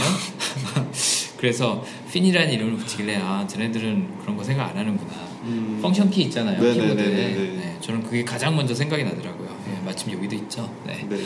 그래서 1.45 1.84
핀이라는 2.11 2.55
이름을 2.55 2.76
붙이길래 2.78 3.16
아, 3.16 3.47
쟤네들은 3.47 4.18
그런 4.22 4.34
거 4.34 4.42
생각 4.42 4.70
안 4.70 4.78
하는구나. 4.78 5.12
음. 5.42 5.78
function 5.82 6.09
key 6.09 6.22
있잖아요. 6.22 6.59
키보드에 6.59 7.05
네, 7.05 7.76
저는 7.82 8.03
그게 8.03 8.24
가장 8.24 8.57
먼저 8.57 8.74
생각이 8.74 9.05
나더라고요 9.05 9.55
예, 9.68 9.84
마침 9.84 10.11
여기도 10.14 10.36
있죠 10.36 10.72
네. 10.86 11.07
네. 11.07 11.18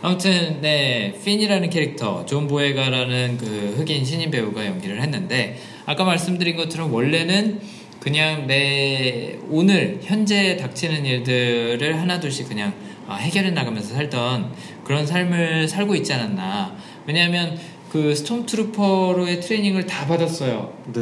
아무튼 0.00 0.62
네 0.62 1.12
핀이라는 1.22 1.68
캐릭터 1.68 2.24
존 2.24 2.48
보에가라는 2.48 3.36
그 3.36 3.74
흑인 3.76 4.06
신인 4.06 4.30
배우가 4.30 4.64
연기를 4.64 5.02
했는데 5.02 5.58
아까 5.84 6.04
말씀드린 6.04 6.56
것처럼 6.56 6.90
원래는 6.90 7.60
그냥 8.00 8.46
내 8.46 9.38
오늘 9.50 10.00
현재 10.02 10.56
닥치는 10.56 11.04
일들을 11.04 12.00
하나둘씩 12.00 12.48
그냥 12.48 12.72
아, 13.06 13.16
해결해 13.16 13.50
나가면서 13.50 13.94
살던 13.94 14.50
그런 14.84 15.06
삶을 15.06 15.68
살고 15.68 15.94
있지 15.94 16.14
않았나 16.14 16.74
왜냐하면 17.04 17.58
그 17.90 18.14
스톰트루퍼로의 18.14 19.40
트레이닝을 19.40 19.86
다 19.86 20.06
받았어요 20.06 20.72
네. 20.92 21.00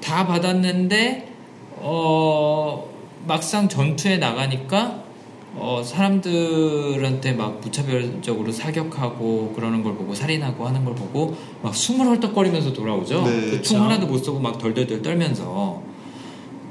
다 0.00 0.26
받았는데 0.26 1.28
어 1.76 2.88
막상 3.26 3.68
전투에 3.68 4.18
나가니까 4.18 5.02
어, 5.54 5.82
사람들한테 5.84 7.32
막 7.32 7.60
무차별적으로 7.60 8.50
사격하고 8.50 9.52
그러는 9.54 9.82
걸 9.82 9.94
보고 9.96 10.14
살인하고 10.14 10.66
하는 10.66 10.84
걸 10.84 10.94
보고 10.94 11.36
막 11.62 11.74
숨을 11.74 12.06
헐떡거리면서 12.06 12.72
돌아오죠. 12.72 13.22
네, 13.22 13.50
그총 13.50 13.58
그쵸. 13.58 13.76
하나도 13.82 14.06
못 14.06 14.24
쏘고 14.24 14.40
막 14.40 14.58
덜덜덜 14.58 15.02
떨면서 15.02 15.82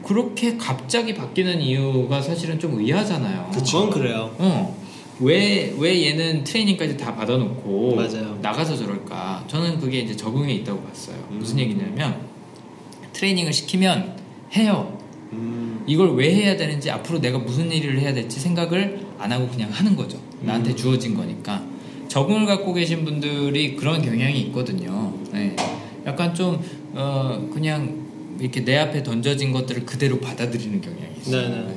그렇게 0.04 0.58
갑자기 0.58 1.14
바뀌는 1.14 1.62
이유가 1.62 2.22
사실은 2.22 2.60
좀 2.60 2.80
의아하잖아요. 2.80 3.52
그건 3.54 3.90
그래요. 3.92 4.32
어. 4.40 4.81
왜, 5.22 5.74
왜 5.78 6.08
얘는 6.08 6.44
트레이닝까지 6.44 6.98
다 6.98 7.16
받아놓고 7.16 7.96
맞아요. 7.96 8.38
나가서 8.42 8.76
저럴까? 8.76 9.46
저는 9.48 9.80
그게 9.80 10.00
이제 10.00 10.16
적응에 10.16 10.54
있다고 10.56 10.82
봤어요. 10.82 11.16
음. 11.32 11.40
무슨 11.40 11.60
얘기냐면 11.60 12.22
트레이닝을 13.14 13.54
시키면 13.54 14.18
해요. 14.56 14.98
음, 15.34 15.84
이걸 15.88 16.16
왜 16.16 16.34
해야 16.34 16.58
되는지 16.58 16.90
앞으로 16.90 17.20
내가 17.22 17.38
무슨 17.38 17.72
일을 17.72 18.00
해야 18.00 18.14
될지 18.14 18.40
생각을 18.40 19.06
안 19.20 19.32
하고 19.32 19.48
그냥 19.48 19.70
하는 19.72 19.96
거죠. 19.96 20.20
나한테 20.42 20.76
주어진 20.76 21.14
거니까. 21.14 21.64
적응을 22.08 22.46
갖고 22.46 22.74
계신 22.74 23.06
분들이 23.06 23.76
그런 23.76 24.02
경향이 24.02 24.38
있거든요. 24.42 25.14
네. 25.32 25.56
약간 26.06 26.34
좀, 26.34 26.60
어, 26.94 27.48
그냥 27.54 28.02
이렇게 28.40 28.66
내 28.66 28.76
앞에 28.78 29.04
던져진 29.04 29.52
것들을 29.54 29.86
그대로 29.86 30.20
받아들이는 30.20 30.82
경향이 30.82 31.14
있어요. 31.22 31.50
네네. 31.50 31.76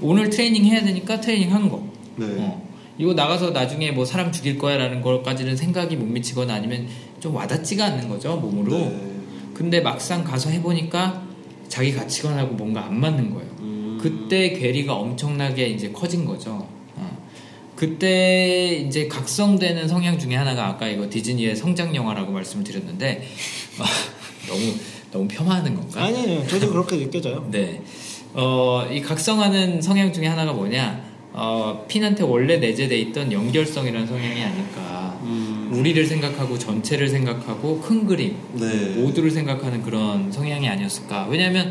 오늘 0.00 0.30
트레이닝 0.30 0.64
해야 0.64 0.82
되니까 0.82 1.20
트레이닝 1.20 1.54
한 1.54 1.68
거. 1.68 1.86
네. 2.16 2.26
어. 2.38 2.65
이거 2.98 3.12
나가서 3.14 3.50
나중에 3.50 3.90
뭐 3.90 4.04
사람 4.04 4.32
죽일 4.32 4.58
거야라는 4.58 5.02
걸까지는 5.02 5.56
생각이 5.56 5.96
못 5.96 6.06
미치거나 6.06 6.54
아니면 6.54 6.88
좀 7.20 7.34
와닿지가 7.34 7.84
않는 7.84 8.08
거죠, 8.08 8.36
몸으로. 8.36 8.76
네. 8.78 9.12
근데 9.54 9.80
막상 9.80 10.24
가서 10.24 10.50
해보니까 10.50 11.22
자기 11.68 11.92
가치관하고 11.92 12.54
뭔가 12.54 12.84
안 12.84 13.00
맞는 13.00 13.30
거예요. 13.34 13.50
음, 13.60 13.98
그때 14.00 14.50
괴리가 14.50 14.94
엄청나게 14.94 15.66
이제 15.68 15.90
커진 15.90 16.24
거죠. 16.24 16.66
어. 16.94 17.18
그때 17.74 18.76
이제 18.86 19.08
각성되는 19.08 19.88
성향 19.88 20.18
중에 20.18 20.34
하나가 20.34 20.66
아까 20.66 20.88
이거 20.88 21.08
디즈니의 21.08 21.56
성장 21.56 21.94
영화라고 21.94 22.32
말씀을 22.32 22.64
드렸는데 22.64 23.26
너무 24.48 24.74
너무 25.10 25.28
폄하하는 25.28 25.74
건가? 25.74 26.04
아니, 26.04 26.18
아니요. 26.18 26.46
저도 26.46 26.70
그렇게 26.70 26.96
느껴져요. 26.98 27.46
네. 27.50 27.82
어, 28.34 28.86
이 28.90 29.00
각성하는 29.00 29.80
성향 29.80 30.12
중에 30.12 30.26
하나가 30.26 30.52
뭐냐? 30.52 31.15
어, 31.38 31.84
핀한테 31.86 32.22
원래 32.22 32.56
내재돼 32.56 32.96
있던 32.98 33.30
연결성이라는 33.30 34.06
성향이 34.06 34.42
아닐까. 34.42 35.18
음, 35.22 35.70
우리를 35.70 36.06
생각하고 36.06 36.58
전체를 36.58 37.08
생각하고 37.08 37.78
큰 37.80 38.06
그림 38.06 38.36
네. 38.54 38.94
모두를 38.96 39.30
생각하는 39.30 39.82
그런 39.82 40.32
성향이 40.32 40.66
아니었을까. 40.66 41.26
왜냐하면 41.28 41.70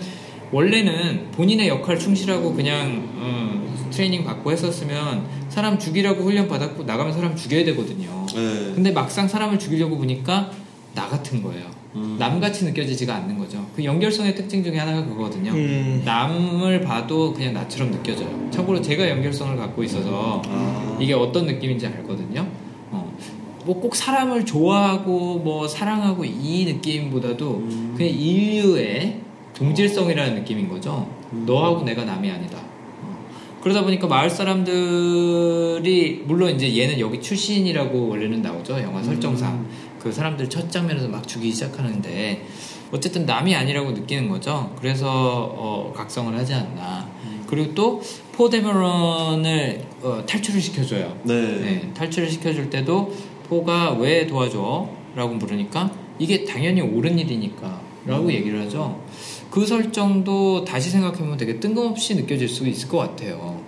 원래는 0.51 1.31
본인의 1.31 1.67
역할 1.67 1.97
충실하고 1.97 2.53
그냥 2.53 3.09
어, 3.15 3.89
트레이닝 3.89 4.23
받고 4.23 4.51
했었으면 4.51 5.25
사람 5.49 5.79
죽이라고 5.79 6.23
훈련 6.23 6.47
받았고 6.47 6.83
나가면 6.83 7.13
사람 7.13 7.35
죽여야 7.35 7.65
되거든요. 7.65 8.25
네. 8.35 8.71
근데 8.75 8.91
막상 8.91 9.27
사람을 9.27 9.57
죽이려고 9.57 9.97
보니까 9.97 10.51
나 10.93 11.07
같은 11.07 11.41
거예요. 11.41 11.84
음. 11.95 12.17
남같이 12.19 12.65
느껴지지가 12.65 13.15
않는 13.15 13.37
거죠. 13.37 13.65
그 13.75 13.83
연결성의 13.83 14.35
특징 14.35 14.63
중에 14.63 14.77
하나가 14.77 15.05
그거거든요. 15.05 15.51
음. 15.51 16.01
남을 16.03 16.81
봐도 16.81 17.33
그냥 17.33 17.53
나처럼 17.53 17.91
느껴져요. 17.91 18.49
참고로 18.51 18.81
제가 18.81 19.09
연결성을 19.09 19.55
갖고 19.55 19.83
있어서 19.83 20.41
아. 20.45 20.97
이게 20.99 21.13
어떤 21.13 21.45
느낌인지 21.45 21.87
알거든요. 21.87 22.45
어. 22.91 23.17
뭐꼭 23.65 23.95
사람을 23.95 24.45
좋아하고 24.45 25.39
뭐 25.39 25.67
사랑하고 25.67 26.25
이 26.25 26.65
느낌보다도 26.65 27.49
음. 27.57 27.93
그냥 27.97 28.13
인류의 28.13 29.21
동질성이라는 29.53 30.35
느낌인 30.35 30.67
거죠. 30.67 31.09
음. 31.31 31.45
너하고 31.45 31.83
내가 31.83 32.03
남이 32.03 32.29
아니다. 32.29 32.57
어. 33.03 33.25
그러다 33.61 33.83
보니까 33.83 34.07
마을 34.07 34.29
사람들이 34.29 36.23
물론 36.25 36.53
이제 36.53 36.77
얘는 36.77 36.99
여기 36.99 37.21
출신이라고 37.21 38.09
원래는 38.09 38.41
나오죠 38.41 38.81
영화 38.81 39.01
설정상 39.01 39.65
그 40.05 40.11
사람들 40.11 40.51
첫 40.51 40.71
장면에서 40.71 41.07
막 41.07 41.27
죽이기 41.27 41.51
시작하는데 41.51 42.45
어쨌든 42.91 43.25
남이 43.25 43.55
아니라고 43.55 43.89
느끼는 43.89 44.29
거죠. 44.29 44.71
그래서 44.79 45.09
어, 45.11 45.91
각성을 45.95 46.31
하지 46.37 46.53
않나. 46.53 47.09
그리고 47.47 47.73
또 47.73 48.03
포데머런을 48.33 49.83
어, 50.03 50.23
탈출을 50.27 50.61
시켜줘요. 50.61 51.17
네. 51.23 51.33
네, 51.33 51.93
탈출을 51.95 52.29
시켜줄 52.29 52.69
때도 52.69 53.15
포가 53.49 53.93
왜 53.93 54.27
도와줘? 54.27 54.87
라고 55.15 55.33
물으니까 55.33 55.89
이게 56.19 56.45
당연히 56.45 56.81
옳은 56.81 57.17
일이니까 57.17 57.81
라고 58.05 58.31
얘기를 58.31 58.61
하죠. 58.61 59.01
그 59.49 59.65
설정도 59.65 60.65
다시 60.65 60.91
생각해보면 60.91 61.37
되게 61.37 61.59
뜬금없이 61.59 62.13
느껴질 62.13 62.47
수 62.47 62.67
있을 62.67 62.89
것 62.89 62.99
같아요. 62.99 63.59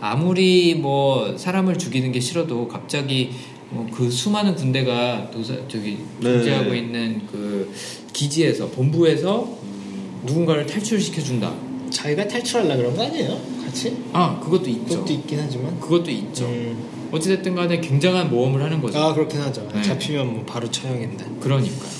아무리 0.00 0.76
뭐 0.76 1.36
사람을 1.36 1.78
죽이는 1.78 2.12
게 2.12 2.20
싫어도 2.20 2.68
갑자기 2.68 3.32
뭐 3.32 3.59
그 3.94 4.10
수많은 4.10 4.54
군대가 4.56 5.30
도사, 5.30 5.54
저기 5.68 5.98
네. 6.20 6.32
존재하고 6.32 6.74
있는 6.74 7.22
그 7.30 7.72
기지에서 8.12 8.68
본부에서 8.68 9.48
누군가를 10.26 10.66
탈출시켜 10.66 11.22
준다. 11.22 11.52
자기가 11.90 12.26
탈출하려 12.28 12.76
그런 12.76 12.96
거 12.96 13.04
아니에요? 13.04 13.38
같이? 13.64 13.96
아 14.12 14.38
그것도 14.40 14.68
있죠. 14.70 14.86
그것도 14.96 15.12
있긴 15.12 15.38
하지만. 15.40 15.78
그것도 15.80 16.10
있죠. 16.10 16.46
음. 16.46 16.76
어찌됐든 17.12 17.54
간에 17.54 17.80
굉장한 17.80 18.30
모험을 18.30 18.62
하는 18.62 18.80
거죠. 18.80 18.98
아, 18.98 19.12
그렇긴 19.14 19.40
하죠. 19.40 19.68
네. 19.74 19.82
잡히면 19.82 20.32
뭐 20.34 20.44
바로 20.44 20.70
처형인데. 20.70 21.24
그러니까요. 21.40 21.90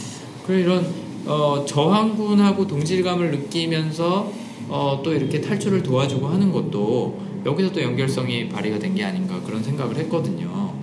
그 0.46 0.52
이런 0.54 0.86
어, 1.26 1.64
저항군하고 1.66 2.66
동질감을 2.66 3.30
느끼면서 3.32 4.32
어, 4.68 5.00
또 5.04 5.12
이렇게 5.12 5.40
탈출을 5.40 5.82
도와주고 5.82 6.28
하는 6.28 6.50
것도 6.52 7.20
여기서 7.44 7.72
또 7.72 7.82
연결성이 7.82 8.48
발휘가 8.48 8.78
된 8.78 8.94
게 8.94 9.02
아닌가 9.04 9.40
그런 9.44 9.62
생각을 9.62 9.96
했거든요. 9.98 10.74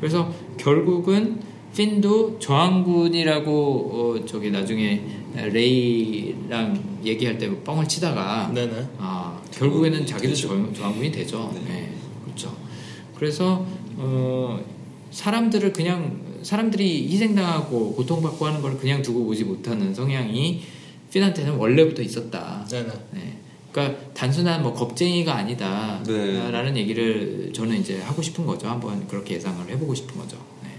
네. 0.00 0.08
그래서 0.08 0.32
결국은 0.56 1.40
핀도 1.76 2.38
저항군이라고 2.38 3.52
어, 3.52 4.26
저기 4.26 4.50
나중에 4.50 5.02
레이랑 5.34 6.98
얘기할 7.04 7.38
때 7.38 7.48
뻥을 7.62 7.86
치다가 7.86 8.50
네네. 8.52 8.88
아, 8.98 9.40
결국에는 9.52 10.04
자기도 10.04 10.34
되죠. 10.34 10.48
저, 10.48 10.72
저항군이 10.72 11.12
되죠. 11.12 11.50
네. 11.54 11.60
네. 11.68 11.94
그렇죠. 12.24 12.56
그래서 13.14 13.64
어, 13.96 14.60
사람들을 15.10 15.72
그냥 15.72 16.20
사람들이 16.42 17.06
희생당하고 17.08 17.92
고통받고 17.94 18.46
하는 18.46 18.62
걸 18.62 18.78
그냥 18.78 19.02
두고 19.02 19.24
보지 19.24 19.44
못하는 19.44 19.94
성향이 19.94 20.62
핀한테는 21.12 21.56
원래부터 21.56 22.02
있었다. 22.02 22.66
네네. 22.70 22.88
네. 23.12 23.39
그러니까 23.72 24.00
단순한 24.14 24.62
뭐 24.62 24.72
겁쟁이가 24.74 25.34
네. 25.34 25.40
아니다라는 25.40 26.76
얘기를 26.76 27.52
저는 27.52 27.76
이제 27.80 28.00
하고 28.00 28.22
싶은 28.22 28.46
거죠. 28.46 28.68
한번 28.68 29.06
그렇게 29.06 29.34
예상을 29.34 29.68
해보고 29.68 29.94
싶은 29.94 30.20
거죠. 30.20 30.36
네. 30.64 30.70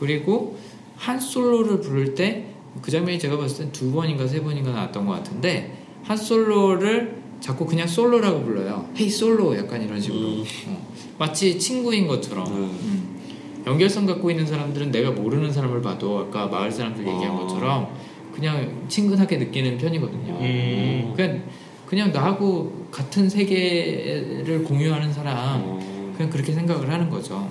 그리고 0.00 0.56
한 0.96 1.20
솔로를 1.20 1.80
부를 1.80 2.14
때 2.14 2.58
그 2.82 2.90
장면이 2.90 3.18
제가 3.18 3.36
봤을 3.36 3.64
땐 3.64 3.72
두 3.72 3.92
번인가 3.92 4.26
세 4.26 4.42
번인가 4.42 4.70
나왔던 4.72 5.06
것 5.06 5.12
같은데 5.12 5.76
한 6.02 6.16
솔로를 6.16 7.18
자꾸 7.40 7.66
그냥 7.66 7.86
솔로라고 7.86 8.42
불러요. 8.42 8.88
헤이 8.96 9.08
솔로 9.08 9.56
약간 9.56 9.82
이런 9.82 10.00
식으로 10.00 10.20
음. 10.20 10.44
어. 10.68 10.88
마치 11.18 11.58
친구인 11.58 12.06
것처럼 12.06 12.44
네. 12.46 12.52
음. 12.52 13.18
연결성 13.66 14.06
갖고 14.06 14.30
있는 14.30 14.46
사람들은 14.46 14.90
내가 14.90 15.10
모르는 15.10 15.52
사람을 15.52 15.82
봐도 15.82 16.18
아까 16.18 16.46
마을 16.46 16.70
사람들 16.70 17.06
얘기한 17.06 17.36
아. 17.36 17.40
것처럼 17.40 17.88
그냥 18.34 18.84
친근하게 18.88 19.36
느끼는 19.36 19.78
편이거든요. 19.78 20.38
음. 20.40 21.12
그냥 21.16 21.42
그냥 21.88 22.12
나하고 22.12 22.86
같은 22.90 23.30
세계를 23.30 24.62
공유하는 24.64 25.10
사람 25.12 25.62
어, 25.64 26.12
그냥 26.16 26.30
그렇게 26.30 26.52
생각을 26.52 26.92
하는 26.92 27.08
거죠. 27.08 27.48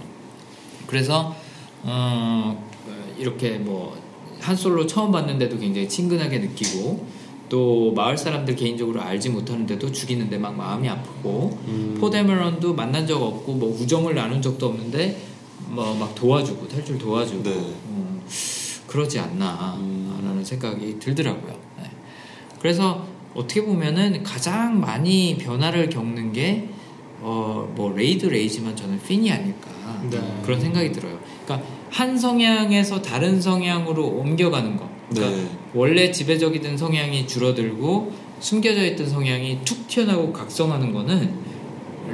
그래서 0.86 1.36
어, 1.82 2.64
이렇게 3.18 3.58
뭐 3.58 3.98
한솔로 4.40 4.86
처음 4.86 5.12
봤는데도 5.12 5.58
굉장히 5.58 5.90
친근하게 5.90 6.38
느끼고 6.40 7.08
또 7.50 7.94
마을 7.94 8.16
사람들 8.16 8.56
개인적으로 8.56 9.02
알지 9.02 9.30
못하는데도 9.30 9.92
죽이는데 9.92 10.38
막 10.38 10.56
마음이 10.56 10.88
아프고 10.88 11.58
음. 11.68 11.98
포 12.00 12.14
다메론도 12.14 12.76
만난 12.76 13.08
적 13.08 13.22
없고 13.22 13.54
뭐 13.54 13.76
우정을 13.82 14.14
나눈 14.14 14.42
적도 14.42 14.68
없는데 14.68 15.18
뭐 15.70 15.96
막 15.96 16.14
도와주고 16.14 16.68
탈출 16.68 17.00
도와주고 17.00 17.44
네. 17.44 17.56
음, 17.56 18.22
그러지 18.86 19.20
않나라는 19.20 19.80
음. 19.80 20.42
생각이 20.44 21.00
들더라고요. 21.00 21.54
네. 21.78 21.92
그래서 22.60 23.17
어떻게 23.36 23.64
보면은 23.64 24.24
가장 24.24 24.80
많이 24.80 25.38
변화를 25.38 25.90
겪는 25.90 26.34
게 26.34 26.70
어, 27.20 27.72
뭐 27.76 27.94
레이도 27.96 28.26
레이지만 28.26 28.76
저는 28.76 29.00
핀이 29.02 29.32
아닐까 29.32 29.70
네. 30.10 30.20
그런 30.44 30.60
생각이 30.60 30.92
들어요. 30.92 31.18
그러니까 31.46 31.68
한 31.90 32.18
성향에서 32.18 33.02
다른 33.02 33.42
성향으로 33.42 34.06
옮겨가는 34.06 34.78
거. 34.78 34.90
그러니까 35.10 35.38
네. 35.38 35.50
원래 35.74 36.12
지배적이던 36.12 36.78
성향이 36.78 37.28
줄어들고 37.28 38.12
숨겨져 38.40 38.86
있던 38.86 39.10
성향이 39.10 39.60
툭 39.66 39.88
튀어나오고 39.88 40.34
각성하는 40.34 40.94
거는 40.94 41.34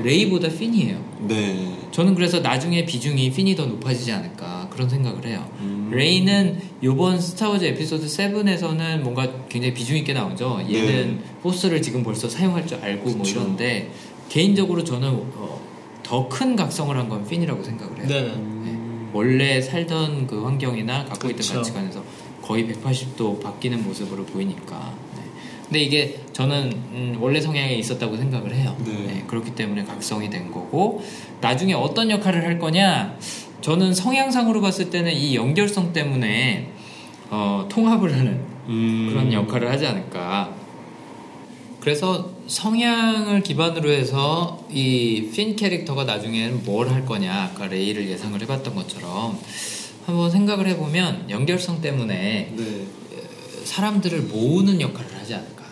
레이보다 0.04 0.50
핀이에요. 0.50 0.98
네. 1.28 1.74
저는 1.92 2.16
그래서 2.16 2.40
나중에 2.40 2.86
비중이 2.86 3.32
핀이 3.32 3.56
더 3.56 3.66
높아지지 3.66 4.12
않을까 4.12 4.63
그런 4.74 4.90
생각을 4.90 5.26
해요. 5.26 5.48
음. 5.60 5.90
레이는 5.94 6.60
요번 6.84 7.20
스타워즈 7.20 7.64
에피소드 7.66 8.06
7에서는 8.08 9.02
뭔가 9.02 9.28
굉장히 9.50 9.74
비중 9.74 9.96
있게 9.98 10.14
나오죠. 10.14 10.60
얘는 10.70 11.18
네. 11.18 11.20
포스를 11.42 11.82
지금 11.82 12.04
벌써 12.04 12.28
사용할 12.28 12.66
줄 12.68 12.80
알고 12.80 13.10
뭐 13.12 13.18
그쵸. 13.24 13.40
이런데 13.42 13.92
개인적으로 14.30 14.84
저는 14.84 15.10
어, 15.36 15.62
더큰 16.04 16.56
각성을 16.56 16.96
한 16.98 17.08
건 17.10 17.26
핀이라고 17.28 17.64
생각을 17.64 17.98
해요. 18.00 18.08
네네. 18.08 18.36
네. 18.36 18.80
원래 19.14 19.62
살던 19.62 20.26
그 20.28 20.44
환경이나 20.44 21.06
갖고 21.06 21.28
있던 21.30 21.38
그쵸. 21.38 21.54
가치관에서 21.56 22.04
거의 22.42 22.68
180도 22.68 23.42
바뀌는 23.42 23.84
모습으로 23.86 24.26
보이니까. 24.26 24.94
네. 25.16 25.22
근데 25.66 25.80
이게 25.80 26.20
저는 26.34 26.72
음, 26.94 27.18
원래 27.22 27.40
성향에 27.40 27.76
있었다고 27.76 28.18
생각을 28.18 28.54
해요. 28.56 28.76
네. 28.84 28.92
네, 28.92 29.24
그렇기 29.28 29.52
때문에 29.56 29.84
각성이 29.86 30.30
된 30.30 30.52
거고 30.52 31.04
나중에 31.42 31.74
어떤 31.74 32.10
역할을 32.10 32.44
할 32.44 32.58
거냐? 32.60 33.18
저는 33.64 33.94
성향상으로 33.94 34.60
봤을 34.60 34.90
때는 34.90 35.14
이 35.14 35.36
연결성 35.36 35.94
때문에 35.94 36.70
어, 37.30 37.66
통합을 37.72 38.14
하는 38.14 38.42
음. 38.68 39.08
그런 39.10 39.32
역할을 39.32 39.72
하지 39.72 39.88
않을까. 39.88 40.54
그래서 41.80 42.30
성향을 42.48 43.42
기반으로 43.42 43.90
해서 43.90 44.66
이 44.70 45.30
핀 45.34 45.56
캐릭터가 45.56 46.04
나중에는 46.04 46.64
뭘 46.66 46.90
할 46.90 47.06
거냐 47.06 47.34
아까 47.54 47.68
레이를 47.68 48.08
예상을 48.10 48.40
해봤던 48.42 48.76
것처럼 48.76 49.40
한번 50.06 50.30
생각을 50.30 50.68
해보면 50.68 51.30
연결성 51.30 51.80
때문에 51.82 52.54
네. 52.56 52.86
사람들을 53.64 54.24
모으는 54.24 54.82
역할을 54.82 55.16
하지 55.18 55.34
않을까. 55.36 55.63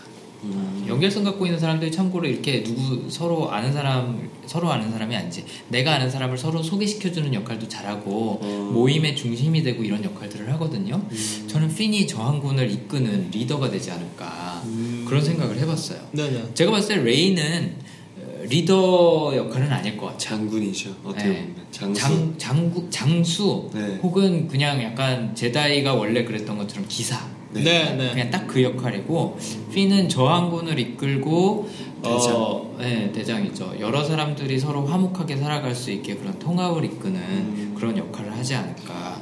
음. 0.43 0.85
연결성 0.87 1.23
갖고 1.23 1.45
있는 1.45 1.59
사람들이 1.59 1.91
참고로 1.91 2.27
이렇게 2.27 2.63
누구 2.63 3.09
서로 3.09 3.51
아는 3.51 3.71
사람 3.73 4.29
서로 4.45 4.71
아는 4.71 4.91
사람이 4.91 5.15
아니지 5.15 5.45
내가 5.69 5.93
아는 5.95 6.09
사람을 6.09 6.37
서로 6.37 6.61
소개시켜주는 6.63 7.33
역할도 7.33 7.67
잘하고 7.67 8.39
어. 8.41 8.71
모임의 8.73 9.15
중심이 9.15 9.61
되고 9.63 9.83
이런 9.83 10.03
역할들을 10.03 10.51
하거든요. 10.53 11.01
음. 11.09 11.45
저는 11.47 11.73
핀이 11.73 12.07
저항군을 12.07 12.69
이끄는 12.71 13.29
리더가 13.31 13.69
되지 13.69 13.91
않을까 13.91 14.61
음. 14.65 15.05
그런 15.07 15.23
생각을 15.23 15.57
해봤어요. 15.59 15.99
네네. 16.11 16.53
제가 16.53 16.71
봤을 16.71 16.95
때 16.97 17.03
레이는 17.03 17.75
어, 18.17 18.43
리더 18.49 19.33
역할은 19.35 19.71
아닐 19.71 19.95
것 19.95 20.07
같아요. 20.07 20.19
장군이죠. 20.19 20.95
어떻게 21.03 21.29
네. 21.29 21.33
보면 21.41 21.55
장수. 21.71 22.01
장, 22.01 22.33
장구, 22.37 22.89
장수 22.89 23.69
네. 23.73 23.99
혹은 24.01 24.47
그냥 24.47 24.81
약간 24.81 25.33
제다이가 25.35 25.93
원래 25.93 26.23
그랬던 26.23 26.57
것처럼 26.57 26.85
기사 26.89 27.25
네. 27.53 27.61
네, 27.63 27.95
네. 27.95 28.09
그냥 28.11 28.29
딱 28.31 28.47
그 28.47 28.61
역할이고 28.63 29.37
핀은 29.73 30.09
저항군을 30.09 30.77
이끌고 30.77 31.69
대장. 32.03 32.35
어, 32.35 32.75
네, 32.79 33.11
대장이죠. 33.11 33.75
여러 33.79 34.03
사람들이 34.03 34.59
서로 34.59 34.85
화목하게 34.85 35.37
살아갈 35.37 35.73
수 35.75 35.91
있게 35.91 36.15
그런 36.15 36.37
통합을 36.39 36.83
이끄는 36.85 37.15
음. 37.15 37.75
그런 37.77 37.97
역할을 37.97 38.31
하지 38.35 38.55
않을까. 38.55 39.21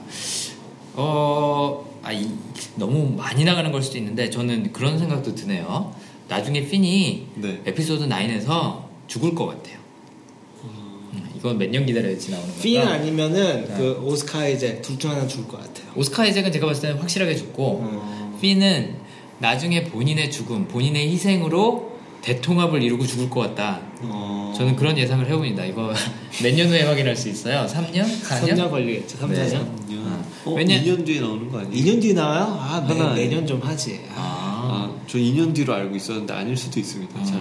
어, 0.95 1.86
아, 2.03 2.11
이, 2.11 2.27
너무 2.75 3.15
많이 3.15 3.43
나가는 3.43 3.71
걸 3.71 3.82
수도 3.84 3.97
있는데 3.97 4.30
저는 4.30 4.71
그런 4.73 4.97
생각도 4.97 5.36
드네요. 5.36 5.93
나중에 6.27 6.65
핀이 6.65 7.27
네. 7.36 7.61
에피소드 7.65 8.07
9에서 8.07 8.84
죽을 9.07 9.36
것 9.36 9.45
같아요. 9.47 9.77
음, 10.63 11.30
이건 11.38 11.57
몇 11.57 11.69
년 11.69 11.86
기다려야지 11.86 12.32
나오는 12.32 12.47
거다. 12.49 12.61
핀 12.61 12.82
아니면은 12.82 13.65
네. 13.67 13.73
그 13.77 14.01
오스카 14.03 14.47
이제 14.47 14.82
둘 14.82 14.97
중 14.97 15.11
하나 15.11 15.27
죽을 15.27 15.47
것 15.47 15.57
같아요. 15.59 15.78
오스카 15.96 16.24
아이잭은 16.24 16.52
제가 16.52 16.66
봤을 16.68 16.82
때는 16.84 16.98
확실하게 17.00 17.36
죽고 17.36 17.64
어. 17.84 18.38
핀은 18.42 18.96
나중에 19.40 19.84
본인의 19.86 20.32
죽음, 20.32 20.68
본인의 20.68 21.10
희생으로 21.12 21.90
대통합을 22.22 22.84
이루고 22.84 23.06
죽을 23.08 23.30
것 23.30 23.40
같다. 23.42 23.80
어. 24.02 24.54
저는 24.58 24.76
그런 24.76 24.98
예상을 24.98 25.26
해봅니다. 25.26 25.64
이거 25.66 25.94
몇 26.44 26.54
년 26.54 26.68
후에 26.68 26.84
확인할 26.84 27.16
수 27.16 27.30
있어요? 27.30 27.66
3년? 27.66 28.04
4년? 28.04 28.42
3년 28.50 28.70
걸리겠죠. 28.70 29.18
3, 29.18 29.32
네. 29.32 29.48
4년. 29.48 29.66
아. 30.06 30.24
어, 30.46 30.54
왜냐- 30.54 30.82
2년 30.84 31.06
뒤에 31.06 31.22
나오는 31.22 31.50
거 31.50 31.60
아니에요? 31.60 31.74
2년 31.86 32.02
뒤에 32.02 32.14
나와요? 32.14 32.58
아, 32.60 32.86
매, 32.88 32.94
하나 32.98 33.14
내년 33.16 33.48
좀 33.48 33.62
하지. 33.62 34.02
아. 34.16 34.20
아. 34.20 34.60
아, 34.72 35.02
저 35.08 35.18
2년 35.18 35.54
뒤로 35.56 35.74
알고 35.74 35.96
있었는데 35.96 36.34
아닐 36.34 36.58
수도 36.58 36.80
있습니다. 36.80 37.24
잘. 37.24 37.40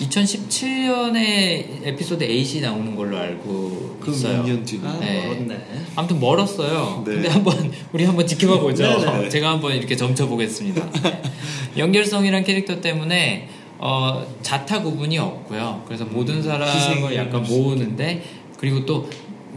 2017년에 0.00 1.86
에피소드 1.86 2.26
8이 2.26 2.60
나오는 2.62 2.94
걸로 2.96 3.16
알고 3.18 3.98
그럼 4.00 4.14
있어요. 4.14 4.44
2년 4.44 4.64
뒤. 4.66 4.80
아, 4.84 4.96
네. 5.00 5.26
멀었네. 5.26 5.58
아무튼 5.96 6.20
멀었어요. 6.20 7.02
네. 7.06 7.14
근데 7.14 7.28
한번 7.28 7.72
우리 7.92 8.04
한번 8.04 8.26
지켜봐 8.26 8.60
보죠. 8.60 8.84
네네. 8.98 9.28
제가 9.28 9.50
한번 9.50 9.74
이렇게 9.76 9.96
점쳐 9.96 10.26
보겠습니다. 10.26 10.88
연결성이란 11.76 12.44
캐릭터 12.44 12.80
때문에 12.80 13.48
어, 13.78 14.26
자타 14.42 14.82
구분이 14.82 15.18
없고요. 15.18 15.84
그래서 15.86 16.04
모든 16.04 16.42
사람을 16.42 17.14
약간 17.14 17.42
모으는데 17.44 18.24
그리고 18.58 18.84
또 18.84 19.08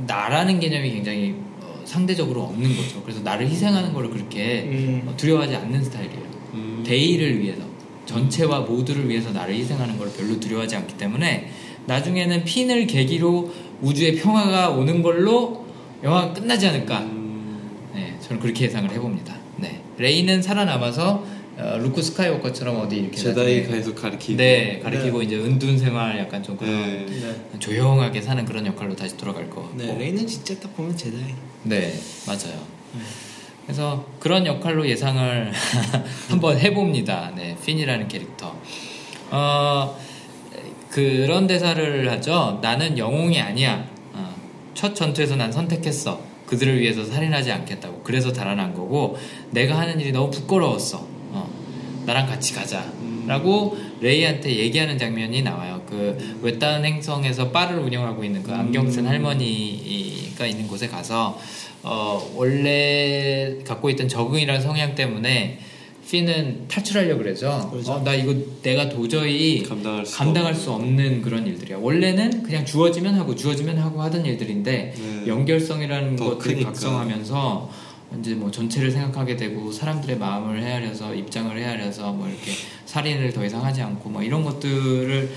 나라는 0.07 0.59
개념이 0.59 0.91
굉장히 0.91 1.35
어, 1.61 1.81
상대적으로 1.85 2.43
없는 2.43 2.75
거죠. 2.75 3.01
그래서 3.03 3.21
나를 3.21 3.47
희생하는 3.49 3.93
걸 3.93 4.09
그렇게 4.09 4.63
음. 4.63 5.03
어, 5.07 5.13
두려워하지 5.17 5.55
않는 5.55 5.83
스타일이에요. 5.83 6.31
음. 6.53 6.83
대의를 6.85 7.39
위해서 7.39 7.70
전체와 8.11 8.61
모두를 8.61 9.07
위해서 9.09 9.31
나를 9.31 9.55
희생하는 9.55 9.97
걸 9.97 10.11
별로 10.11 10.39
두려워하지 10.39 10.75
않기 10.75 10.97
때문에 10.97 11.49
나중에는 11.85 12.43
핀을 12.43 12.87
계기로 12.87 13.51
우주의 13.81 14.15
평화가 14.15 14.69
오는 14.69 15.01
걸로 15.01 15.65
영화가 16.03 16.33
끝나지 16.33 16.67
않을까 16.67 16.99
음. 16.99 17.89
네, 17.93 18.17
저는 18.21 18.41
그렇게 18.41 18.65
예상을 18.65 18.91
해봅니다. 18.91 19.35
네, 19.57 19.81
레이는 19.97 20.41
살아남아서 20.41 21.25
어, 21.57 21.77
루크 21.77 22.01
스카이워커처럼 22.01 22.77
어디 22.77 22.97
이렇게 22.97 23.17
제다이 23.17 23.67
가에서 23.67 23.93
가르치고. 23.93 24.37
네 24.37 24.79
가리키고 24.81 25.21
이제 25.21 25.35
은둔 25.35 25.77
생활 25.77 26.17
약간 26.17 26.41
좀 26.41 26.57
그런 26.57 27.05
네. 27.05 27.05
네. 27.05 27.59
조용하게 27.59 28.21
사는 28.21 28.43
그런 28.45 28.65
역할로 28.65 28.95
다시 28.95 29.15
돌아갈 29.17 29.49
거 29.49 29.71
네, 29.75 29.95
레이는 29.97 30.25
진짜 30.27 30.55
딱 30.59 30.75
보면 30.75 30.95
제다이. 30.97 31.33
네, 31.63 31.93
맞아요. 32.25 32.59
그래서 33.71 34.05
그런 34.19 34.45
역할로 34.45 34.85
예상을 34.85 35.49
한번 36.27 36.59
해봅니다. 36.59 37.31
네, 37.37 37.55
핀이라는 37.65 38.09
캐릭터. 38.09 38.53
어, 39.29 39.97
그런 40.89 41.47
대사를 41.47 42.11
하죠. 42.11 42.59
나는 42.61 42.97
영웅이 42.97 43.39
아니야. 43.39 43.87
어, 44.11 44.35
첫 44.73 44.93
전투에서 44.93 45.37
난 45.37 45.53
선택했어. 45.53 46.19
그들을 46.47 46.81
위해서 46.81 47.05
살인하지 47.05 47.49
않겠다고. 47.49 48.01
그래서 48.03 48.33
달아난 48.33 48.73
거고, 48.73 49.17
내가 49.51 49.79
하는 49.79 50.01
일이 50.01 50.11
너무 50.11 50.29
부끄러웠어. 50.31 51.07
어, 51.31 51.49
나랑 52.05 52.27
같이 52.27 52.53
가자. 52.53 52.83
라고 53.27 53.77
레이한테 53.99 54.55
얘기하는 54.57 54.97
장면이 54.97 55.41
나와요. 55.41 55.81
그 55.87 56.39
외딴 56.41 56.83
행성에서 56.85 57.51
바를 57.51 57.79
운영하고 57.79 58.23
있는 58.23 58.43
그 58.43 58.53
안경 58.53 58.89
쓴 58.89 59.05
할머니가 59.07 60.45
있는 60.45 60.67
곳에 60.67 60.87
가서 60.87 61.39
어, 61.83 62.31
원래 62.35 63.57
갖고 63.65 63.89
있던 63.89 64.07
적응이라는 64.07 64.61
성향 64.61 64.95
때문에 64.95 65.59
핀은 66.09 66.67
탈출하려고 66.67 67.19
그러죠. 67.23 67.69
그러죠. 67.71 67.93
어, 67.93 68.03
나 68.03 68.13
이거 68.13 68.35
내가 68.61 68.89
도저히 68.89 69.63
감당할 69.63 70.05
수 70.05 70.17
감당할 70.17 70.53
수 70.53 70.71
없는 70.71 71.21
그런 71.21 71.47
일들이야. 71.47 71.77
원래는 71.77 72.43
그냥 72.43 72.65
주어지면 72.65 73.15
하고 73.15 73.33
주어지면 73.33 73.77
하고 73.77 74.01
하던 74.01 74.25
일들인데 74.25 74.93
네. 74.97 75.27
연결성이라는 75.27 76.15
더 76.17 76.31
것들이 76.31 76.55
크니까. 76.55 76.71
각성하면서 76.71 77.69
이제 78.19 78.35
뭐 78.35 78.51
전체를 78.51 78.91
생각하게 78.91 79.35
되고 79.37 79.71
사람들의 79.71 80.17
마음을 80.17 80.61
헤아려서 80.61 81.15
입장을 81.15 81.57
헤아려서 81.57 82.11
뭐 82.11 82.27
이렇게 82.27 82.51
살인을 82.85 83.31
더 83.33 83.45
이상 83.45 83.63
하지 83.63 83.81
않고 83.81 84.09
뭐 84.09 84.21
이런 84.21 84.43
것들을 84.43 85.29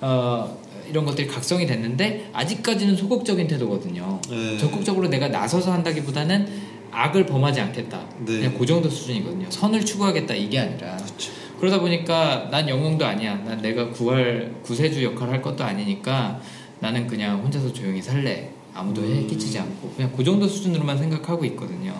어 0.00 0.58
이런 0.88 1.04
것들이 1.04 1.26
각성이 1.26 1.66
됐는데 1.66 2.30
아직까지는 2.32 2.96
소극적인 2.96 3.46
태도거든요. 3.46 4.20
네. 4.28 4.58
적극적으로 4.58 5.08
내가 5.08 5.28
나서서 5.28 5.72
한다기보다는 5.72 6.48
악을 6.90 7.26
범하지 7.26 7.60
않겠다. 7.60 8.00
네. 8.20 8.38
그냥 8.38 8.58
그 8.58 8.66
정도 8.66 8.88
수준이거든요. 8.88 9.50
선을 9.50 9.84
추구하겠다 9.84 10.34
이게 10.34 10.58
아니라 10.58 10.96
그렇죠. 10.96 11.32
그러다 11.60 11.80
보니까 11.80 12.48
난 12.50 12.68
영웅도 12.68 13.04
아니야. 13.04 13.36
난 13.44 13.60
내가 13.62 13.90
구할 13.90 14.52
구세주 14.62 15.02
역할 15.04 15.30
할 15.30 15.42
것도 15.42 15.64
아니니까 15.64 16.40
나는 16.80 17.06
그냥 17.06 17.42
혼자서 17.42 17.72
조용히 17.72 18.02
살래. 18.02 18.50
아무도 18.74 19.02
해 19.02 19.06
음. 19.06 19.26
끼치지 19.26 19.58
않고 19.58 19.90
그냥 19.96 20.12
그 20.14 20.22
정도 20.22 20.46
수준으로만 20.46 20.98
생각하고 20.98 21.44
있거든요. 21.46 21.94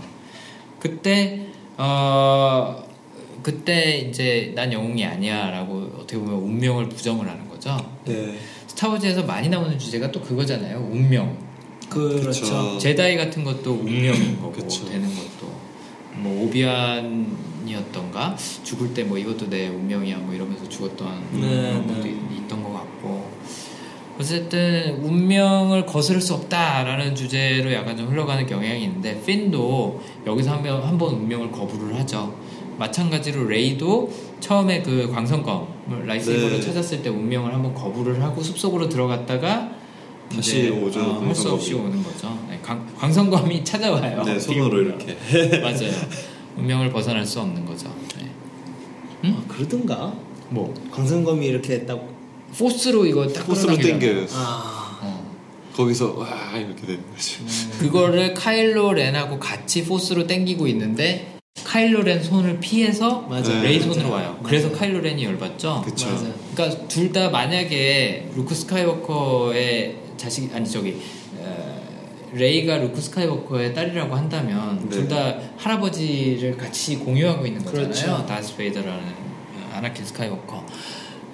그때 0.86 1.40
어 1.76 2.84
그때 3.42 3.98
이제 3.98 4.52
난 4.54 4.72
영웅이 4.72 5.04
아니야라고 5.04 5.92
어떻게 5.98 6.18
보면 6.18 6.34
운명을 6.34 6.88
부정을 6.88 7.28
하는 7.28 7.48
거죠. 7.48 7.76
네. 8.04 8.36
스타워즈에서 8.66 9.22
많이 9.24 9.48
나오는 9.48 9.78
주제가 9.78 10.10
또 10.12 10.20
그거잖아요. 10.20 10.78
운명. 10.90 11.36
그렇죠. 11.88 12.28
그쵸. 12.30 12.78
제다이 12.78 13.16
같은 13.16 13.44
것도 13.44 13.72
운명인 13.72 14.36
거고 14.40 14.52
그쵸. 14.52 14.84
되는 14.88 15.08
것도 15.08 15.46
뭐 16.14 16.44
오비완이었던가 16.44 18.36
죽을 18.64 18.92
때 18.94 19.04
뭐 19.04 19.16
이것도 19.18 19.48
내 19.48 19.68
운명이야 19.68 20.18
뭐 20.18 20.34
이러면서 20.34 20.68
죽었던 20.68 21.06
네, 21.34 21.40
그런 21.40 21.86
네. 21.86 21.94
것도 21.94 22.08
있- 22.08 22.38
있던 22.38 22.62
것 22.62 22.72
같고 22.72 22.85
어쨌든 24.18 24.98
운명을 25.02 25.84
거스를 25.84 26.20
수 26.20 26.34
없다라는 26.34 27.14
주제로 27.14 27.72
약간 27.72 27.96
좀 27.96 28.08
흘러가는 28.08 28.46
경향이 28.46 28.84
있는데 28.84 29.20
핀도 29.24 30.00
여기서 30.26 30.52
한번 30.52 30.82
한번 30.82 31.14
운명을 31.14 31.50
거부를 31.50 31.94
하죠. 32.00 32.34
마찬가지로 32.78 33.44
레이도 33.46 34.10
처음에 34.40 34.82
그 34.82 35.10
광선검 35.12 35.66
라이스이버를 36.06 36.60
네. 36.60 36.60
찾았을 36.60 37.02
때 37.02 37.08
운명을 37.10 37.52
한번 37.52 37.74
거부를 37.74 38.22
하고 38.22 38.42
숲속으로 38.42 38.88
들어갔다가 38.88 39.70
다시 40.34 40.68
오죠, 40.70 41.00
어, 41.00 41.20
할수. 41.24 41.52
없이 41.52 41.74
오는 41.74 42.02
거죠. 42.02 42.36
네, 42.48 42.58
광, 42.62 42.84
광선검이 42.98 43.62
찾아와요. 43.64 44.22
네, 44.24 44.38
손으로. 44.40 44.82
이렇게. 44.82 45.16
맞아요. 45.60 45.92
운명을 46.56 46.90
벗어날 46.90 47.24
수 47.24 47.40
없는 47.40 47.64
거죠. 47.64 47.94
네. 48.18 49.30
아, 49.30 49.42
그러든가. 49.46 50.12
뭐 50.48 50.74
광선검이 50.90 51.46
이렇게 51.46 51.78
됐다고. 51.78 52.15
포스로 52.56 53.06
이거 53.06 53.26
딱 53.28 53.46
포스로. 53.46 53.76
땡겨요. 53.76 54.26
아. 54.32 54.98
어. 55.02 55.36
거기서 55.74 56.14
와 56.14 56.26
이렇게 56.56 56.86
되는 56.86 57.02
거죠. 57.12 57.44
그거를 57.78 58.32
카일로 58.34 58.92
렌하고 58.94 59.38
같이 59.38 59.84
포스로 59.84 60.26
당기고 60.26 60.66
있는데 60.68 61.36
카일로 61.64 62.02
렌 62.02 62.22
손을 62.22 62.60
피해서 62.60 63.22
맞아요. 63.22 63.62
레이 63.62 63.78
네, 63.78 63.84
손으로 63.84 64.10
와요. 64.10 64.38
그래서 64.42 64.70
카일로 64.72 65.00
렌이 65.00 65.24
열받죠. 65.24 65.82
그쵸. 65.84 66.06
맞아요. 66.08 66.32
그러니까 66.54 66.88
둘 66.88 67.12
다 67.12 67.28
만약에 67.30 68.30
루크 68.34 68.54
스카이워커의 68.54 69.96
자식 70.16 70.54
아니 70.54 70.68
저기 70.70 70.96
어, 71.38 71.82
레이가 72.32 72.78
루크 72.78 72.98
스카이워커의 73.00 73.74
딸이라고 73.74 74.14
한다면 74.14 74.80
네. 74.88 74.96
둘다 74.96 75.38
할아버지를 75.58 76.56
같이 76.56 76.96
공유하고 76.96 77.44
있는 77.46 77.62
거잖아요. 77.64 77.90
그렇죠. 77.90 78.26
다스 78.26 78.56
베이더라는 78.56 79.02
아나킨 79.74 80.06
스카이워커. 80.06 80.64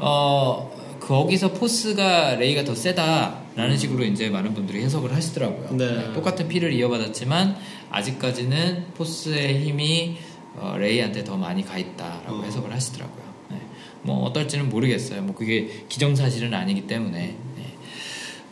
어 0.01 0.82
거기서 1.07 1.53
포스가 1.53 2.37
레이가 2.37 2.65
더 2.65 2.75
세다라는 2.75 3.77
식으로 3.77 4.05
이제 4.05 4.31
많은 4.31 4.55
분들이 4.55 4.83
해석을 4.83 5.15
하시더라고요. 5.15 5.77
네. 5.77 6.13
똑같은 6.13 6.49
피를 6.49 6.73
이어받았지만 6.73 7.57
아직까지는 7.91 8.93
포스의 8.95 9.67
힘이 9.67 10.17
어, 10.57 10.77
레이한테 10.79 11.25
더 11.25 11.37
많이 11.37 11.65
가 11.65 11.77
있다라고 11.77 12.37
어. 12.37 12.43
해석을 12.45 12.73
하시더라고요. 12.73 13.25
네. 13.51 13.61
뭐 14.03 14.23
어떨지는 14.25 14.69
모르겠어요. 14.69 15.23
뭐 15.23 15.35
그게 15.35 15.85
기정사실은 15.89 16.55
아니기 16.55 16.87
때문에. 16.87 17.37
네. 17.57 17.63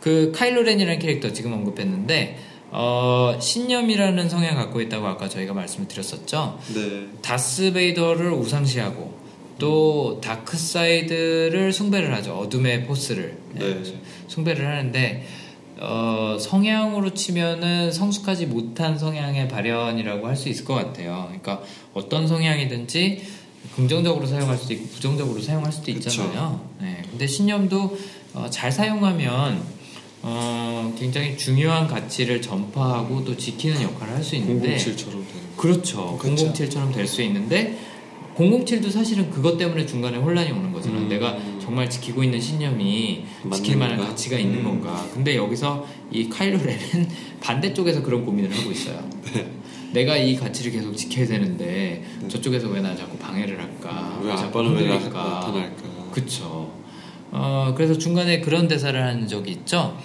그 0.01 0.31
카일로 0.35 0.63
렌이라는 0.63 0.99
캐릭터 0.99 1.31
지금 1.31 1.53
언급했는데 1.53 2.37
어, 2.71 3.37
신념이라는 3.39 4.29
성향을 4.29 4.55
갖고 4.55 4.81
있다고 4.81 5.07
아까 5.07 5.29
저희가 5.29 5.53
말씀을 5.53 5.87
드렸었죠. 5.87 6.59
네. 6.73 7.07
다스 7.21 7.71
베이더를 7.71 8.31
우상시하고 8.33 9.20
또 9.61 10.19
dark 10.21 10.57
side를 10.57 11.71
숭배를 11.71 12.11
하죠. 12.15 12.33
어둠의 12.33 12.85
포스를 12.87 13.37
네, 13.53 13.59
네. 13.83 13.93
숭배를 14.27 14.65
하는데 14.65 15.23
어, 15.79 16.35
성향으로 16.39 17.13
치면은 17.13 17.91
성숙하지 17.91 18.47
못한 18.47 18.97
성향의 18.97 19.47
발현이라고 19.49 20.27
할 20.27 20.35
수 20.35 20.49
있을 20.49 20.65
것 20.65 20.73
같아요. 20.73 21.25
그러니까 21.27 21.61
어떤 21.93 22.27
성향이든지 22.27 23.21
긍정적으로 23.75 24.25
사용할 24.25 24.57
수도 24.57 24.73
있고 24.73 24.87
부정적으로 24.87 25.39
사용할 25.39 25.71
수도 25.71 25.93
그쵸. 25.93 26.09
있잖아요. 26.09 26.61
네. 26.81 27.03
근데 27.11 27.27
신념도 27.27 27.97
어, 28.33 28.47
잘 28.49 28.71
사용하면 28.71 29.61
어, 30.23 30.95
굉장히 30.97 31.37
중요한 31.37 31.87
가치를 31.87 32.41
전파하고 32.41 33.23
또 33.25 33.37
지키는 33.37 33.79
역할을 33.83 34.15
할 34.15 34.23
수 34.23 34.35
있는데 34.37 34.75
007처럼 34.77 34.95
되는 35.11 35.55
거. 35.55 35.61
그렇죠. 35.61 36.17
그렇죠. 36.17 36.51
007처럼 36.51 36.93
될 36.93 37.05
수 37.07 37.21
있는데 37.21 37.77
007도 38.37 38.89
사실은 38.89 39.29
그것 39.29 39.57
때문에 39.57 39.85
중간에 39.85 40.17
혼란이 40.17 40.51
오는 40.51 40.71
거잖아요. 40.71 41.01
음. 41.01 41.09
내가 41.09 41.37
정말 41.59 41.89
지키고 41.89 42.23
있는 42.23 42.39
신념이 42.39 43.25
지킬 43.53 43.77
만한? 43.77 43.97
가치가 43.99 44.37
있는 44.37 44.59
음. 44.59 44.63
건가. 44.63 45.05
근데 45.13 45.35
여기서 45.35 45.85
이 46.11 46.29
카일로 46.29 46.57
렌은 46.57 47.09
반대쪽에서 47.41 48.01
그런 48.01 48.25
고민을 48.25 48.51
하고 48.55 48.71
있어요. 48.71 49.03
네. 49.33 49.51
내가 49.93 50.15
이 50.15 50.35
가치를 50.35 50.71
계속 50.71 50.95
지켜야 50.95 51.27
되는데 51.27 52.03
저쪽에서 52.29 52.69
왜 52.69 52.81
나 52.81 52.95
자꾸 52.95 53.17
방해를 53.17 53.59
할까? 53.59 54.19
왜 54.23 54.31
아빠는 54.31 54.75
왜? 54.75 54.87
나타날까? 54.87 56.09
그쵸. 56.11 56.71
어, 57.31 57.73
그래서 57.75 57.97
중간에 57.97 58.39
그런 58.41 58.67
대사를 58.67 59.01
한 59.01 59.27
적이 59.27 59.51
있죠. 59.51 59.97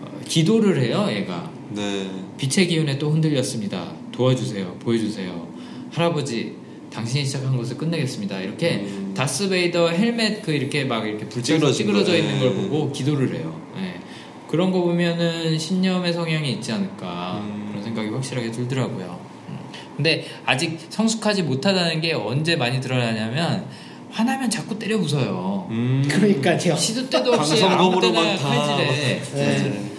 어, 0.00 0.20
기도를 0.26 0.80
해요, 0.82 1.06
얘가. 1.10 1.50
네. 1.70 2.08
빛의 2.38 2.68
기운에 2.68 2.98
또 2.98 3.10
흔들렸습니다. 3.10 3.92
도와주세요. 4.12 4.74
보여주세요. 4.80 5.48
할아버지, 5.90 6.54
당신이 6.92 7.24
시작한 7.24 7.56
것을 7.56 7.76
끝내겠습니다. 7.76 8.40
이렇게 8.40 8.76
음. 8.76 9.14
다스 9.16 9.48
베이더 9.48 9.90
헬멧 9.90 10.42
그 10.42 10.52
이렇게 10.52 10.84
막 10.84 11.06
이렇게 11.06 11.28
찌그러진 11.28 11.86
찌그러져 11.86 12.12
거, 12.12 12.18
있는 12.18 12.34
네. 12.34 12.40
걸 12.40 12.54
보고 12.54 12.92
기도를 12.92 13.34
해요. 13.34 13.60
예. 13.78 14.00
그런 14.48 14.70
거 14.70 14.82
보면은 14.82 15.58
신념의 15.58 16.12
성향이 16.12 16.52
있지 16.52 16.72
않을까 16.72 17.40
음. 17.42 17.66
그런 17.70 17.82
생각이 17.82 18.08
확실하게 18.10 18.50
들더라고요. 18.50 19.18
음. 19.48 19.58
근데 19.96 20.26
아직 20.44 20.78
성숙하지 20.90 21.42
못하다는 21.44 22.00
게 22.00 22.12
언제 22.12 22.56
많이 22.56 22.80
드러나냐면 22.80 23.66
화나면 24.10 24.50
자꾸 24.50 24.78
때려 24.78 24.98
부숴요. 24.98 25.70
음. 25.70 26.06
그러니까요. 26.06 26.76
시도 26.76 27.08
때도 27.08 27.32
없이 27.32 27.64
아무 27.64 28.00
때나. 28.00 28.36
칼질해. 28.36 29.91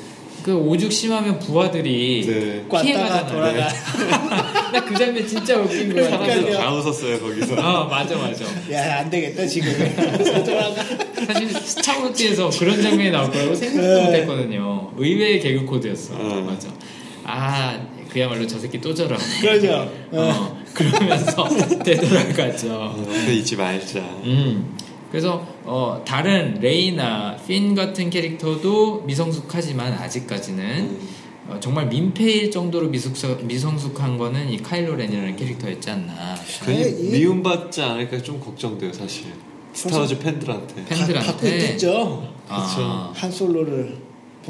네. 0.44 0.52
그 0.52 0.56
오죽 0.56 0.92
심하면 0.92 1.40
부하들이 1.40 2.26
네. 2.26 2.66
피해가잖아요. 2.82 3.28
돌아가. 3.32 3.68
나 4.74 4.84
그 4.86 4.98
장면 4.98 5.26
진짜 5.28 5.56
웃긴 5.58 5.94
거야. 5.94 6.10
사람들 6.10 6.52
다 6.54 6.74
웃었어요 6.74 7.20
거기서. 7.20 7.56
아 7.62 7.84
맞아 7.86 8.18
맞아. 8.18 8.44
야, 8.72 9.00
안 9.00 9.10
되겠다, 9.10 9.46
지금. 9.46 9.72
사실 11.28 11.50
스타워즈에서 11.50 12.50
그런 12.50 12.82
장면이 12.82 13.12
나올 13.12 13.32
거라고 13.32 13.54
생각도 13.56 13.82
네. 13.88 14.04
못했거든요. 14.06 14.92
의외의 14.98 15.40
개그 15.40 15.66
코드였어. 15.66 16.16
어. 16.16 16.42
맞아. 16.48 16.68
아 17.24 17.80
그야말로 18.12 18.46
저 18.48 18.60
새끼 18.60 18.82
또 18.82 18.94
저러. 18.94 19.16
그러죠. 19.42 19.92
어, 20.12 20.58
그러면서 20.74 21.48
되돌아가죠. 21.84 22.96
옆에 23.08 23.34
있지 23.36 23.56
말자. 23.56 24.00
음. 24.00 24.76
그래서 25.14 25.46
어, 25.64 26.02
다른 26.04 26.56
레이나 26.60 27.38
핀 27.48 27.76
같은 27.76 28.10
캐릭터도 28.10 29.04
미성숙하지만 29.06 29.94
아직까지는 29.94 30.66
음. 30.66 31.10
어, 31.50 31.58
정말 31.60 31.86
민폐일 31.88 32.50
정도로 32.50 32.88
미숙, 32.90 33.14
미성숙한 33.46 34.18
거는 34.18 34.50
이 34.50 34.58
카일로 34.58 34.96
렌이라는 34.96 35.36
캐릭터였지 35.36 35.88
않나. 35.92 36.34
괜히 36.66 36.90
이- 36.90 37.12
미움받지 37.12 37.84
않을까 37.84 38.24
좀 38.24 38.40
걱정돼요 38.40 38.92
사실. 38.92 39.28
스타워즈 39.74 40.18
팬들한테. 40.18 40.84
팬들한테 40.86 41.14
갖고 41.14 41.46
있겠죠. 41.48 42.34
아, 42.48 43.12
한 43.14 43.32
솔로를. 43.32 43.96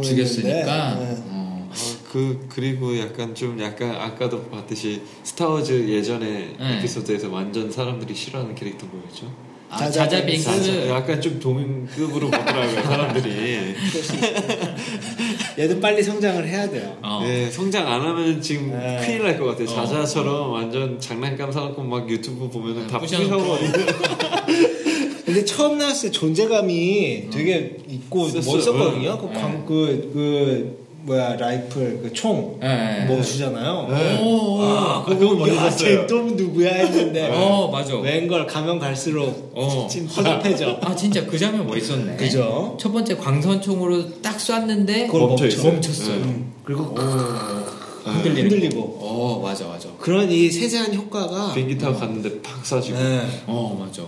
죽였으니까. 0.01 0.95
네. 0.95 1.17
어. 1.27 1.69
어, 1.69 1.73
그 2.09 2.45
그리고 2.47 2.97
약간 2.97 3.35
좀 3.35 3.59
약간 3.59 3.91
아까도 3.97 4.45
봤듯이 4.45 5.01
스타워즈 5.23 5.89
예전에 5.89 6.55
네. 6.57 6.77
에피소드에서 6.77 7.29
완전 7.29 7.69
사람들이 7.69 8.15
싫어하는 8.15 8.55
캐릭터 8.55 8.85
뭐였죠? 8.85 9.29
아, 9.73 9.77
자자 9.77 10.07
자자 10.07 10.25
빙스. 10.25 10.49
빙스. 10.51 10.89
약간 10.89 11.19
좀 11.21 11.39
도민급으로 11.39 12.29
보더라고요 12.29 12.81
사람들이. 12.83 13.73
얘도 15.59 15.79
빨리 15.79 16.01
성장을 16.03 16.47
해야 16.47 16.69
돼요. 16.69 16.97
어. 17.01 17.21
네, 17.23 17.49
성장 17.49 17.87
안 17.91 18.01
하면 18.01 18.41
지금 18.41 18.71
네. 18.71 19.01
큰일 19.03 19.23
날 19.23 19.37
것 19.37 19.45
같아요. 19.45 19.67
어. 19.69 19.85
자자처럼 19.85 20.51
완전 20.51 20.99
장난감 20.99 21.51
사놓고 21.51 21.81
막 21.83 22.09
유튜브 22.09 22.49
보면은 22.49 22.83
네, 22.83 22.87
다. 22.87 22.99
부셔버리는. 22.99 23.73
근데 25.25 25.45
처음 25.45 25.77
나왔을 25.79 26.09
때 26.11 26.19
존재감이 26.19 27.29
되게 27.31 27.77
있고. 27.89 28.27
멋있었거든요. 28.27 29.17
그, 29.17 29.25
네. 29.33 29.39
광, 29.41 29.65
그, 29.65 30.11
그, 30.13 30.82
뭐야, 31.05 31.35
라이플, 31.35 31.99
그 32.01 32.13
총. 32.13 32.57
네. 32.61 33.05
뭐 33.05 33.21
주잖아요. 33.21 33.87
네. 33.89 34.19
오, 34.21 34.57
오. 34.57 34.61
아, 34.63 35.03
그거 35.03 35.35
먼저 35.35 35.53
야, 35.55 35.69
샀어요. 35.69 36.01
쟤또 36.01 36.21
누구야 36.31 36.71
했는데. 36.73 37.29
어, 37.29 37.67
맞아. 37.69 37.97
웬걸 37.97 38.47
가면 38.47 38.79
갈수록 38.79 39.51
어. 39.53 39.87
좀 39.91 40.05
허접해져. 40.05 40.77
아, 40.81 40.95
진짜 40.95 41.25
그 41.25 41.37
장면 41.37 41.67
멋있었네. 41.67 42.15
그죠? 42.15 42.77
첫 42.79 42.93
번째 42.93 43.17
광선총으로 43.17 44.21
딱 44.21 44.39
쐈는데 44.39 45.07
그걸 45.07 45.27
멈춰. 45.27 45.63
멈췄어요. 45.63 46.15
음, 46.15 46.53
그리고 46.63 46.83
오. 46.83 48.09
흔들리는 48.09 48.49
흔들리고. 48.49 48.81
어, 49.01 49.41
맞아, 49.43 49.67
맞아. 49.67 49.89
그런 49.99 50.31
이 50.31 50.49
세세한 50.49 50.93
효과가. 50.95 51.53
비행기 51.53 51.77
타고 51.77 51.99
갔는데 51.99 52.41
팍 52.41 52.63
쏴지고. 52.63 52.93
네. 52.93 53.21
어, 53.47 53.77
맞아. 53.77 54.03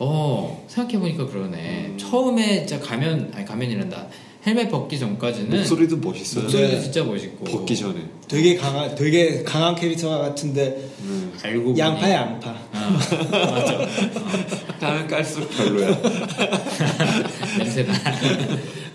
어, 0.00 0.64
생각해 0.68 0.98
보니까 0.98 1.26
그러네. 1.26 1.86
음. 1.92 1.96
처음에 1.98 2.66
진짜 2.66 2.78
가면, 2.84 3.32
아니, 3.34 3.44
가면이란다. 3.46 4.06
헬멧 4.48 4.70
벗기 4.70 4.98
전까지는. 4.98 5.50
목소리도 5.58 5.98
멋있어요. 5.98 6.44
목소리도 6.44 6.74
네. 6.76 6.80
진짜 6.82 7.04
멋있고. 7.04 7.44
벗기 7.44 7.76
전에. 7.76 8.00
되게 8.28 8.56
강한, 8.56 8.94
되게 8.94 9.42
강한 9.42 9.74
캐릭터 9.74 10.08
같은데, 10.18 10.88
음. 11.02 11.32
알고. 11.42 11.76
양파야, 11.76 12.14
양파. 12.14 12.54
아, 12.72 12.90
맞아. 13.30 13.78
가면 14.80 15.06
깔수록 15.08 15.50
별로야. 15.50 15.98
냄새나. 17.58 17.92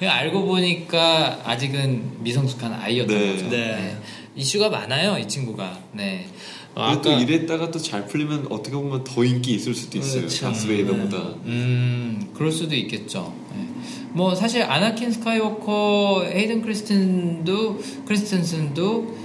알고 0.02 0.46
보니까 0.46 1.40
아직은 1.46 2.24
미성숙한 2.24 2.74
아이였던 2.74 3.18
네. 3.18 3.32
거죠. 3.34 3.50
네. 3.50 3.98
이슈가 4.36 4.70
많아요, 4.70 5.18
이 5.20 5.28
친구가. 5.28 5.78
네. 5.94 6.28
어, 6.76 7.00
근데 7.00 7.02
또 7.04 7.20
이랬다가 7.20 7.70
또 7.70 7.80
잘 7.80 8.08
풀리면 8.08 8.48
어떻게 8.50 8.76
보면 8.76 9.04
더 9.04 9.24
인기 9.24 9.54
있을 9.54 9.76
수도 9.76 10.00
있어요. 10.00 10.22
그렇죠. 10.22 10.46
다스베이더보다. 10.48 11.18
음, 11.46 12.32
그럴 12.34 12.52
수도 12.52 12.74
있겠죠. 12.76 13.32
네. 13.56 13.68
뭐 14.14 14.36
사실 14.36 14.62
아나킨 14.64 15.12
스카이워커, 15.12 16.26
헤이든 16.34 16.62
크리스틴도 16.62 17.80
크리스텐슨도 18.06 19.24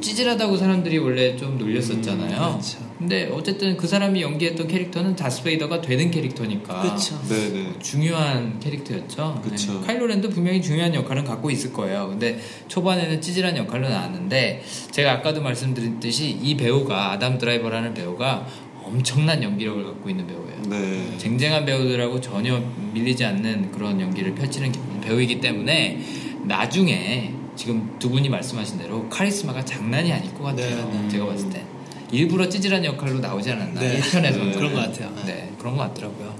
찌질하다고 0.00 0.56
사람들이 0.56 0.98
원래 0.98 1.36
좀 1.36 1.56
놀렸었잖아요. 1.56 2.36
음, 2.36 2.50
그렇죠. 2.52 2.78
근데 2.98 3.30
어쨌든 3.32 3.76
그 3.76 3.86
사람이 3.86 4.20
연기했던 4.22 4.68
캐릭터는 4.68 5.16
다스베이더가 5.16 5.80
되는 5.80 6.10
캐릭터니까. 6.10 6.82
그렇죠. 6.82 7.20
네네. 7.28 7.78
중요한 7.80 8.60
캐릭터였죠. 8.60 9.40
그쵸. 9.42 9.80
네. 9.80 9.86
카일로렌도 9.86 10.30
분명히 10.30 10.60
중요한 10.60 10.94
역할은 10.94 11.24
갖고 11.24 11.50
있을 11.50 11.72
거예요. 11.72 12.08
근데 12.08 12.38
초반에는 12.68 13.20
찌질한 13.20 13.56
역할로 13.56 13.88
나왔는데 13.88 14.62
제가 14.90 15.12
아까도 15.12 15.42
말씀드렸듯이 15.42 16.38
이 16.42 16.56
배우가 16.56 17.12
아담 17.12 17.38
드라이버라는 17.38 17.94
배우가 17.94 18.46
엄청난 18.84 19.42
연기력을 19.42 19.84
갖고 19.84 20.10
있는 20.10 20.26
배우예요. 20.26 20.62
네. 20.68 21.18
쟁쟁한 21.18 21.64
배우들하고 21.64 22.20
전혀 22.20 22.62
밀리지 22.92 23.24
않는 23.24 23.72
그런 23.72 24.00
연기를 24.00 24.34
펼치는 24.34 24.72
배우이기 25.02 25.40
때문에 25.40 26.00
나중에 26.44 27.32
지금 27.56 27.96
두 27.98 28.10
분이 28.10 28.28
말씀하신 28.28 28.78
대로 28.78 29.08
카리스마가 29.08 29.64
장난이 29.64 30.12
아닐 30.12 30.32
것 30.34 30.44
같아요. 30.44 30.90
네, 30.90 31.02
네. 31.02 31.08
제가 31.08 31.26
봤을 31.26 31.50
때 31.50 31.62
일부러 32.10 32.48
찌질한 32.48 32.84
역할로 32.84 33.18
나오지 33.18 33.50
않았나 33.50 33.80
네. 33.80 34.00
1편에서는 34.00 34.44
네. 34.46 34.52
그런 34.52 34.72
것 34.72 34.80
같아요. 34.80 35.12
네, 35.26 35.50
그런 35.58 35.76
것 35.76 35.82
같더라고요. 35.84 36.34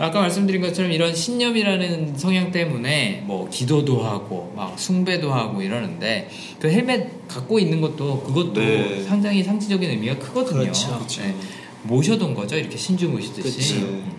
아까 0.00 0.20
말씀드린 0.20 0.60
것처럼 0.62 0.92
이런 0.92 1.12
신념이라는 1.12 2.16
성향 2.16 2.52
때문에 2.52 3.24
뭐 3.26 3.48
기도도 3.50 4.04
하고 4.04 4.52
막 4.54 4.78
숭배도 4.78 5.32
하고 5.32 5.60
이러는데 5.60 6.28
그 6.60 6.70
헬멧 6.70 7.26
갖고 7.26 7.58
있는 7.58 7.80
것도 7.80 8.22
그것도 8.22 8.60
네. 8.60 9.02
상당히 9.02 9.42
상징적인 9.42 9.90
의미가 9.90 10.18
크거든요. 10.18 10.60
그렇죠. 10.60 10.96
그렇죠. 10.96 11.22
네. 11.22 11.34
모셔둔 11.84 12.34
거죠. 12.34 12.56
이렇게 12.56 12.76
신주 12.76 13.08
모시듯이. 13.08 13.78
음. 13.80 14.12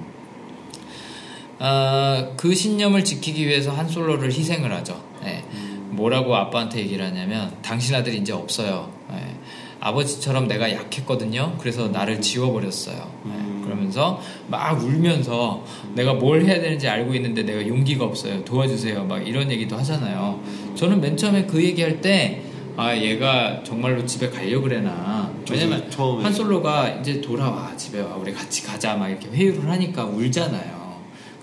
아, 1.60 2.32
그 2.38 2.56
신념을 2.56 3.04
지키기 3.04 3.46
위해서 3.46 3.72
한 3.72 3.88
솔로를 3.88 4.32
희생을 4.32 4.72
하죠. 4.76 5.02
네. 5.22 5.44
뭐라고 5.90 6.36
아빠한테 6.36 6.80
얘기를 6.80 7.06
하냐면 7.06 7.54
당신 7.62 7.96
아들이 7.96 8.18
이제 8.18 8.32
없어요. 8.32 8.92
네. 9.12 9.36
아버지처럼 9.82 10.48
내가 10.48 10.72
약했거든요. 10.72 11.56
그래서 11.60 11.88
나를 11.90 12.22
지워버렸어요. 12.22 12.96
네. 13.26 13.32
음. 13.32 13.62
그러면서 13.66 14.22
막 14.48 14.82
울면서 14.82 15.64
내가 15.96 16.14
뭘 16.14 16.46
해야 16.46 16.62
되는지 16.62 16.88
알고 16.88 17.14
있는데 17.16 17.44
내가 17.44 17.68
용기가 17.68 18.06
없어요. 18.06 18.44
도와주세요. 18.46 19.06
막 19.06 19.28
이런 19.28 19.52
얘기도 19.52 19.78
하잖아요. 19.78 20.42
저는 20.76 21.02
맨 21.02 21.18
처음에 21.18 21.46
그 21.46 21.64
얘기할 21.64 22.02
때 22.02 22.42
아, 22.78 22.96
얘가 22.96 23.62
정말로 23.64 24.06
집에 24.06 24.30
가려고 24.30 24.64
그래나. 24.64 25.32
왜냐면 25.50 25.90
처음에 25.90 26.24
한 26.24 26.34
솔로가 26.34 26.90
이제 26.96 27.20
돌아와 27.22 27.76
집에 27.76 28.00
와 28.02 28.16
우리 28.16 28.34
같이 28.34 28.64
가자 28.66 28.96
막 28.96 29.10
이렇게 29.10 29.28
회유를 29.30 29.70
하니까 29.70 30.06
울잖아요. 30.06 30.80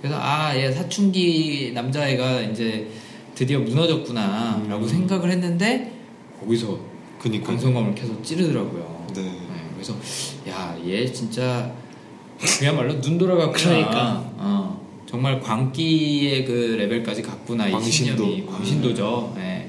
그래서 0.01 0.17
아 0.21 0.55
얘 0.55 0.71
사춘기 0.73 1.73
남자애가 1.75 2.43
이제 2.43 2.89
드디어 3.35 3.59
무너졌구나라고 3.61 4.85
음. 4.85 4.89
생각을 4.89 5.31
했는데 5.31 5.93
거기서 6.41 6.79
그니까 7.21 7.47
방송감을 7.49 7.95
계속 7.95 8.23
찌르더라고요. 8.23 9.07
네. 9.15 9.23
네, 9.23 9.33
그래서 9.75 9.95
야 10.49 10.77
얘 10.87 11.11
진짜 11.11 11.73
그야말로 12.59 13.01
눈 13.01 13.19
돌아갔구나. 13.19 13.59
그러니까. 13.65 14.31
어, 14.37 14.81
정말 15.07 15.41
광기의 15.41 16.45
그 16.45 16.77
레벨까지 16.79 17.23
갔구나 17.23 17.69
이 17.69 17.73
광신도. 17.73 18.23
신념이 18.25 18.47
광신도죠. 18.47 19.35
예. 19.39 19.66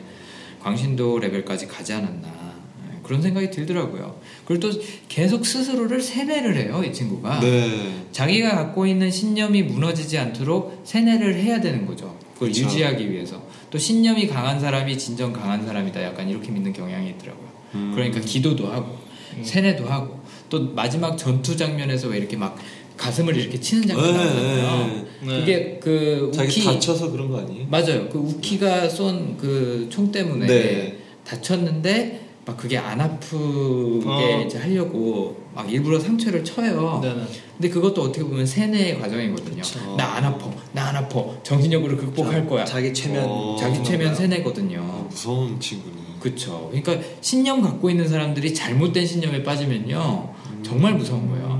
광신도 0.61 1.19
레벨까지 1.19 1.67
가지 1.67 1.93
않았나 1.93 2.27
예, 2.27 2.99
그런 3.03 3.21
생각이 3.21 3.51
들더라고요. 3.51 4.19
그리고 4.45 4.69
또 4.69 4.81
계속 5.07 5.45
스스로를 5.45 6.01
세뇌를 6.01 6.55
해요 6.57 6.83
이 6.83 6.93
친구가. 6.93 7.39
네. 7.39 8.05
자기가 8.11 8.55
갖고 8.55 8.87
있는 8.87 9.11
신념이 9.11 9.63
무너지지 9.63 10.17
않도록 10.17 10.81
세뇌를 10.83 11.35
해야 11.35 11.59
되는 11.61 11.85
거죠. 11.85 12.17
그걸 12.33 12.49
그쵸. 12.49 12.63
유지하기 12.63 13.11
위해서. 13.11 13.41
또 13.69 13.77
신념이 13.77 14.27
강한 14.27 14.59
사람이 14.59 14.97
진정 14.97 15.33
강한 15.33 15.65
사람이다. 15.65 16.01
약간 16.03 16.29
이렇게 16.29 16.51
믿는 16.51 16.71
경향이 16.73 17.09
있더라고요. 17.11 17.47
음. 17.75 17.91
그러니까 17.93 18.19
기도도 18.21 18.67
하고 18.67 18.97
세뇌도 19.43 19.85
하고 19.85 20.21
또 20.49 20.71
마지막 20.73 21.17
전투 21.17 21.55
장면에서 21.55 22.07
왜 22.07 22.17
이렇게 22.17 22.37
막 22.37 22.57
가슴을 22.97 23.37
이렇게 23.37 23.59
치는 23.59 23.87
장면 23.87 24.11
네, 24.11 24.17
나오잖아요. 24.17 24.87
네, 24.87 25.05
네. 25.21 25.39
그게 25.39 25.79
그 25.81 26.31
우키 26.35 26.63
다쳐서 26.63 27.11
그런 27.11 27.29
거 27.29 27.39
아니에요? 27.39 27.67
맞아요. 27.69 28.09
그 28.09 28.17
우키가 28.17 28.89
쏜 28.89 29.37
그 29.37 29.87
총 29.89 30.11
때문에 30.11 30.45
네. 30.47 30.97
다쳤는데 31.23 32.25
막 32.45 32.55
그게 32.57 32.77
안 32.77 32.99
아프게 33.01 34.05
어. 34.05 34.43
이제 34.45 34.57
하려고 34.57 35.35
막 35.53 35.71
일부러 35.71 35.99
상처를 35.99 36.43
쳐요. 36.43 36.99
네, 37.03 37.13
네. 37.13 37.21
근데 37.57 37.69
그것도 37.69 38.01
어떻게 38.03 38.23
보면 38.23 38.45
세뇌의 38.45 38.99
과정이거든요. 38.99 39.61
나 39.97 40.15
안 40.17 40.23
아파, 40.23 40.49
나안 40.71 40.95
아파, 40.95 41.23
정신력으로 41.43 41.97
극복할 41.97 42.47
거야. 42.47 42.63
자기 42.65 42.93
최면. 42.93 43.25
어. 43.27 43.55
자기 43.59 43.83
최면 43.83 44.11
아, 44.11 44.15
세뇌거든요. 44.15 45.07
무서운 45.09 45.59
친구네. 45.59 45.95
그쵸. 46.19 46.71
그러니까 46.71 47.05
신념 47.21 47.61
갖고 47.61 47.89
있는 47.89 48.07
사람들이 48.07 48.53
잘못된 48.53 49.05
신념에 49.05 49.43
빠지면요 49.43 50.29
정말 50.63 50.93
무서운 50.95 51.29
거예요. 51.29 51.56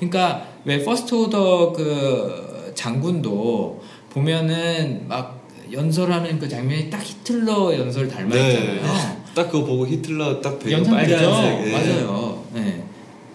그러니까 0.00 0.46
왜 0.64 0.82
퍼스트 0.82 1.14
오더 1.14 1.72
그 1.72 2.72
장군도 2.74 3.82
보면은 4.10 5.06
막 5.06 5.38
연설하는 5.70 6.38
그 6.38 6.48
장면이 6.48 6.90
딱 6.90 7.00
히틀러 7.02 7.76
연설 7.78 8.08
닮아 8.08 8.34
있잖아요. 8.34 8.82
네. 8.82 9.16
딱 9.34 9.50
그거 9.50 9.64
보고 9.64 9.86
히틀러 9.86 10.40
딱 10.40 10.58
배경? 10.58 10.82
빨간색. 10.82 11.66
예. 11.68 11.72
맞아요. 11.72 12.42
네. 12.54 12.82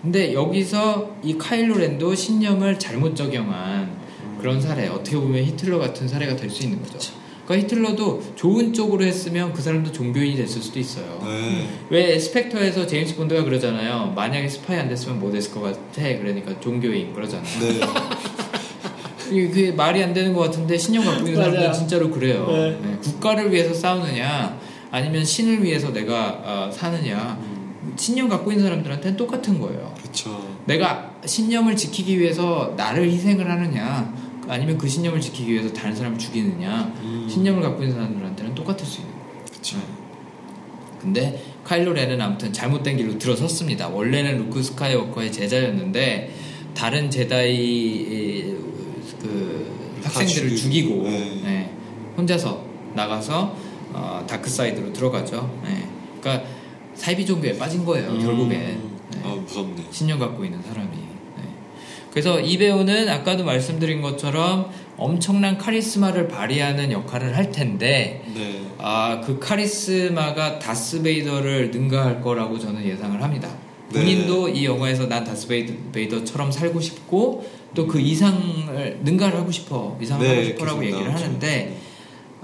근데 0.02 0.34
여기서 0.34 1.16
이 1.24 1.38
카일로 1.38 1.78
렌도 1.78 2.14
신념을 2.14 2.78
잘못 2.78 3.16
적용한 3.16 3.96
그런 4.40 4.60
사례, 4.60 4.88
어떻게 4.88 5.16
보면 5.18 5.44
히틀러 5.46 5.80
같은 5.80 6.08
사례가 6.08 6.36
될 6.36 6.50
수 6.50 6.64
있는 6.64 6.82
거죠. 6.84 7.14
그러니까 7.46 7.68
히틀러도 7.68 8.24
좋은 8.36 8.74
쪽으로 8.74 9.06
했으면 9.06 9.54
그 9.54 9.62
사람도 9.62 9.92
종교인이 9.92 10.36
됐을 10.36 10.62
수도 10.62 10.80
있어요. 10.80 11.22
네. 11.24 11.68
왜 11.90 12.18
스펙터에서 12.18 12.88
제임스 12.88 13.16
본드가 13.16 13.44
그러잖아요. 13.44 14.14
만약에 14.16 14.48
스파이 14.50 14.80
안 14.80 14.90
됐으면 14.90 15.20
뭐 15.20 15.32
됐을 15.32 15.52
것 15.52 15.62
같아. 15.62 16.02
그러니까 16.02 16.60
종교인 16.60 17.14
그러잖아요. 17.14 17.60
네. 17.60 17.80
이게 19.32 19.48
그게 19.48 19.72
말이 19.72 20.04
안 20.04 20.14
되는 20.14 20.34
것 20.34 20.42
같은데 20.42 20.78
신념 20.78 21.06
갖고 21.06 21.26
있는 21.28 21.36
사람들은. 21.36 21.74
진짜로 21.74 22.10
그래요. 22.12 22.46
네. 22.48 22.80
네, 22.82 22.98
국가를 23.02 23.52
위해서 23.52 23.74
싸우느냐 23.74 24.60
아니면 24.92 25.24
신을 25.24 25.64
위해서 25.64 25.92
내가 25.92 26.42
어, 26.44 26.72
사느냐 26.72 27.40
신념 27.96 28.28
갖고 28.28 28.52
있는 28.52 28.66
사람들한테는 28.66 29.18
똑같은 29.18 29.60
거예요. 29.60 29.94
그쵸. 30.02 30.46
내가 30.66 31.12
신념을 31.26 31.76
지키기 31.76 32.20
위해서 32.20 32.74
나를 32.76 33.08
희생을 33.10 33.50
하느냐 33.50 34.14
아니면 34.48 34.78
그 34.78 34.88
신념을 34.88 35.22
지키기 35.22 35.52
위해서 35.52 35.74
다른 35.74 35.96
사람을 35.96 36.18
죽이느냐 36.18 36.94
음. 37.02 37.28
신념을 37.30 37.62
갖고 37.62 37.84
있는 37.84 37.96
사람들한테는 37.96 38.56
똑같을 38.56 38.86
수 38.86 39.02
있는 39.02 39.14
거예요. 39.14 39.46
그쵸. 39.52 39.78
근데 41.00 41.44
카일로 41.64 41.94
렌은 41.94 42.20
아무튼 42.20 42.52
잘못된 42.52 42.98
길로 42.98 43.18
들어섰습니다. 43.18 43.90
원래는 43.90 44.38
루크 44.38 44.62
스카이워커의 44.64 45.32
제자였는데 45.32 46.34
다른 46.74 47.10
제다이 47.10 48.56
그다 49.22 50.10
학생들을 50.10 50.56
죽이고, 50.56 51.04
죽이고 51.04 51.04
네. 51.04 51.42
네, 51.44 51.72
혼자서 52.18 52.64
나가서 52.94 53.56
어, 53.94 54.24
dark 54.28 54.50
side로 54.50 54.94
들어가죠. 54.94 55.60
네. 55.64 55.88
그러니까 56.20 56.48
사이비 56.96 57.26
종교에 57.26 57.58
빠진 57.58 57.86
거예요. 57.86 58.10
음. 58.10 58.22
결국엔 58.22 58.50
네. 59.12 59.22
아 59.24 59.36
무섭네. 59.36 59.86
신념 59.92 60.20
갖고 60.20 60.44
있는 60.44 60.62
사람이. 60.62 61.05
네. 62.16 62.22
그래서 62.22 62.40
이 62.40 62.58
배우는 62.58 63.10
아까도 63.10 63.44
말씀드린 63.44 64.02
것처럼 64.02 64.72
엄청난 64.98 65.58
카리스마를 65.58 66.30
발휘하는 66.30 66.92
역할을 66.92 67.36
할 67.36 67.52
텐데 67.52 68.24
네. 68.34 68.62
아, 68.78 69.20
그 69.22 69.38
카리스마가 69.40 70.60
다스베이더를 70.60 71.72
능가할 71.72 72.22
거라고 72.22 72.58
저는 72.58 72.86
예상을 72.86 73.22
합니다. 73.22 73.50
네. 73.92 74.00
본인도 74.00 74.50
이 74.50 74.66
영화에서 74.66 75.08
난 75.08 75.24
다스베이더처럼 75.26 76.52
살고 76.52 76.80
싶고 76.80 77.46
또 77.76 77.86
그 77.88 78.00
이상을 78.00 79.00
능가를 79.04 79.38
하고 79.38 79.52
싶어 79.52 79.98
이상을 80.02 80.26
네, 80.26 80.34
하고 80.34 80.44
싶어라고 80.46 80.86
얘기를. 80.86 81.14
하는데 81.14 81.78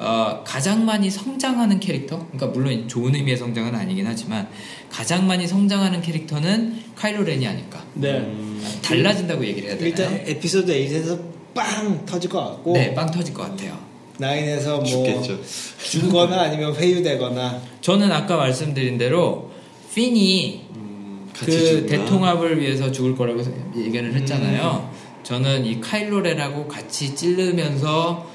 어, 0.02 0.42
가장 0.44 0.84
많이 0.86 1.12
성장하는 1.12 1.80
캐릭터 1.80 2.18
그러니까 2.32 2.48
물론 2.48 2.88
좋은 2.88 3.14
의미의 3.14 3.38
성장은 3.38 3.76
아니긴 3.76 4.08
하지만 4.08 4.48
가장 4.90 5.28
많이 5.28 5.48
성장하는 5.48 6.02
캐릭터는 6.02 6.82
카일로 6.96 7.24
렌이 7.24 7.46
아닐까 7.46 7.84
네. 7.94 8.18
음, 8.18 8.64
달라진다고 8.82 9.46
얘기를 9.46 9.70
해야 9.70 9.78
되나요? 9.78 9.90
일단 9.90 10.28
에피소드 10.28 10.74
8에서 10.74 11.20
빵 11.54 12.06
터질 12.06 12.30
것 12.30 12.40
같고 12.40 12.74
네, 12.74 12.94
빵 12.94 13.12
터질 13.12 13.34
것 13.34 13.44
같아요. 13.44 13.78
나인에서 14.18 14.78
뭐 14.78 14.86
죽겠죠. 14.86 15.40
죽거나 15.84 16.42
아니면 16.42 16.76
회유되거나 16.76 17.62
저는 17.82 18.12
아까 18.12 18.38
말씀드린 18.38 18.98
대로 18.98 19.52
핀이 19.94 20.66
음, 20.76 21.30
그 21.34 21.46
같이 21.46 21.60
죽나? 21.60 21.88
대통합을 21.88 22.60
위해서 22.60 22.92
죽을 22.92 23.16
거라고 23.16 23.44
얘기를 23.78 24.14
했잖아요. 24.14 24.90
저는 25.24 25.66
이 25.66 25.82
카일로렌하고 25.82 26.68
같이 26.68 27.16
찌르면서 27.16 28.30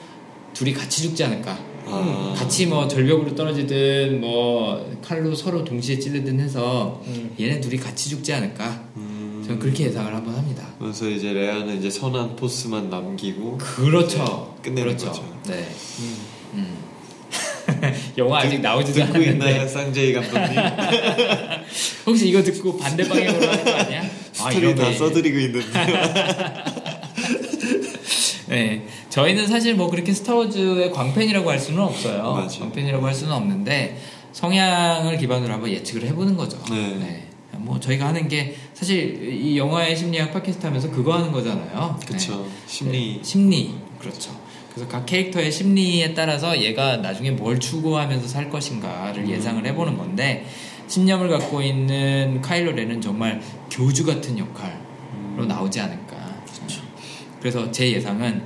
둘이 0.57 0.73
같이 0.73 1.03
죽지 1.03 1.23
않을까. 1.25 1.59
아. 1.89 2.35
같이 2.37 2.67
뭐 2.67 2.89
절벽으로 2.89 3.35
떨어지든 3.35 4.21
뭐 4.21 4.99
칼로 5.03 5.35
서로 5.35 5.63
동시에 5.65 5.99
찌르든 5.99 6.41
해서 6.41 7.03
음. 7.07 7.35
얘네 7.39 7.61
둘이 7.61 7.77
같이 7.77 8.09
죽지 8.09 8.33
않을까. 8.33 8.83
음, 8.97 9.43
저는 9.45 9.59
그렇게 9.61 9.85
예상을 9.85 10.13
한번 10.15 10.35
합니다. 10.35 10.67
그래서 10.79 11.09
이제 11.09 11.33
레아는 11.33 11.79
이제 11.79 11.91
선한 11.91 12.37
포스만 12.37 12.89
남기고 12.89 13.59
그렇죠. 13.59 14.55
네, 14.57 14.71
끝내는 14.71 14.97
그렇죠. 14.97 15.07
거죠. 15.09 15.41
네. 15.47 15.69
음. 16.55 16.87
영화 18.17 18.39
아직 18.39 18.61
나오지도 18.61 19.05
듣고 19.07 19.19
있나요, 19.19 19.57
않았는데 19.57 19.69
쌍제이 19.69 20.13
감독님? 20.15 20.57
혹시 22.07 22.29
이거 22.29 22.43
듣고 22.43 22.79
반대 22.79 23.07
방향으로 23.07 23.47
하는 23.47 23.65
거 23.65 23.73
아니야? 23.73 24.03
아, 24.03 24.51
스토리 24.51 24.75
다 24.75 24.83
이러면 24.83 24.99
써드리고 24.99 25.39
있는데. 25.39 26.77
네, 28.57 28.87
저희는 29.11 29.47
사실 29.49 29.75
뭐 29.75 29.91
그렇게 29.91 30.15
스타워즈의 30.15 30.91
광팬이라고 30.91 31.51
할 31.51 31.59
수는 31.59 31.83
없어요. 31.83 32.23
맞아요. 32.23 32.49
광팬이라고 32.49 33.07
할 33.07 33.13
수는 33.13 33.35
없는데 33.35 33.99
성향을 34.33 35.19
기반으로 35.19 35.53
한번 35.53 35.69
예측을 35.69 36.09
해보는 36.09 36.39
거죠. 36.39 36.59
네. 36.71 37.29
뭐 37.53 37.79
저희가 37.79 38.07
하는 38.07 38.29
게 38.29 38.57
사실 38.73 39.31
이 39.31 39.59
영화의 39.59 39.95
심리학 39.95 40.33
팟캐스트 40.33 40.65
하면서 40.65 40.91
그거 40.91 41.13
하는 41.13 41.33
거잖아요. 41.33 41.99
그쵸. 42.07 42.47
네. 42.47 42.51
심리. 42.67 43.17
네, 43.17 43.21
심리 43.23 43.75
그렇죠. 43.99 44.31
그래서 44.73 44.89
각 44.91 45.05
캐릭터의 45.05 45.53
심리에 45.53 46.15
따라서 46.15 46.59
얘가 46.59 46.97
나중에 46.97 47.33
뭘 47.33 47.61
추구하면서 47.61 48.27
살 48.27 48.49
것인가를 48.49 49.25
음. 49.25 49.31
예상을 49.31 49.67
해보는 49.67 49.99
건데 49.99 50.47
신념을 50.89 51.29
갖고 51.29 51.61
있는 51.61 52.41
카일로 52.41 52.73
렌은 52.73 53.03
정말 53.03 53.43
교주 53.71 54.07
같은 54.07 54.39
역할로 54.39 54.77
음. 55.13 55.45
나오지 55.47 55.79
않을까. 55.81 56.06
그래서 57.47 57.71
제 57.71 57.93
예상은 57.93 58.43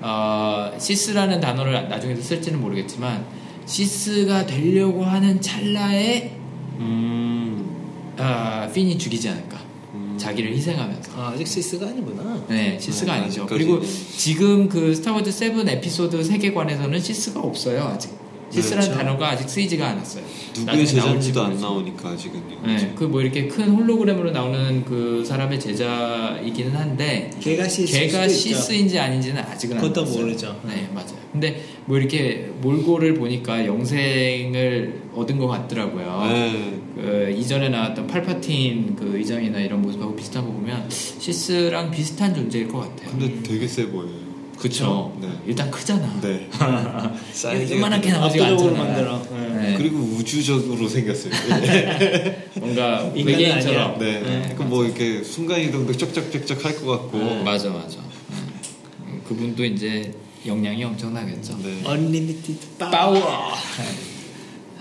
어, 0.00 0.70
시스라는 0.78 1.40
단어를 1.40 1.88
나중에도 1.88 2.22
쓸지는 2.22 2.60
모르겠지만 2.60 3.26
시스가 3.66 4.46
되려고 4.46 5.04
하는 5.04 5.40
찰나에 5.40 6.30
음. 6.78 8.14
아, 8.16 8.70
핀이 8.72 8.96
죽이지 8.98 9.28
않을까. 9.30 9.58
음. 9.94 10.14
자기를 10.16 10.52
희생하면서. 10.54 11.20
아, 11.20 11.32
아직 11.34 11.44
시스가 11.44 11.88
아니구나. 11.88 12.40
네, 12.48 12.78
시스가 12.78 13.16
네, 13.16 13.22
아니죠. 13.22 13.42
아직까지는. 13.42 13.48
그리고 13.48 13.84
지금 14.16 14.68
그 14.68 14.94
스타워즈 14.94 15.32
7 15.32 15.68
에피소드 15.68 16.22
세계관에서는 16.22 17.00
시스가 17.00 17.40
없어요, 17.40 17.82
아직. 17.82 18.12
시스라는 18.50 18.88
그렇죠. 18.88 18.98
단어가 18.98 19.28
아직 19.30 19.48
쓰이지가 19.48 19.88
않았어요. 19.90 20.24
누구의 20.58 20.86
제자인지도 20.86 21.42
안. 21.42 21.60
나오니까 21.60 22.08
아직은요. 22.10 22.66
네, 22.66 22.92
그 22.96 23.04
뭐 23.04 23.20
이렇게 23.22 23.46
큰 23.48 23.70
홀로그램으로 23.70 24.30
나오는 24.32 24.84
그 24.84 25.24
사람의 25.24 25.58
제자이기는 25.60 26.72
한데 26.72 27.30
걔가 27.40 27.66
시스. 27.68 27.92
걔가 27.98 28.26
시스인지 28.28 28.98
아닌지는 28.98 29.42
아직은 29.42 29.76
안 29.78 29.82
그것도. 29.82 30.04
모르죠. 30.10 30.60
네, 30.66 30.88
맞아요. 30.94 31.18
근데 31.32 31.62
뭐 31.86 31.96
이렇게 31.98 32.50
몰골을 32.60 33.14
보니까 33.14 33.64
영생을 33.66 35.02
얻은 35.14 35.38
것 35.38 35.46
같더라고요. 35.46 36.26
네. 36.32 36.80
그 36.96 37.34
이전에 37.38 37.68
나왔던 37.68 38.06
팔파틴 38.08 38.96
그 38.96 39.16
의장이나 39.16 39.60
이런 39.60 39.80
모습하고 39.82 40.14
비슷한 40.16 40.44
거 40.44 40.50
보면 40.52 40.88
시스랑 40.90 41.90
비슷한 41.90 42.34
존재일 42.34 42.68
것 42.68 42.80
같아요. 42.80 43.10
근데 43.10 43.42
되게 43.42 43.66
세 43.66 43.86
보여요. 43.88 44.29
그쵸? 44.60 45.16
네. 45.20 45.28
일단 45.46 45.70
크잖아. 45.70 46.20
네. 46.20 46.48
사이즈가 47.32 47.76
이만하게 47.78 48.12
나오지가 48.12 48.44
압도적으로 48.44 48.76
않잖아. 48.76 48.84
만들어. 49.10 49.22
네. 49.30 49.70
네. 49.70 49.74
그리고 49.78 49.98
우주적으로 49.98 50.86
생겼어요. 50.88 51.32
뭔가 52.60 53.00
인간은 53.14 53.26
외계인처럼. 53.26 53.98
네. 53.98 54.12
네. 54.20 54.20
그러니까 54.42 54.64
뭐 54.64 54.84
이렇게 54.84 55.24
순간 55.24 55.60
이동도 55.60 55.96
쩍쩍쩍쩍 55.96 56.64
할 56.64 56.74
것 56.76 56.86
같고. 56.86 57.18
어, 57.18 57.42
맞아, 57.42 57.70
맞아. 57.70 57.96
네. 57.98 59.18
그분도 59.26 59.64
이제 59.64 60.12
역량이 60.46 60.84
엄청나겠죠. 60.84 61.58
네. 61.62 61.80
Unlimited 61.84 62.76
power. 62.78 63.18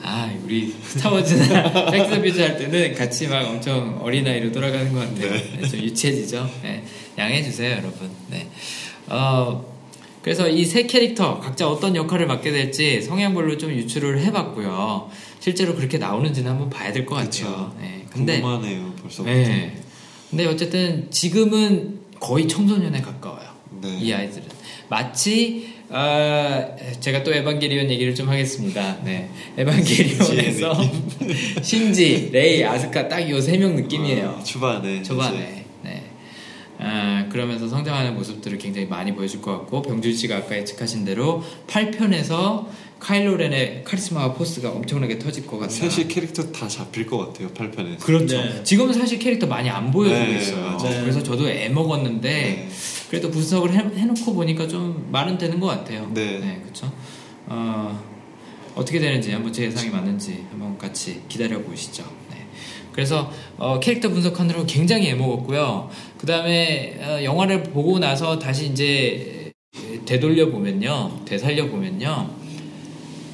아, 0.02 0.32
우리 0.46 0.74
스타워즈나 0.84 1.92
백스비즈 1.92 2.40
할 2.42 2.58
때는 2.58 2.96
같이 2.96 3.28
막 3.28 3.46
엄청 3.48 4.00
어린 4.02 4.26
아이로 4.28 4.52
돌아가는 4.52 4.92
것 4.94 5.00
같아요. 5.00 5.32
네, 5.32 5.68
좀 5.70 5.80
유치해지죠. 5.82 6.50
네, 6.64 6.84
양해해 7.18 7.44
주세요, 7.44 7.72
여러분. 7.72 8.10
네. 8.30 8.48
어, 9.08 9.69
그래서 10.22 10.50
이 10.50 10.66
세 10.66 10.84
캐릭터 10.84 11.40
각자 11.40 11.68
어떤 11.70 11.96
역할을 11.96 12.28
맡게 12.28 12.52
될지 12.52 13.02
성향별로 13.02 13.58
좀 13.58 13.72
유추를 13.72 14.22
해봤고요. 14.22 15.10
실제로 15.40 15.76
그렇게 15.76 15.98
나오는지는 15.98 16.52
한번 16.52 16.70
봐야 16.70 16.92
될 16.92 17.06
것 17.06 17.16
같아요. 17.16 17.74
네, 17.80 18.06
근데, 18.12 18.42
궁금하네요. 18.42 18.94
벌써부터. 19.02 19.32
네. 19.32 19.76
근데 20.30 20.46
어쨌든 20.46 21.08
지금은 21.10 22.00
거의 22.20 22.48
청소년에 22.48 23.00
가까워요. 23.02 23.48
네. 23.82 23.98
이 24.02 24.12
아이들은 24.14 24.44
마치 24.90 25.74
아, 25.92 26.68
제가 27.00 27.24
또 27.24 27.34
에반게리온 27.34 27.90
얘기를 27.90 28.14
좀 28.14 28.30
하겠습니다. 28.30 28.98
네, 29.04 29.30
에반게리온에서 29.58 30.78
신지, 31.64 32.30
레이, 32.32 32.64
아스카 32.64 33.08
딱 33.08 33.28
요 33.30 33.38
세 33.40 33.58
명 33.58 33.76
느낌이에요. 33.76 34.36
아, 34.40 34.44
초반에. 34.44 35.02
초반에. 35.02 35.59
네. 36.80 36.86
아, 36.86 37.28
그러면서 37.30 37.68
성장하는 37.68 38.16
모습들을 38.16 38.58
굉장히 38.58 38.88
많이 38.88 39.14
보여줄 39.14 39.42
것 39.42 39.52
같고 39.52 39.82
병준 39.82 40.16
씨가 40.16 40.38
아까 40.38 40.58
예측하신 40.58 41.06
대로 41.06 41.44
8편에서 41.68 42.68
카일로 43.00 43.38
렌의 43.38 43.84
카리스마와 43.86 44.34
포스가 44.34 44.72
엄청나게 44.72 45.20
터질 45.20 45.46
것 45.46 45.58
같다. 45.58 45.72
셋이 45.72 46.08
캐릭터 46.08 46.52
다 46.52 46.68
잡힐 46.68 47.06
것 47.06 47.18
같아요. 47.18 47.50
8편에서. 47.50 48.00
그렇죠. 48.00 48.38
네. 48.38 48.64
지금은 48.64 48.94
사실 48.94 49.20
캐릭터 49.20 49.48
많이 49.48 49.70
안 49.70 49.92
보여주고 49.92 50.20
네, 50.20 50.38
있어요. 50.38 50.66
맞아요. 50.66 51.02
그래서 51.02 51.24
저도 51.24 51.50
애 51.50 51.70
먹었는데 51.70 52.30
네. 52.30 52.70
그래도 53.10 53.32
분석을 53.32 53.74
해, 53.74 53.78
해놓고 53.78 54.34
보니까 54.34 54.68
좀 54.68 55.08
말은 55.12 55.38
되는 55.38 55.60
것 55.60 55.68
같아요. 55.68 56.10
네. 56.14 56.60
그렇죠. 56.62 56.92
어, 57.48 58.04
어떻게 58.76 59.00
되는지 59.00 59.32
한번 59.32 59.52
제 59.52 59.66
예상이 59.66 59.90
맞는지 59.90 60.46
한번 60.52 60.78
같이 60.78 61.22
기다려 61.28 61.62
보시죠. 61.62 62.04
네. 63.00 63.06
그래서 63.06 63.32
어, 63.58 63.80
캐릭터 63.80 64.10
분석하느라고 64.10 64.66
굉장히 64.66 65.08
애먹었고요. 65.10 65.90
그 66.18 66.26
다음에 66.28 66.98
어, 67.02 67.24
영화를 67.24 67.64
보고 67.64 67.98
나서 68.00 68.38
다시 68.40 68.66
이제 68.68 69.52
되돌려 70.06 70.50
보면요, 70.52 71.22
되살려 71.26 71.70
보면요, 71.70 72.30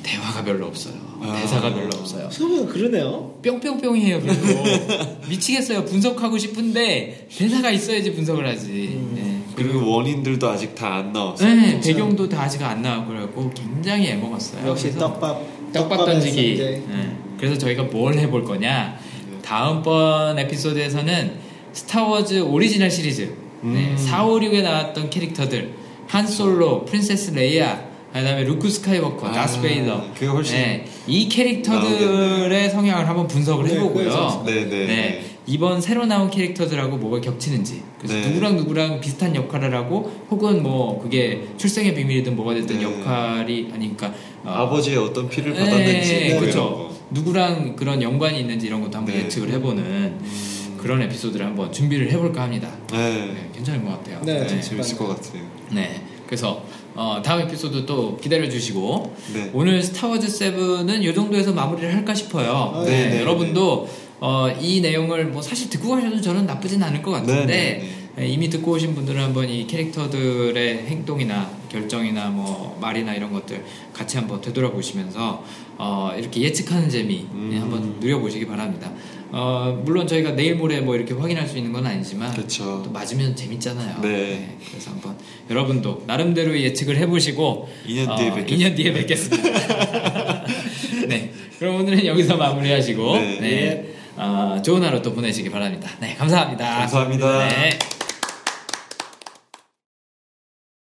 대화가 0.03 0.43
별로 0.43 0.68
없어요. 0.68 0.93
아. 1.22 1.36
대사가 1.41 1.74
별로 1.74 1.89
없어요. 1.97 2.30
생각보다 2.30 2.72
그러네요. 2.74 3.34
뿅뿅뿅이에요, 3.43 4.20
별로. 4.22 4.36
미치겠어요. 5.30 5.86
분석하고 5.86 6.38
싶은데 6.38 7.28
대사가 7.36 7.72
있어야지 7.72 8.13
분석을 8.13 8.47
하지. 8.47 9.01
네. 9.16 9.41
그리고 9.55 9.89
원인들도 9.89 10.47
아직 10.47 10.76
다 10.76 10.95
안 10.95 11.13
나왔어요. 11.13 11.55
네, 11.55 11.80
배경도 11.80 12.30
다 12.30 12.41
아직 12.43 12.61
안 12.61 12.82
나오고 12.82 13.07
그래갖고 13.07 13.51
굉장히 13.55 14.07
애먹었어요. 14.09 14.68
역시 14.68 14.91
떡밥. 14.93 15.72
떡밥 15.74 16.05
던지기. 16.05 16.57
네. 16.57 17.18
그래서 17.38 17.57
저희가 17.57 17.84
뭘 17.84 18.18
해볼 18.18 18.43
거냐? 18.43 18.97
다음번 19.46 20.39
에피소드에서는 20.39 21.32
스타워즈 21.72 22.41
오리지널 22.41 22.89
시리즈 22.89 23.34
네, 23.62 23.91
음. 23.91 23.98
4, 23.98 24.26
5, 24.26 24.39
6에 24.39 24.64
나왔던 24.64 25.10
캐릭터들 25.10 25.72
한 26.08 26.28
솔로, 26.28 26.86
Princess 26.86 27.32
레이아, 27.32 27.80
그다음에 28.14 28.43
루크 28.43 28.70
스카이워커, 28.70 29.28
아, 29.28 29.32
다스 29.32 29.60
베이더 29.62 30.14
그게 30.14 30.28
훨씬 30.28 30.56
네, 30.56 30.86
이 31.08 31.28
캐릭터들의 31.28 32.70
성향을 32.70 33.08
한번 33.08 33.28
분석을 33.28 33.66
네, 33.66 33.76
해보고요. 33.76 33.93
그래서- 33.93 34.43
네, 34.46 34.66
네. 34.66 34.86
네, 34.86 35.26
이번 35.48 35.82
새로 35.82 36.06
나온 36.06 36.30
캐릭터들하고 36.30 36.98
뭐가 36.98 37.20
겹치는지 37.22 37.84
그래서 38.00 38.16
네. 38.16 38.28
누구랑 38.30 38.56
누구랑 38.56 39.00
비슷한 39.02 39.36
역할을 39.36 39.76
하고 39.76 40.12
혹은 40.32 40.64
뭐 40.64 41.00
그게 41.02 41.43
출생의 41.58 41.93
비밀이든 41.93 42.36
뭐가 42.36 42.54
됐든 42.56 42.78
네. 42.80 42.84
역할이 42.84 43.70
아니니까 43.74 44.08
어, 44.43 44.50
아버지의 44.50 44.98
어떤 44.98 45.28
피를 45.30 45.54
네, 45.54 45.60
받았는지 45.60 46.14
뭐 46.14 46.22
이런 46.26 46.39
그렇죠. 46.39 46.95
거. 47.10 47.16
누구랑 47.16 47.76
그런 47.76 48.01
연관이 48.01 48.39
있는지 48.39 48.68
이런 48.68 48.82
것도 48.82 48.97
한번 48.97 49.16
네. 49.16 49.24
예측을 49.24 49.49
해보는 49.51 49.84
음, 49.84 50.78
그런 50.78 51.01
에피소드를 51.01 51.45
한번 51.45 51.72
준비를 51.72 52.12
해볼까 52.12 52.43
합니다. 52.43 52.70
네. 52.91 52.97
네, 52.97 53.49
괜찮을 53.53 53.84
것 53.84 53.91
같아요. 53.91 54.22
네, 54.24 54.45
네, 54.45 54.62
재밌을 54.62 54.97
것 54.97 55.08
같아요. 55.08 55.43
네, 55.72 56.01
그래서 56.26 56.64
어, 56.95 57.22
다음 57.24 57.41
에피소드 57.41 57.86
또 57.86 58.18
기다려 58.18 58.49
주시고 58.49 59.16
네. 59.34 59.49
오늘 59.53 59.82
스타워즈 59.84 60.28
7은 60.28 61.03
이 61.03 61.14
정도에서 61.14 61.51
마무리를 61.53 61.93
할까 61.93 62.14
싶어요. 62.14 62.74
아, 62.76 62.84
네, 62.84 62.89
네, 62.89 63.10
네, 63.10 63.22
여러분도 63.22 63.89
어, 64.20 64.47
이 64.62 64.80
내용을 64.82 65.26
뭐 65.26 65.41
사실 65.41 65.70
듣고 65.70 65.89
가셔도 65.89 66.22
저는 66.22 66.45
나쁘진 66.45 66.82
않을 66.82 67.01
것 67.01 67.12
같은데 67.12 67.45
네, 67.45 67.45
네, 67.45 67.80
네, 67.80 68.05
이미 68.18 68.49
듣고 68.49 68.72
오신 68.72 68.95
분들은 68.95 69.22
한번 69.22 69.49
이 69.49 69.68
캐릭터들의 69.68 70.86
행동이나 70.88 71.49
결정이나 71.70 72.30
뭐 72.30 72.78
말이나 72.80 73.13
이런 73.13 73.34
것들 73.34 73.63
같이 73.93 74.18
한번 74.18 74.39
되돌아보시면서 74.39 75.43
어, 75.78 76.11
이렇게 76.18 76.41
예측하는 76.41 76.89
재미 76.89 77.28
음. 77.34 77.49
네, 77.51 77.59
한번 77.59 77.97
누려보시기 77.99 78.47
바랍니다. 78.47 78.89
어, 79.32 79.82
물론 79.84 80.07
저희가 80.07 80.32
내일 80.32 80.55
모레 80.55 80.80
뭐 80.80 80.95
이렇게 80.95 81.13
확인할 81.13 81.45
수 81.45 81.57
있는 81.57 81.74
건 81.74 81.86
아니지만 81.86 82.32
그렇죠. 82.32 82.82
또 82.86 82.91
맞으면 82.91 83.36
재밌잖아요. 83.36 83.99
네. 84.01 84.57
그래서 84.70 84.91
한번 84.91 85.18
여러분도 85.49 86.03
나름대로 86.07 86.57
예측을 86.57 86.95
해보시고 86.97 87.68
2년 87.86 88.18
뒤에 88.18 88.30
어, 88.30 88.34
뵙겠습니다. 88.36 88.70
2년 88.70 88.76
뒤에 88.78 88.93
뵙겠습니다. 88.93 90.45
네. 91.09 91.34
그럼 91.59 91.82
오늘은 91.82 92.05
여기서 92.05 92.38
마무리하시고 92.38 93.18
네. 93.18 93.39
네. 93.41 93.95
어, 94.16 94.61
좋은 94.63 94.82
하루 94.82 95.01
또 95.01 95.13
보내시기 95.13 95.49
바랍니다. 95.49 95.89
네, 95.99 96.16
감사합니다. 96.16 96.80
감사합니다. 96.80 97.47
네. 97.49 97.78